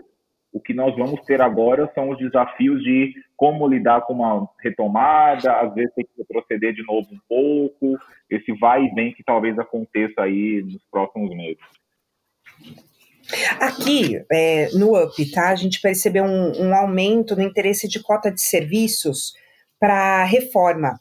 O 0.53 0.61
que 0.61 0.75
nós 0.75 0.97
vamos 0.97 1.21
ter 1.23 1.41
agora 1.41 1.91
são 1.95 2.11
os 2.11 2.19
desafios 2.19 2.83
de 2.83 3.15
como 3.37 3.69
lidar 3.69 4.03
com 4.03 4.15
uma 4.15 4.49
retomada, 4.61 5.53
às 5.61 5.73
vezes 5.75 5.95
tem 5.95 6.05
que 6.05 6.11
retroceder 6.19 6.75
de 6.75 6.85
novo 6.85 7.09
um 7.13 7.21
pouco, 7.29 7.99
esse 8.29 8.53
vai 8.59 8.85
e 8.85 8.95
vem 8.95 9.13
que 9.13 9.23
talvez 9.23 9.59
aconteça 9.59 10.23
aí 10.23 10.63
nos 10.63 10.83
próximos 10.91 11.31
meses. 11.35 11.63
Aqui 13.61 14.23
é, 14.31 14.69
no 14.73 15.01
UP, 15.01 15.31
tá? 15.31 15.51
A 15.51 15.57
gente 15.57 15.81
percebeu 15.81 16.25
um, 16.25 16.67
um 16.67 16.75
aumento 16.75 17.37
no 17.37 17.43
interesse 17.43 17.89
de 17.89 18.03
cota 18.03 18.31
de 18.31 18.41
serviços 18.41 19.35
para 19.79 20.25
reforma. 20.25 21.01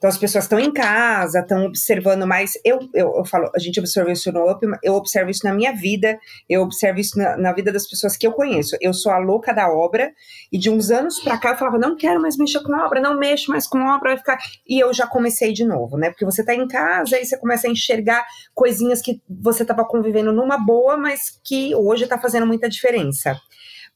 Então 0.00 0.08
as 0.08 0.16
pessoas 0.16 0.44
estão 0.44 0.58
em 0.58 0.72
casa, 0.72 1.40
estão 1.40 1.66
observando 1.66 2.26
mais. 2.26 2.54
Eu, 2.64 2.78
eu, 2.94 3.16
eu, 3.16 3.24
falo, 3.26 3.50
a 3.54 3.58
gente 3.58 3.78
observa 3.78 4.10
isso 4.10 4.32
no 4.32 4.50
Up, 4.50 4.66
eu 4.82 4.94
observo 4.94 5.30
isso 5.30 5.44
na 5.44 5.52
minha 5.52 5.76
vida, 5.76 6.18
eu 6.48 6.62
observo 6.62 6.98
isso 6.98 7.18
na, 7.18 7.36
na, 7.36 7.52
vida 7.52 7.70
das 7.70 7.86
pessoas 7.86 8.16
que 8.16 8.26
eu 8.26 8.32
conheço. 8.32 8.74
Eu 8.80 8.94
sou 8.94 9.12
a 9.12 9.18
louca 9.18 9.52
da 9.52 9.68
obra, 9.68 10.10
e 10.50 10.56
de 10.56 10.70
uns 10.70 10.90
anos 10.90 11.20
para 11.20 11.36
cá 11.36 11.50
eu 11.50 11.58
falava, 11.58 11.76
não 11.76 11.94
quero 11.96 12.18
mais 12.18 12.38
mexer 12.38 12.62
com 12.62 12.72
obra, 12.72 12.98
não 12.98 13.18
mexo 13.18 13.50
mais 13.50 13.66
com 13.66 13.78
obra, 13.78 14.12
vai 14.12 14.16
ficar. 14.16 14.38
E 14.66 14.82
eu 14.82 14.90
já 14.94 15.06
comecei 15.06 15.52
de 15.52 15.66
novo, 15.66 15.98
né? 15.98 16.08
Porque 16.08 16.24
você 16.24 16.40
está 16.40 16.54
em 16.54 16.66
casa 16.66 17.20
e 17.20 17.26
você 17.26 17.36
começa 17.36 17.68
a 17.68 17.70
enxergar 17.70 18.24
coisinhas 18.54 19.02
que 19.02 19.20
você 19.28 19.60
estava 19.60 19.84
convivendo 19.84 20.32
numa 20.32 20.56
boa, 20.56 20.96
mas 20.96 21.38
que 21.44 21.74
hoje 21.74 22.04
está 22.04 22.16
fazendo 22.16 22.46
muita 22.46 22.70
diferença. 22.70 23.38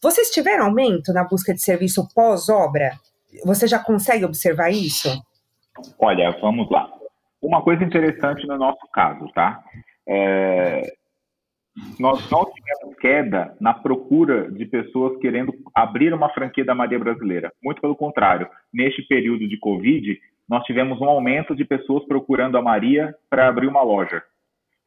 Vocês 0.02 0.28
tiveram 0.28 0.66
aumento 0.66 1.14
na 1.14 1.24
busca 1.24 1.54
de 1.54 1.62
serviço 1.62 2.06
pós-obra? 2.14 2.92
Você 3.42 3.66
já 3.66 3.78
consegue 3.78 4.26
observar 4.26 4.70
isso? 4.70 5.08
Olha, 5.98 6.30
vamos 6.40 6.70
lá. 6.70 6.90
Uma 7.42 7.62
coisa 7.62 7.84
interessante 7.84 8.46
no 8.46 8.56
nosso 8.56 8.86
caso, 8.92 9.26
tá? 9.34 9.62
É, 10.08 10.82
nós 11.98 12.30
não 12.30 12.44
tivemos 12.44 12.96
queda 12.98 13.56
na 13.60 13.74
procura 13.74 14.50
de 14.50 14.64
pessoas 14.64 15.18
querendo 15.18 15.52
abrir 15.74 16.12
uma 16.14 16.28
franquia 16.30 16.64
da 16.64 16.74
Maria 16.74 16.98
Brasileira. 16.98 17.52
Muito 17.62 17.80
pelo 17.80 17.96
contrário, 17.96 18.48
neste 18.72 19.02
período 19.02 19.48
de 19.48 19.58
Covid, 19.58 20.18
nós 20.48 20.64
tivemos 20.64 21.00
um 21.00 21.08
aumento 21.08 21.54
de 21.54 21.64
pessoas 21.64 22.04
procurando 22.06 22.56
a 22.56 22.62
Maria 22.62 23.14
para 23.28 23.48
abrir 23.48 23.66
uma 23.66 23.82
loja. 23.82 24.22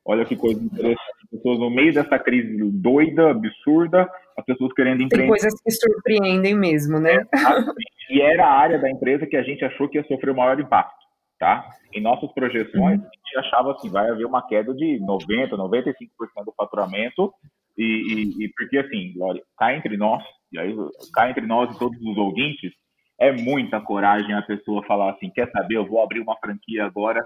Olha 0.08 0.24
que 0.24 0.38
coisa 0.38 0.64
interessante. 0.64 0.98
Pessoas 1.30 1.60
no 1.60 1.70
meio 1.70 1.94
dessa 1.94 2.18
crise 2.18 2.58
doida, 2.72 3.32
absurda, 3.32 4.10
as 4.38 4.46
pessoas 4.46 4.72
querendo 4.72 5.04
empreender. 5.04 5.18
Tem 5.18 5.28
coisas 5.28 5.62
que 5.62 5.70
surpreendem 5.70 6.56
mesmo, 6.56 6.98
né? 6.98 7.14
É, 7.14 8.14
e 8.16 8.22
era 8.22 8.46
a 8.46 8.58
área 8.58 8.80
da 8.80 8.90
empresa 8.90 9.28
que 9.28 9.36
a 9.36 9.44
gente 9.44 9.66
achou 9.66 9.90
que 9.90 9.98
ia 9.98 10.08
sofrer 10.08 10.32
o 10.32 10.36
maior 10.36 10.58
impacto, 10.58 10.96
tá? 11.38 11.70
Em 11.94 12.02
nossas 12.02 12.32
projeções, 12.32 13.00
uhum. 13.00 13.06
a 13.06 13.10
gente 13.16 13.38
achava 13.38 13.74
assim, 13.74 13.90
vai 13.90 14.10
haver 14.10 14.26
uma 14.26 14.48
queda 14.48 14.74
de 14.74 14.98
90%, 15.02 15.50
95% 15.50 16.46
do 16.46 16.54
faturamento, 16.56 17.34
e, 17.78 17.84
e, 17.84 18.46
e 18.46 18.54
porque 18.56 18.78
assim, 18.78 19.12
Glória, 19.14 19.44
cá 19.58 19.76
entre 19.76 19.98
nós, 19.98 20.24
e 20.54 20.58
aí 20.58 20.74
cá 21.14 21.30
entre 21.30 21.46
nós 21.46 21.76
e 21.76 21.78
todos 21.78 22.00
os 22.02 22.18
ouvintes, 22.18 22.72
é 23.20 23.34
muita 23.34 23.82
coragem 23.82 24.34
a 24.34 24.42
pessoa 24.42 24.86
falar 24.86 25.12
assim, 25.12 25.30
quer 25.30 25.52
saber, 25.52 25.76
eu 25.76 25.86
vou 25.86 26.02
abrir 26.02 26.22
uma 26.22 26.38
franquia 26.38 26.86
agora 26.86 27.22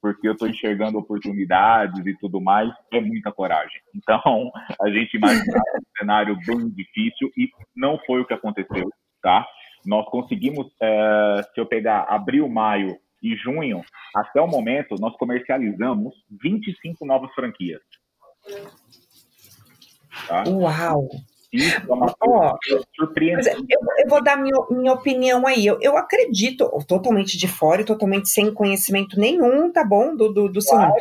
porque 0.00 0.28
eu 0.28 0.32
estou 0.32 0.48
enxergando 0.48 0.98
oportunidades 0.98 2.04
e 2.06 2.16
tudo 2.18 2.40
mais, 2.40 2.70
é 2.92 3.00
muita 3.00 3.32
coragem. 3.32 3.80
Então, 3.96 4.52
a 4.80 4.88
gente 4.88 5.16
imaginava 5.16 5.62
um 5.78 5.98
cenário 5.98 6.36
bem 6.46 6.68
difícil 6.70 7.30
e 7.36 7.50
não 7.74 7.98
foi 8.06 8.20
o 8.20 8.24
que 8.24 8.34
aconteceu, 8.34 8.88
tá? 9.20 9.44
Nós 9.84 10.08
conseguimos, 10.10 10.66
é, 10.80 11.42
se 11.52 11.60
eu 11.60 11.66
pegar 11.66 12.02
abril, 12.02 12.48
maio 12.48 12.96
e 13.22 13.34
junho, 13.36 13.82
até 14.14 14.40
o 14.40 14.46
momento, 14.46 14.94
nós 15.00 15.16
comercializamos 15.16 16.14
25 16.42 17.04
novas 17.04 17.32
franquias. 17.34 17.80
Tá? 20.28 20.44
Uau! 20.48 21.08
Isso 21.52 21.76
é 21.76 21.92
uma 21.92 22.12
coisa 22.14 22.58
surpreendente. 22.94 23.64
Eu, 23.68 23.80
eu, 23.98 24.08
vou 24.08 24.22
dar 24.22 24.36
minha, 24.36 24.56
minha 24.70 24.92
opinião 24.92 25.46
aí. 25.46 25.66
Eu, 25.66 25.78
eu 25.80 25.96
acredito, 25.96 26.68
totalmente 26.86 27.38
de 27.38 27.48
fora 27.48 27.82
e 27.82 27.84
totalmente 27.84 28.28
sem 28.28 28.52
conhecimento 28.52 29.18
nenhum, 29.18 29.70
tá 29.70 29.84
bom? 29.84 30.14
Do, 30.14 30.32
do, 30.32 30.48
do 30.48 30.60
claro. 30.60 30.94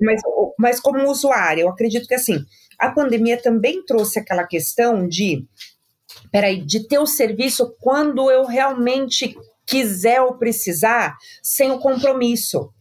mas, 0.00 0.20
mas 0.58 0.80
como 0.80 1.10
usuário, 1.10 1.62
eu 1.62 1.68
acredito 1.68 2.06
que 2.06 2.14
assim, 2.14 2.44
a 2.78 2.90
pandemia 2.90 3.40
também 3.40 3.84
trouxe 3.84 4.18
aquela 4.18 4.46
questão 4.46 5.06
de 5.06 5.46
peraí, 6.30 6.60
de 6.60 6.86
ter 6.86 6.98
o 6.98 7.06
serviço 7.06 7.74
quando 7.80 8.30
eu 8.30 8.44
realmente 8.44 9.36
quiser 9.66 10.20
ou 10.20 10.34
precisar, 10.34 11.16
sem 11.42 11.70
o 11.70 11.78
compromisso. 11.78 12.72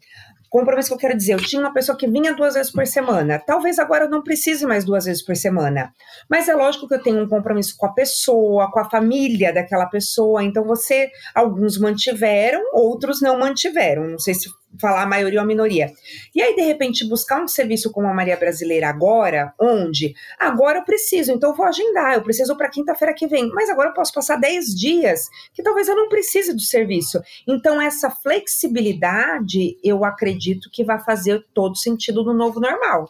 Compromisso 0.52 0.90
que 0.90 0.96
eu 0.96 1.00
quero 1.00 1.18
dizer, 1.18 1.32
eu 1.32 1.38
tinha 1.38 1.62
uma 1.62 1.74
pessoa 1.74 1.98
que 1.98 2.06
vinha 2.06 2.34
duas 2.34 2.56
vezes 2.56 2.70
por 2.70 2.86
semana. 2.86 3.40
Talvez 3.40 3.80
agora 3.80 4.04
eu 4.04 4.10
não 4.10 4.22
precise 4.22 4.66
mais 4.66 4.84
duas 4.84 5.06
vezes 5.06 5.24
por 5.24 5.34
semana. 5.34 5.94
Mas 6.30 6.50
é 6.50 6.54
lógico 6.54 6.90
que 6.90 6.94
eu 6.94 7.02
tenho 7.02 7.24
um 7.24 7.28
compromisso 7.30 7.74
com 7.78 7.86
a 7.86 7.94
pessoa, 7.94 8.70
com 8.70 8.82
a 8.82 8.90
família 8.90 9.54
daquela 9.54 9.86
pessoa. 9.86 10.44
Então 10.44 10.66
você, 10.66 11.10
alguns 11.34 11.80
mantiveram, 11.80 12.62
outros 12.74 13.22
não 13.22 13.40
mantiveram. 13.40 14.06
Não 14.06 14.20
sei 14.20 14.34
se 14.34 14.50
falar 14.80 15.04
a 15.04 15.06
maioria 15.06 15.40
ou 15.40 15.44
a 15.44 15.48
minoria. 15.48 15.92
E 16.34 16.42
aí, 16.42 16.56
de 16.56 16.62
repente, 16.62 17.08
buscar 17.08 17.42
um 17.42 17.48
serviço 17.48 17.92
como 17.92 18.08
a 18.08 18.14
Maria 18.14 18.38
Brasileira 18.38 18.88
agora, 18.88 19.54
onde? 19.60 20.14
Agora 20.40 20.80
eu 20.80 20.84
preciso, 20.84 21.32
então 21.32 21.52
eu 21.52 21.56
vou 21.56 21.66
agendar, 21.66 22.14
eu 22.14 22.22
preciso 22.22 22.56
para 22.56 22.70
quinta-feira 22.70 23.14
que 23.14 23.28
vem, 23.28 23.50
mas 23.50 23.70
agora 23.70 23.90
eu 23.90 23.94
posso 23.94 24.14
passar 24.14 24.38
10 24.38 24.76
dias 24.76 25.30
que 25.54 25.62
talvez 25.62 25.88
eu 25.88 25.96
não 25.96 26.10
precise 26.10 26.54
do 26.54 26.62
serviço. 26.62 27.22
Então, 27.48 27.82
essa 27.82 28.10
flexibilidade, 28.10 29.78
eu 29.84 30.06
acredito 30.06 30.70
que 30.72 30.84
vai 30.84 31.00
fazer 31.00 31.46
todo 31.54 31.78
sentido 31.78 32.24
no 32.24 32.34
novo 32.34 32.60
normal. 32.60 33.10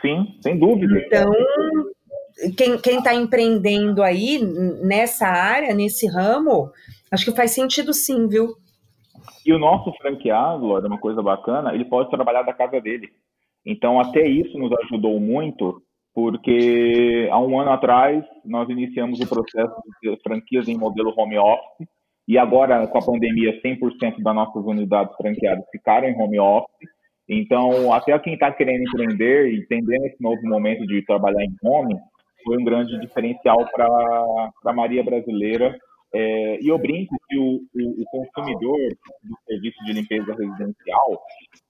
Sim, 0.00 0.38
sem 0.42 0.58
dúvida. 0.58 0.94
Então, 1.06 1.32
quem 2.56 2.98
está 2.98 3.12
empreendendo 3.12 4.02
aí 4.02 4.38
nessa 4.82 5.26
área, 5.26 5.74
nesse 5.74 6.06
ramo, 6.06 6.70
acho 7.10 7.24
que 7.24 7.36
faz 7.36 7.50
sentido 7.50 7.92
sim, 7.92 8.28
viu? 8.28 8.56
E 9.44 9.52
o 9.52 9.58
nosso 9.58 9.92
franqueado, 9.94 10.76
é 10.76 10.86
uma 10.86 10.98
coisa 10.98 11.22
bacana, 11.22 11.74
ele 11.74 11.84
pode 11.84 12.10
trabalhar 12.10 12.42
da 12.42 12.52
casa 12.52 12.80
dele. 12.80 13.08
Então, 13.64 14.00
até 14.00 14.26
isso 14.26 14.58
nos 14.58 14.72
ajudou 14.84 15.18
muito, 15.20 15.82
porque 16.14 17.28
há 17.30 17.38
um 17.38 17.60
ano 17.60 17.70
atrás 17.70 18.24
nós 18.44 18.68
iniciamos 18.68 19.20
o 19.20 19.28
processo 19.28 19.74
de 20.02 20.16
franquias 20.22 20.68
em 20.68 20.76
modelo 20.76 21.12
home 21.16 21.38
office, 21.38 21.88
e 22.26 22.36
agora, 22.36 22.86
com 22.86 22.98
a 22.98 23.04
pandemia, 23.04 23.60
100% 23.62 24.22
das 24.22 24.34
nossas 24.34 24.62
unidades 24.64 25.16
franqueadas 25.16 25.64
ficaram 25.70 26.08
em 26.08 26.20
home 26.20 26.38
office. 26.38 26.90
Então, 27.26 27.92
até 27.92 28.18
quem 28.18 28.34
está 28.34 28.52
querendo 28.52 28.82
empreender 28.82 29.50
e 29.50 29.60
entendendo 29.60 30.04
esse 30.04 30.22
novo 30.22 30.40
momento 30.46 30.86
de 30.86 31.02
trabalhar 31.06 31.42
em 31.42 31.54
home, 31.62 31.96
foi 32.44 32.58
um 32.58 32.64
grande 32.64 32.98
diferencial 33.00 33.66
para 33.72 33.86
a 34.66 34.72
Maria 34.72 35.02
Brasileira 35.02 35.74
é, 36.14 36.60
e 36.60 36.68
eu 36.68 36.78
brinco 36.78 37.14
que 37.28 37.38
o, 37.38 37.60
o, 37.74 38.02
o, 38.02 38.04
consumidor 38.06 38.78
do 39.22 39.36
serviço 39.46 39.84
de 39.84 39.92
limpeza 39.92 40.32
residencial, 40.34 41.22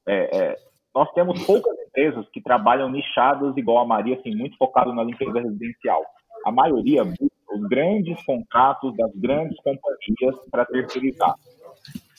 é, 0.06 0.36
é, 0.36 0.56
nós 0.94 1.10
temos 1.12 1.44
poucas 1.44 1.76
empresas 1.86 2.28
que 2.30 2.40
trabalham 2.40 2.90
nichadas 2.90 3.56
igual 3.56 3.78
a 3.78 3.86
Maria, 3.86 4.16
assim, 4.16 4.34
muito 4.34 4.56
focado 4.56 4.92
na 4.94 5.02
limpeza 5.02 5.40
residencial. 5.40 6.04
A 6.44 6.52
maioria 6.52 7.04
os 7.50 7.68
grandes 7.68 8.22
contratos 8.24 8.94
das 8.96 9.10
grandes 9.16 9.56
companhias 9.58 10.36
para 10.50 10.66
terceirizar. 10.66 11.34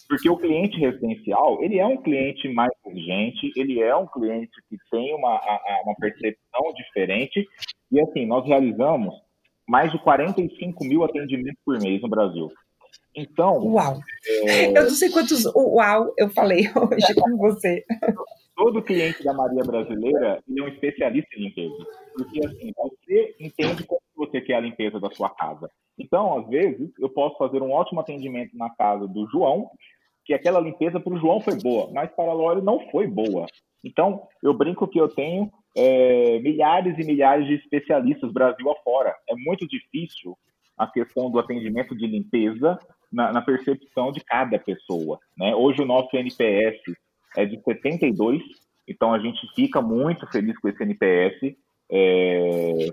Porque 0.07 0.29
o 0.29 0.37
cliente 0.37 0.77
residencial, 0.79 1.61
ele 1.63 1.77
é 1.77 1.85
um 1.85 2.01
cliente 2.01 2.49
mais 2.49 2.71
exigente, 2.87 3.51
ele 3.55 3.79
é 3.79 3.95
um 3.95 4.07
cliente 4.07 4.51
que 4.67 4.75
tem 4.89 5.13
uma, 5.13 5.39
uma 5.83 5.95
percepção 5.95 6.73
diferente, 6.75 7.47
e 7.91 8.01
assim, 8.01 8.25
nós 8.25 8.45
realizamos 8.45 9.13
mais 9.69 9.91
de 9.91 9.99
45 9.99 10.83
mil 10.83 11.03
atendimentos 11.03 11.61
por 11.63 11.79
mês 11.79 12.01
no 12.01 12.09
Brasil. 12.09 12.51
Então. 13.15 13.59
Uau! 13.67 13.99
É... 14.25 14.69
Eu 14.69 14.83
não 14.83 14.89
sei 14.89 15.11
quantos 15.11 15.45
uau 15.55 16.11
eu 16.17 16.27
falei 16.31 16.61
hoje 16.75 17.13
com 17.13 17.37
você. 17.37 17.85
Todo 18.55 18.81
cliente 18.81 19.23
da 19.23 19.31
Maria 19.31 19.63
Brasileira 19.63 20.43
é 20.57 20.61
um 20.61 20.67
especialista 20.67 21.29
em 21.37 21.43
limpeza. 21.43 21.85
Porque, 22.13 22.45
assim, 22.45 22.73
você 22.75 23.35
entende 23.39 23.83
como 23.85 24.01
você 24.15 24.41
quer 24.41 24.55
a 24.55 24.59
limpeza 24.59 24.99
da 24.99 25.09
sua 25.11 25.29
casa. 25.29 25.69
Então, 25.97 26.39
às 26.39 26.49
vezes, 26.49 26.89
eu 26.99 27.07
posso 27.07 27.37
fazer 27.37 27.61
um 27.61 27.71
ótimo 27.71 28.01
atendimento 28.01 28.57
na 28.57 28.69
casa 28.71 29.07
do 29.07 29.29
João, 29.29 29.69
que 30.25 30.33
aquela 30.33 30.59
limpeza 30.59 30.99
para 30.99 31.13
o 31.13 31.17
João 31.17 31.39
foi 31.39 31.55
boa, 31.57 31.89
mas 31.93 32.11
para 32.11 32.31
a 32.31 32.33
Lore 32.33 32.61
não 32.61 32.79
foi 32.89 33.07
boa. 33.07 33.45
Então, 33.83 34.27
eu 34.43 34.53
brinco 34.53 34.87
que 34.87 34.99
eu 34.99 35.07
tenho 35.07 35.49
é, 35.75 36.39
milhares 36.39 36.97
e 36.97 37.05
milhares 37.05 37.47
de 37.47 37.55
especialistas 37.55 38.31
Brasil 38.31 38.69
afora. 38.69 39.15
É 39.29 39.35
muito 39.35 39.67
difícil 39.67 40.37
a 40.77 40.87
questão 40.87 41.29
do 41.29 41.39
atendimento 41.39 41.95
de 41.95 42.07
limpeza 42.07 42.79
na, 43.11 43.31
na 43.31 43.41
percepção 43.41 44.11
de 44.11 44.23
cada 44.23 44.57
pessoa. 44.57 45.19
Né? 45.37 45.53
Hoje 45.53 45.81
o 45.81 45.85
nosso 45.85 46.15
NPS 46.15 46.79
é 47.37 47.45
de 47.45 47.61
72, 47.61 48.41
então 48.87 49.13
a 49.13 49.19
gente 49.19 49.39
fica 49.55 49.81
muito 49.81 50.25
feliz 50.27 50.57
com 50.57 50.69
esse 50.69 50.81
NPS, 50.81 51.55
é, 51.91 52.87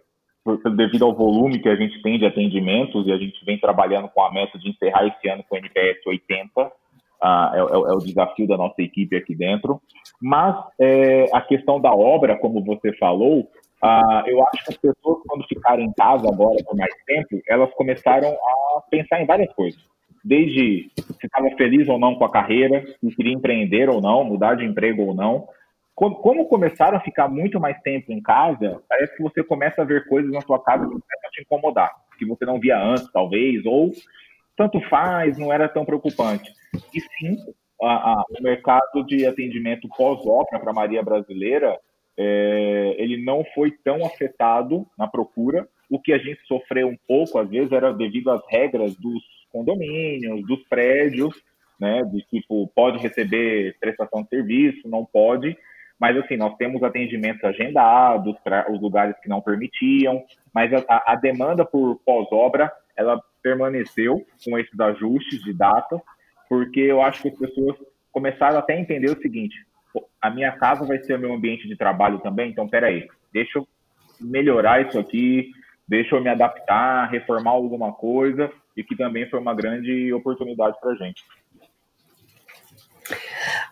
por, 0.44 0.58
devido 0.74 1.04
ao 1.04 1.14
volume 1.14 1.60
que 1.60 1.68
a 1.68 1.76
gente 1.76 2.02
tem 2.02 2.18
de 2.18 2.26
atendimentos, 2.26 3.06
e 3.06 3.12
a 3.12 3.18
gente 3.18 3.42
vem 3.44 3.58
trabalhando 3.58 4.08
com 4.08 4.22
a 4.22 4.32
meta 4.32 4.58
de 4.58 4.68
encerrar 4.68 5.06
esse 5.06 5.28
ano 5.28 5.44
com 5.48 5.54
o 5.54 5.58
NPS 5.58 6.04
80, 6.06 6.72
ah, 7.20 7.52
é, 7.54 7.58
é, 7.58 7.60
é, 7.60 7.94
o 7.94 7.98
desafio 7.98 8.46
da 8.46 8.56
nossa 8.56 8.80
equipe 8.82 9.16
aqui 9.16 9.34
dentro. 9.34 9.80
Mas 10.20 10.56
é, 10.80 11.26
a 11.32 11.40
questão 11.40 11.80
da 11.80 11.92
obra, 11.92 12.36
como 12.36 12.64
você 12.64 12.92
falou, 12.94 13.48
ah, 13.82 14.24
eu 14.26 14.42
acho 14.46 14.64
que 14.64 14.72
as 14.72 14.78
pessoas, 14.78 15.22
quando 15.26 15.46
ficaram 15.46 15.82
em 15.82 15.92
casa 15.92 16.28
agora 16.28 16.56
por 16.64 16.76
mais 16.76 16.92
tempo, 17.06 17.40
elas 17.48 17.72
começaram 17.74 18.28
a 18.28 18.80
pensar 18.90 19.20
em 19.20 19.26
várias 19.26 19.52
coisas. 19.54 19.80
Desde 20.24 20.90
se 20.96 21.26
estava 21.26 21.48
feliz 21.56 21.88
ou 21.88 21.98
não 21.98 22.16
com 22.16 22.24
a 22.24 22.30
carreira, 22.30 22.84
se 23.00 23.14
queria 23.14 23.32
empreender 23.32 23.88
ou 23.88 24.00
não, 24.00 24.24
mudar 24.24 24.56
de 24.56 24.64
emprego 24.64 25.02
ou 25.02 25.14
não. 25.14 25.46
Como, 25.94 26.46
começaram 26.46 26.98
a 26.98 27.00
ficar 27.00 27.26
muito 27.26 27.58
mais 27.58 27.80
tempo 27.80 28.12
em 28.12 28.20
casa, 28.20 28.82
parece 28.86 29.16
que 29.16 29.22
você 29.22 29.42
começa 29.42 29.80
a 29.80 29.84
ver 29.84 30.06
coisas 30.06 30.30
na 30.30 30.42
sua 30.42 30.62
casa 30.62 30.84
que 30.84 30.90
começam 30.90 31.26
a 31.26 31.30
te 31.30 31.40
incomodar, 31.40 31.90
que 32.18 32.26
você 32.26 32.44
não 32.44 32.60
via 32.60 32.78
antes, 32.78 33.10
talvez, 33.12 33.64
ou 33.64 33.92
tanto 34.56 34.80
faz, 34.88 35.38
não 35.38 35.52
era 35.52 35.68
tão 35.68 35.84
preocupante. 35.84 36.52
E 36.94 37.00
sim, 37.00 37.36
a, 37.82 38.12
a, 38.12 38.24
o 38.38 38.42
mercado 38.42 39.04
de 39.06 39.26
atendimento 39.26 39.88
pós-obra 39.96 40.58
para 40.58 40.70
a 40.70 40.74
Maria 40.74 41.02
Brasileira, 41.02 41.78
é, 42.18 42.94
ele 42.98 43.22
não 43.22 43.44
foi 43.54 43.70
tão 43.84 44.04
afetado 44.04 44.86
na 44.98 45.06
procura. 45.06 45.68
O 45.90 46.00
que 46.00 46.12
a 46.12 46.18
gente 46.18 46.40
sofreu 46.46 46.88
um 46.88 46.96
pouco, 47.06 47.38
às 47.38 47.48
vezes, 47.48 47.70
era 47.70 47.92
devido 47.92 48.30
às 48.30 48.40
regras 48.48 48.96
dos 48.96 49.22
condomínios, 49.52 50.46
dos 50.46 50.62
prédios, 50.68 51.34
né, 51.78 52.02
de 52.04 52.22
tipo, 52.22 52.70
pode 52.74 52.98
receber 52.98 53.76
prestação 53.78 54.22
de 54.22 54.28
serviço, 54.30 54.88
não 54.88 55.04
pode, 55.04 55.56
mas 55.98 56.16
assim, 56.16 56.36
nós 56.36 56.56
temos 56.56 56.82
atendimentos 56.82 57.42
agendados 57.44 58.36
para 58.42 58.70
os 58.70 58.80
lugares 58.80 59.14
que 59.22 59.28
não 59.28 59.40
permitiam, 59.40 60.22
mas 60.54 60.72
a, 60.72 61.12
a 61.12 61.14
demanda 61.16 61.64
por 61.64 62.00
pós-obra, 62.04 62.72
ela 62.96 63.20
permaneceu 63.46 64.26
com 64.44 64.58
esses 64.58 64.78
ajustes 64.80 65.40
de 65.44 65.52
data, 65.52 66.02
porque 66.48 66.80
eu 66.80 67.00
acho 67.00 67.22
que 67.22 67.28
as 67.28 67.38
pessoas 67.38 67.76
começaram 68.10 68.58
até 68.58 68.74
a 68.74 68.80
entender 68.80 69.08
o 69.08 69.22
seguinte: 69.22 69.54
a 70.20 70.28
minha 70.28 70.50
casa 70.50 70.84
vai 70.84 70.98
ser 70.98 71.14
o 71.14 71.20
meu 71.20 71.32
ambiente 71.32 71.68
de 71.68 71.76
trabalho 71.76 72.18
também, 72.18 72.50
então 72.50 72.68
peraí, 72.68 73.06
deixa 73.32 73.60
eu 73.60 73.68
melhorar 74.20 74.84
isso 74.84 74.98
aqui, 74.98 75.52
deixa 75.86 76.16
eu 76.16 76.20
me 76.20 76.28
adaptar, 76.28 77.08
reformar 77.08 77.52
alguma 77.52 77.92
coisa, 77.92 78.50
e 78.76 78.82
que 78.82 78.96
também 78.96 79.30
foi 79.30 79.38
uma 79.38 79.54
grande 79.54 80.12
oportunidade 80.12 80.76
para 80.80 80.90
a 80.90 80.96
gente. 80.96 81.22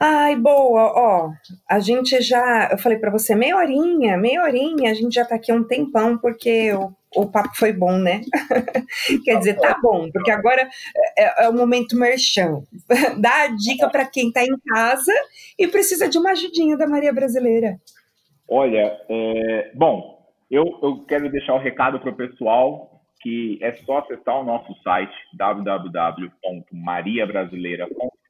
Ai, 0.00 0.36
boa, 0.36 0.92
ó, 0.96 1.30
a 1.68 1.78
gente 1.78 2.20
já, 2.20 2.68
eu 2.72 2.78
falei 2.78 2.98
para 2.98 3.10
você, 3.10 3.34
meia 3.34 3.56
horinha, 3.56 4.16
meia 4.16 4.42
horinha, 4.42 4.90
a 4.90 4.94
gente 4.94 5.14
já 5.14 5.24
tá 5.24 5.36
aqui 5.36 5.52
um 5.52 5.64
tempão, 5.64 6.18
porque 6.18 6.72
o, 6.72 6.92
o 7.16 7.30
papo 7.30 7.56
foi 7.56 7.72
bom, 7.72 7.98
né? 7.98 8.20
Quer 9.24 9.38
dizer, 9.38 9.54
tá 9.58 9.78
bom, 9.82 10.10
porque 10.12 10.30
agora 10.30 10.68
é, 11.16 11.44
é 11.44 11.48
o 11.48 11.52
momento 11.52 11.96
merchan. 11.96 12.62
Dá 13.18 13.44
a 13.44 13.48
dica 13.48 13.88
para 13.88 14.06
quem 14.06 14.32
tá 14.32 14.42
em 14.42 14.58
casa 14.66 15.12
e 15.58 15.68
precisa 15.68 16.08
de 16.08 16.18
uma 16.18 16.30
ajudinha 16.30 16.76
da 16.76 16.86
Maria 16.86 17.12
Brasileira. 17.12 17.76
Olha, 18.48 18.98
é, 19.08 19.70
bom, 19.74 20.18
eu, 20.50 20.64
eu 20.82 21.04
quero 21.06 21.30
deixar 21.30 21.54
o 21.54 21.58
recado 21.58 22.00
para 22.00 22.10
o 22.10 22.16
pessoal 22.16 22.90
que 23.20 23.58
é 23.62 23.72
só 23.86 23.98
acessar 23.98 24.38
o 24.38 24.44
nosso 24.44 24.74
site 24.82 25.14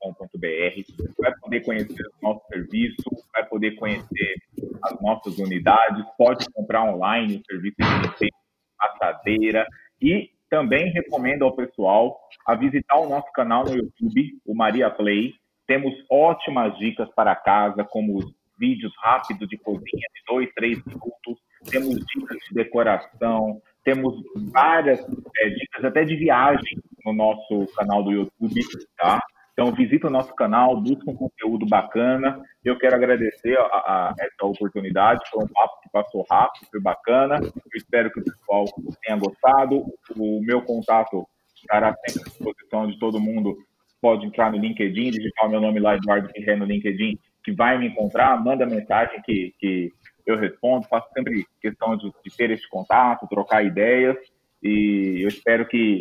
www.mariabrasileira.com.br. 0.04 1.14
Vai 1.18 1.32
poder 1.40 1.60
conhecer 1.62 2.02
o 2.02 2.28
nosso 2.28 2.46
serviço, 2.48 3.10
vai 3.32 3.46
poder 3.46 3.74
conhecer 3.76 4.34
as 4.82 5.00
nossas 5.00 5.38
unidades, 5.38 6.04
pode 6.18 6.44
comprar 6.52 6.84
online 6.84 7.36
o 7.36 7.42
serviço 7.46 7.76
de 7.78 8.02
limpeza, 8.02 8.30
assadeira 8.78 9.66
e 10.00 10.30
também 10.50 10.92
recomendo 10.92 11.44
ao 11.44 11.56
pessoal 11.56 12.20
a 12.46 12.54
visitar 12.54 12.98
o 12.98 13.08
nosso 13.08 13.30
canal 13.32 13.64
no 13.64 13.74
YouTube, 13.74 14.38
o 14.44 14.54
Maria 14.54 14.90
Play. 14.90 15.34
Temos 15.66 15.94
ótimas 16.10 16.76
dicas 16.78 17.08
para 17.14 17.34
casa, 17.34 17.82
como 17.84 18.18
vídeos 18.58 18.92
rápidos 18.98 19.48
de 19.48 19.56
cozinha 19.56 19.82
de 19.82 20.22
dois, 20.28 20.48
três 20.54 20.84
minutos. 20.84 21.38
Temos 21.70 21.96
dicas 22.06 22.38
de 22.46 22.54
decoração, 22.54 23.60
Temos 23.82 24.14
várias 24.52 25.00
é, 25.00 25.48
dicas 25.50 25.84
até 25.84 26.04
de 26.04 26.16
viagem 26.16 26.78
no 27.04 27.12
nosso 27.12 27.66
canal 27.74 28.02
do 28.02 28.12
YouTube, 28.12 28.60
tá? 28.96 29.20
Então, 29.54 29.72
visita 29.72 30.08
o 30.08 30.10
nosso 30.10 30.34
canal, 30.34 30.80
busca 30.80 31.08
um 31.08 31.14
conteúdo 31.14 31.64
bacana. 31.64 32.42
Eu 32.64 32.76
quero 32.76 32.96
agradecer 32.96 33.56
a, 33.56 33.62
a, 33.62 34.14
essa 34.18 34.44
oportunidade. 34.44 35.22
Foi 35.30 35.44
um 35.44 35.48
papo 35.48 35.80
que 35.80 35.88
passou 35.90 36.26
rápido, 36.28 36.66
foi 36.72 36.80
bacana. 36.80 37.38
Eu 37.40 37.76
espero 37.76 38.10
que 38.10 38.18
o 38.18 38.24
pessoal 38.24 38.64
tenha 39.00 39.16
gostado. 39.16 39.84
O 40.16 40.40
meu 40.42 40.60
contato 40.62 41.24
estará 41.54 41.94
sempre 42.04 42.22
à 42.22 42.24
disposição 42.24 42.88
de 42.88 42.98
todo 42.98 43.20
mundo. 43.20 43.56
Pode 44.02 44.26
entrar 44.26 44.50
no 44.50 44.58
LinkedIn, 44.58 45.12
digitar 45.12 45.48
meu 45.48 45.60
nome 45.60 45.78
lá, 45.78 45.94
Eduardo 45.94 46.28
Ferreira, 46.30 46.56
no 46.56 46.66
LinkedIn, 46.66 47.16
que 47.44 47.52
vai 47.52 47.78
me 47.78 47.86
encontrar. 47.86 48.42
Manda 48.42 48.66
mensagem 48.66 49.22
que, 49.22 49.54
que 49.60 49.92
eu 50.26 50.36
respondo. 50.36 50.88
Faço 50.88 51.06
sempre 51.12 51.46
questão 51.60 51.96
de, 51.96 52.10
de 52.24 52.36
ter 52.36 52.50
esse 52.50 52.68
contato, 52.68 53.28
trocar 53.28 53.64
ideias 53.64 54.16
e 54.64 55.22
eu 55.22 55.28
espero 55.28 55.68
que 55.68 56.00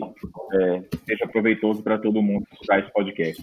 é, 0.54 0.82
seja 1.06 1.28
proveitoso 1.28 1.84
para 1.84 1.98
todo 1.98 2.22
mundo 2.22 2.48
escutar 2.54 2.80
esse 2.80 2.92
podcast. 2.94 3.42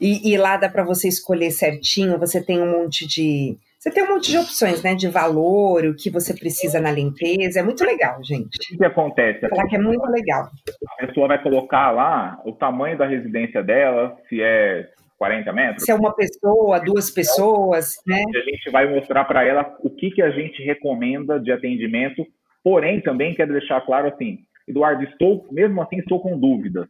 E, 0.00 0.32
e 0.32 0.36
lá 0.36 0.56
dá 0.56 0.68
para 0.68 0.84
você 0.84 1.08
escolher 1.08 1.50
certinho, 1.50 2.18
você 2.18 2.42
tem 2.42 2.62
um 2.62 2.70
monte 2.70 3.06
de. 3.06 3.58
Você 3.78 3.90
tem 3.90 4.04
um 4.04 4.08
monte 4.08 4.30
de 4.30 4.38
opções, 4.38 4.82
né? 4.82 4.94
De 4.94 5.08
valor, 5.08 5.84
o 5.86 5.96
que 5.96 6.10
você 6.10 6.34
precisa 6.34 6.78
na 6.78 6.92
limpeza. 6.92 7.60
É 7.60 7.62
muito 7.62 7.82
legal, 7.82 8.22
gente. 8.22 8.74
O 8.74 8.78
que 8.78 8.84
acontece? 8.84 9.48
Falar 9.48 9.66
que 9.66 9.76
é 9.76 9.78
muito 9.78 10.04
legal. 10.06 10.50
A 10.98 11.06
pessoa 11.06 11.28
vai 11.28 11.42
colocar 11.42 11.90
lá 11.90 12.38
o 12.44 12.52
tamanho 12.52 12.98
da 12.98 13.06
residência 13.06 13.62
dela, 13.62 14.16
se 14.28 14.40
é 14.40 14.86
40 15.18 15.52
metros. 15.52 15.84
Se 15.84 15.90
é 15.90 15.94
uma 15.94 16.14
pessoa, 16.14 16.78
duas 16.78 17.10
pessoas, 17.10 17.96
né? 18.06 18.22
A 18.22 18.50
gente 18.50 18.70
vai 18.70 18.86
mostrar 18.86 19.24
para 19.24 19.44
ela 19.44 19.74
o 19.80 19.88
que, 19.88 20.10
que 20.10 20.22
a 20.22 20.30
gente 20.30 20.62
recomenda 20.62 21.40
de 21.40 21.50
atendimento 21.50 22.26
Porém, 22.62 23.00
também 23.00 23.34
quero 23.34 23.52
deixar 23.52 23.80
claro 23.82 24.08
assim, 24.08 24.44
Eduardo, 24.68 25.04
estou, 25.04 25.46
mesmo 25.50 25.80
assim, 25.82 25.98
estou 25.98 26.20
com 26.20 26.38
dúvidas. 26.38 26.88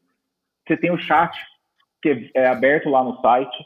Você 0.66 0.76
tem 0.76 0.90
o 0.90 0.98
chat 0.98 1.36
que 2.02 2.30
é 2.34 2.46
aberto 2.46 2.88
lá 2.88 3.04
no 3.04 3.20
site, 3.20 3.56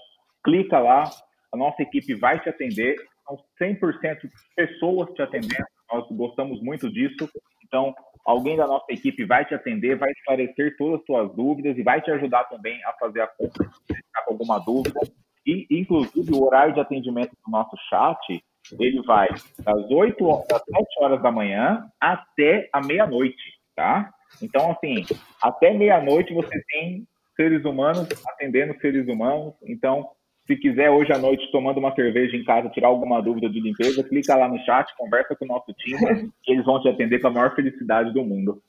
clica 0.45 0.79
lá, 0.79 1.05
a 1.53 1.57
nossa 1.57 1.83
equipe 1.83 2.15
vai 2.15 2.41
te 2.41 2.49
atender, 2.49 2.97
são 3.27 3.39
100% 3.61 4.29
pessoas 4.57 5.11
te 5.15 5.23
atendendo, 5.23 5.65
nós 5.91 6.07
gostamos 6.11 6.61
muito 6.63 6.91
disso, 6.91 7.29
então 7.65 7.95
alguém 8.25 8.57
da 8.57 8.67
nossa 8.67 8.87
equipe 8.91 9.25
vai 9.25 9.45
te 9.45 9.55
atender, 9.55 9.97
vai 9.97 10.11
esclarecer 10.11 10.77
todas 10.77 11.01
as 11.01 11.07
suas 11.07 11.35
dúvidas 11.35 11.77
e 11.79 11.83
vai 11.83 12.01
te 12.01 12.11
ajudar 12.11 12.45
também 12.45 12.83
a 12.85 12.93
fazer 12.95 13.21
a 13.21 13.27
compra 13.27 13.69
se 13.87 13.95
ficar 13.95 14.23
com 14.25 14.33
alguma 14.33 14.59
dúvida. 14.59 15.01
E, 15.47 15.67
inclusive, 15.71 16.33
o 16.33 16.43
horário 16.43 16.75
de 16.75 16.81
atendimento 16.81 17.37
do 17.45 17.51
nosso 17.51 17.77
chat, 17.89 18.43
ele 18.73 19.03
vai 19.03 19.29
das 19.59 19.91
8 19.91 20.25
das 20.49 20.63
7 20.65 20.87
horas 21.01 21.23
da 21.23 21.31
manhã 21.31 21.87
até 22.01 22.69
a 22.73 22.81
meia-noite, 22.81 23.43
tá? 23.75 24.11
Então, 24.43 24.71
assim, 24.71 25.05
até 25.43 25.73
meia-noite 25.73 26.33
você 26.33 26.63
tem 26.69 27.07
seres 27.37 27.65
humanos 27.65 28.09
atendendo 28.27 28.79
seres 28.81 29.07
humanos. 29.09 29.55
Então, 29.67 30.09
se 30.47 30.57
quiser 30.57 30.91
hoje 30.91 31.13
à 31.13 31.19
noite 31.19 31.51
tomando 31.51 31.79
uma 31.79 31.95
cerveja 31.95 32.37
em 32.37 32.45
casa, 32.45 32.69
tirar 32.69 32.89
alguma 32.89 33.21
dúvida 33.21 33.49
de 33.49 33.61
limpeza, 33.61 34.05
clica 34.05 34.37
lá 34.37 34.49
no 34.49 34.59
chat, 34.65 34.95
conversa 34.97 35.35
com 35.35 35.45
o 35.45 35.49
nosso 35.49 35.73
time, 35.73 35.99
que 36.43 36.53
eles 36.53 36.65
vão 36.65 36.81
te 36.81 36.89
atender 36.89 37.21
com 37.21 37.29
a 37.29 37.33
maior 37.33 37.55
felicidade 37.55 38.13
do 38.13 38.25
mundo. 38.25 38.63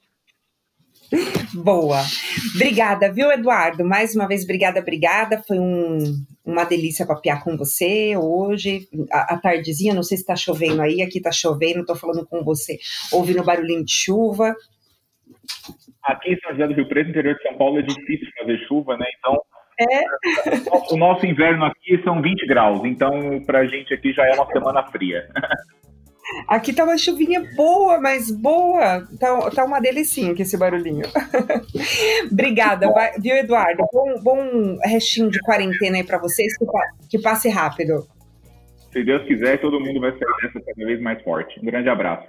Boa. 1.54 2.02
Obrigada, 2.56 3.12
viu, 3.12 3.32
Eduardo? 3.32 3.86
Mais 3.86 4.16
uma 4.16 4.28
vez, 4.28 4.44
obrigada, 4.44 4.80
obrigada. 4.80 5.42
Foi 5.48 5.60
um, 5.60 5.98
uma 6.44 6.64
delícia 6.64 7.06
papear 7.06 7.44
com 7.44 7.56
você 7.58 8.16
hoje. 8.18 8.88
A, 9.12 9.36
a 9.36 9.38
tardezinha, 9.38 9.94
não 9.94 10.04
sei 10.04 10.18
se 10.18 10.24
está 10.24 10.36
chovendo 10.36 10.82
aí, 10.82 11.02
aqui 11.02 11.18
está 11.18 11.32
chovendo, 11.32 11.82
estou 11.82 11.96
falando 11.96 12.26
com 12.26 12.44
você, 12.44 12.78
ouvindo 13.12 13.44
barulhinho 13.44 13.86
de 13.86 13.92
chuva. 13.92 14.56
Aqui 16.04 16.34
em 16.34 16.40
São 16.40 16.52
José 16.52 16.68
do 16.68 16.74
Rio 16.74 16.88
Preto, 16.88 17.10
interior 17.10 17.36
de 17.36 17.44
São 17.44 17.58
Paulo, 17.58 17.80
é 17.80 17.82
difícil 17.82 18.28
fazer 18.38 18.58
chuva, 18.68 18.98
né? 18.98 19.06
Então, 19.18 19.42
é. 19.80 20.94
o 20.94 20.98
nosso 20.98 21.26
inverno 21.26 21.66
aqui 21.66 22.02
são 22.04 22.22
20 22.22 22.48
graus, 22.48 22.82
então 22.86 23.44
para 23.46 23.60
a 23.60 23.66
gente 23.66 23.94
aqui 23.94 24.14
já 24.14 24.26
é 24.26 24.34
uma 24.34 24.48
semana 24.48 24.84
fria. 24.84 25.28
Aqui 26.48 26.74
tá 26.74 26.84
uma 26.84 26.98
chuvinha 26.98 27.44
boa, 27.56 28.00
mas 28.00 28.32
boa. 28.32 29.08
Tá, 29.20 29.50
tá 29.52 29.66
uma 29.66 29.80
delicinha 29.80 30.32
aqui 30.32 30.42
esse 30.42 30.58
barulhinho. 30.58 31.06
Obrigada, 32.32 32.88
viu, 33.20 33.36
Eduardo? 33.36 33.86
Bom, 33.92 34.20
bom 34.22 34.78
restinho 34.84 35.30
de 35.30 35.40
quarentena 35.40 35.98
aí 35.98 36.04
para 36.04 36.18
vocês, 36.18 36.58
que, 36.58 36.66
que 37.10 37.20
passe 37.20 37.50
rápido. 37.50 38.08
Se 38.92 39.04
Deus 39.04 39.28
quiser, 39.28 39.60
todo 39.60 39.80
mundo 39.80 40.00
vai 40.00 40.12
sair 40.12 40.22
dessa 40.42 40.66
cada 40.66 40.86
vez 40.86 41.02
mais 41.02 41.22
forte. 41.22 41.60
Um 41.60 41.66
grande 41.66 41.90
abraço. 41.90 42.28